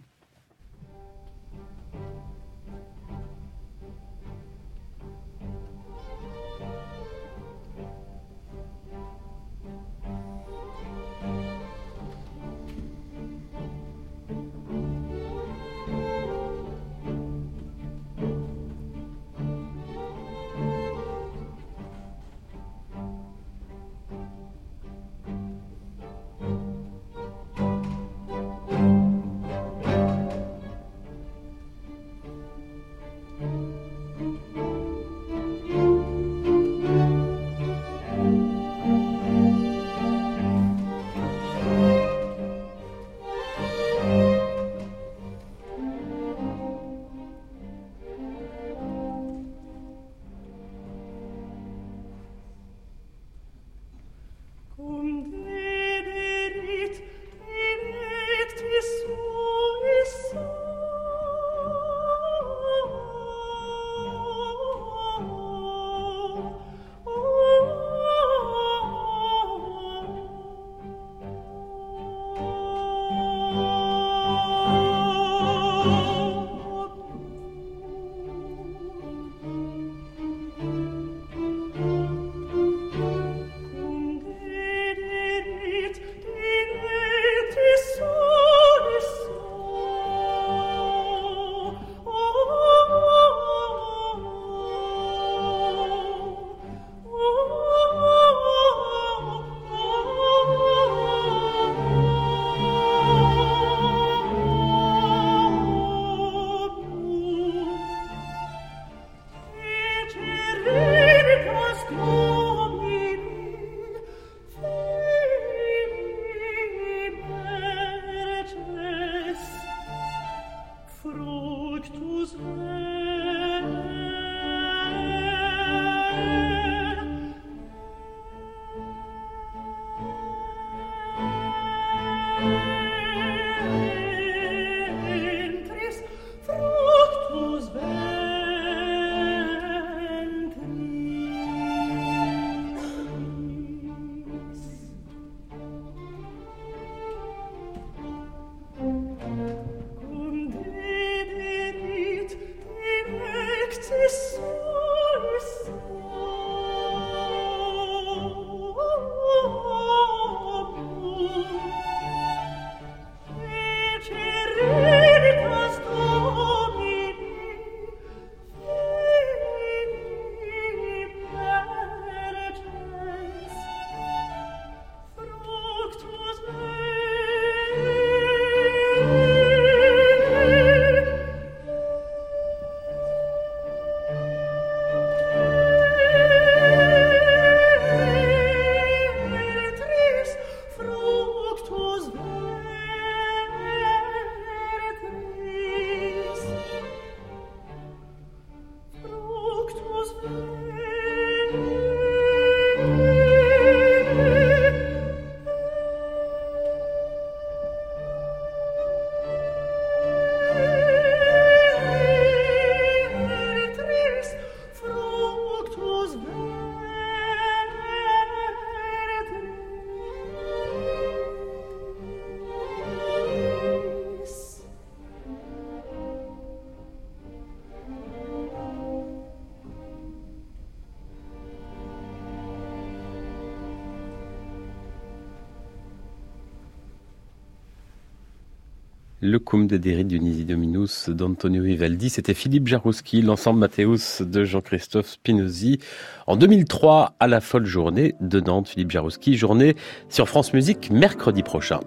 Le 239.29 239.37
cum 239.37 239.67
de 239.67 239.77
Deri 239.77 240.05
Dionisi 240.05 240.43
Dominus 240.43 241.07
d'Antonio 241.07 241.61
Vivaldi, 241.61 242.09
c'était 242.09 242.33
Philippe 242.33 242.67
Jarouski, 242.67 243.21
l'ensemble 243.21 243.59
Mathéus 243.59 244.23
de 244.23 244.43
Jean-Christophe 244.43 245.07
Spinozzi. 245.07 245.77
En 246.25 246.35
2003, 246.35 247.13
à 247.19 247.27
la 247.27 247.39
folle 247.39 247.67
journée 247.67 248.15
de 248.21 248.39
Nantes, 248.39 248.69
Philippe 248.69 248.89
Jarouski, 248.89 249.37
journée 249.37 249.75
sur 250.09 250.27
France 250.27 250.51
Musique 250.51 250.89
mercredi 250.89 251.43
prochain. 251.43 251.79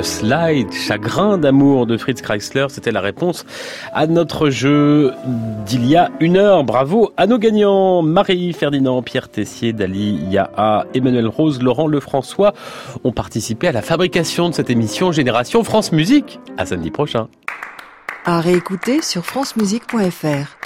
Slide, 0.00 0.72
Chagrin 0.72 1.36
d'amour 1.36 1.86
de 1.86 1.98
Fritz 1.98 2.22
Chrysler, 2.22 2.66
c'était 2.70 2.92
la 2.92 3.00
réponse 3.00 3.44
à 3.92 4.06
notre 4.06 4.48
jeu 4.48 5.12
d'il 5.66 5.84
y 5.86 5.96
a 5.96 6.10
une 6.20 6.38
heure. 6.38 6.64
Bravo 6.64 7.12
à 7.16 7.26
nos 7.26 7.38
gagnants, 7.38 8.00
Marie 8.00 8.54
Ferdinand, 8.54 9.02
Pierre 9.02 9.28
Tessier, 9.28 9.72
Dali, 9.72 10.14
Yaha, 10.30 10.86
Emmanuel 10.94 11.26
Rose, 11.26 11.60
Laurent 11.60 11.88
Lefrançois 11.88 12.54
ont 13.04 13.12
participé 13.12 13.68
à 13.68 13.72
la 13.72 13.82
fabrication 13.82 14.48
de 14.48 14.54
cette 14.54 14.70
émission 14.70 15.12
Génération 15.12 15.62
France 15.64 15.92
Musique. 15.92 16.40
À 16.56 16.64
samedi 16.64 16.90
prochain. 16.90 17.28
À 18.24 18.40
réécouter 18.40 19.02
sur 19.02 19.26
francemusique.fr. 19.26 20.61